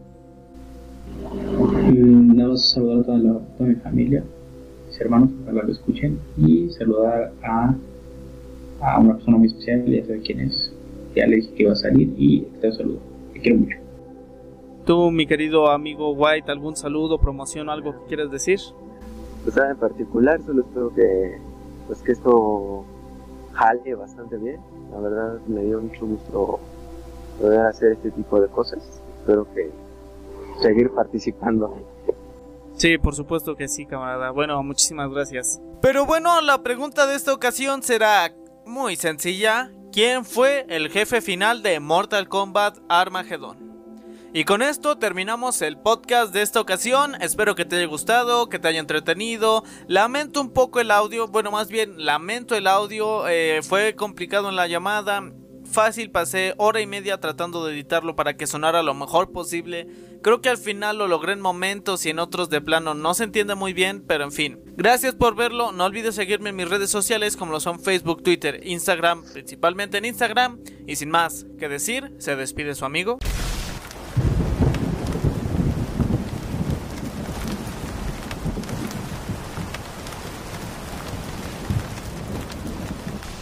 Nada 2.62 2.74
saludar 2.74 3.00
a 3.00 3.04
toda, 3.04 3.18
la, 3.18 3.40
toda 3.58 3.70
mi 3.70 3.76
familia, 3.76 4.24
mis 4.88 5.02
hermanos, 5.02 5.30
para 5.46 5.62
que 5.62 5.68
lo 5.68 5.74
escuchen, 5.74 6.20
y 6.38 6.70
saludar 6.70 7.34
a, 7.44 7.76
a 8.82 9.00
una 9.00 9.16
persona 9.16 9.38
muy 9.38 9.48
especial, 9.48 9.86
ya 9.86 10.06
sabe 10.06 10.22
quién 10.22 10.42
es. 10.42 10.72
Ya 11.16 11.26
le 11.26 11.38
dije 11.38 11.54
que 11.54 11.64
iba 11.64 11.74
a 11.74 11.76
salir 11.76 12.14
y 12.18 12.42
te 12.62 12.72
saludo. 12.72 13.00
Te 13.34 13.40
quiero 13.42 13.58
mucho. 13.58 13.78
Tú, 14.86 15.12
mi 15.12 15.26
querido 15.26 15.70
amigo 15.70 16.12
White, 16.12 16.52
¿algún 16.52 16.76
saludo, 16.76 17.18
promoción 17.20 17.68
o 17.70 17.72
algo 17.72 17.94
que 17.94 18.08
quieras 18.08 18.32
decir? 18.32 18.60
Pues 19.44 19.58
en 19.58 19.78
particular, 19.78 20.40
solo 20.46 20.62
espero 20.62 20.94
que, 20.94 21.38
pues 21.88 22.02
que 22.02 22.12
esto 22.12 22.86
jale 23.54 23.96
bastante 23.96 24.38
bien. 24.38 24.60
La 24.92 25.00
verdad 25.00 25.40
me 25.48 25.64
dio 25.64 25.82
mucho 25.82 26.06
gusto 26.06 26.60
poder 27.40 27.62
hacer 27.62 27.94
este 27.94 28.12
tipo 28.12 28.40
de 28.40 28.48
cosas. 28.48 29.02
Espero 29.20 29.48
que 29.54 29.70
seguir 30.62 30.92
participando. 30.92 31.76
Sí, 32.76 32.98
por 32.98 33.16
supuesto 33.16 33.56
que 33.56 33.68
sí, 33.68 33.86
camarada. 33.86 34.32
Bueno, 34.32 34.62
muchísimas 34.64 35.10
gracias. 35.10 35.62
Pero 35.82 36.06
bueno, 36.06 36.42
la 36.42 36.64
pregunta 36.64 37.06
de 37.08 37.16
esta 37.16 37.34
ocasión 37.34 37.84
será 37.84 38.34
muy 38.66 38.96
sencilla. 38.96 39.72
¿Quién 39.92 40.26
fue 40.26 40.66
el 40.70 40.90
jefe 40.90 41.22
final 41.22 41.64
de 41.64 41.80
Mortal 41.80 42.30
Kombat 42.30 42.78
Armageddon? 42.88 43.72
Y 44.34 44.46
con 44.46 44.62
esto 44.62 44.98
terminamos 44.98 45.62
el 45.62 45.78
podcast 45.78 46.34
de 46.34 46.42
esta 46.42 46.62
ocasión. 46.62 47.22
Espero 47.22 47.54
que 47.54 47.66
te 47.66 47.76
haya 47.76 47.88
gustado, 47.88 48.48
que 48.48 48.60
te 48.60 48.70
haya 48.70 48.80
entretenido. 48.80 49.64
Lamento 49.88 50.40
un 50.40 50.54
poco 50.54 50.80
el 50.80 50.92
audio, 50.92 51.28
bueno, 51.28 51.52
más 51.52 51.68
bien 51.68 52.06
lamento 52.06 52.56
el 52.56 52.68
audio. 52.68 53.28
Eh, 53.28 53.62
fue 53.62 53.94
complicado 53.94 54.48
en 54.48 54.56
la 54.56 54.68
llamada. 54.68 55.22
Fácil, 55.72 56.12
pasé 56.12 56.54
hora 56.58 56.82
y 56.82 56.86
media 56.86 57.22
tratando 57.22 57.66
de 57.66 57.74
editarlo 57.74 58.14
para 58.14 58.36
que 58.36 58.46
sonara 58.46 58.84
lo 58.84 58.94
mejor 58.94 59.32
posible. 59.32 59.88
Creo 60.22 60.42
que 60.42 60.50
al 60.50 60.58
final 60.58 60.98
lo 60.98 61.08
logré 61.08 61.32
en 61.32 61.40
momentos 61.40 62.06
y 62.06 62.10
en 62.10 62.20
otros 62.20 62.50
de 62.50 62.60
plano 62.60 62.94
no 62.94 63.14
se 63.14 63.24
entiende 63.24 63.56
muy 63.56 63.72
bien, 63.72 64.04
pero 64.06 64.26
en 64.26 64.34
fin. 64.34 64.60
Gracias 64.76 65.16
por 65.16 65.36
verlo, 65.36 65.72
no 65.72 65.86
olvides 65.86 66.16
seguirme 66.16 66.50
en 66.50 66.58
mis 66.58 66.70
redes 66.70 66.90
sociales 66.90 67.38
como 67.38 67.54
lo 67.54 67.62
son 67.62 67.80
Facebook, 67.80 68.22
Twitter, 68.22 68.60
Instagram, 68.68 69.24
principalmente 69.32 69.98
en 69.98 70.06
Instagram. 70.06 70.60
Y 70.86 70.98
sin 70.98 71.10
más 71.10 71.46
que 71.58 71.70
decir, 71.70 72.14
se 72.20 72.36
despide 72.36 72.76
su 72.76 72.84
amigo. 72.84 73.18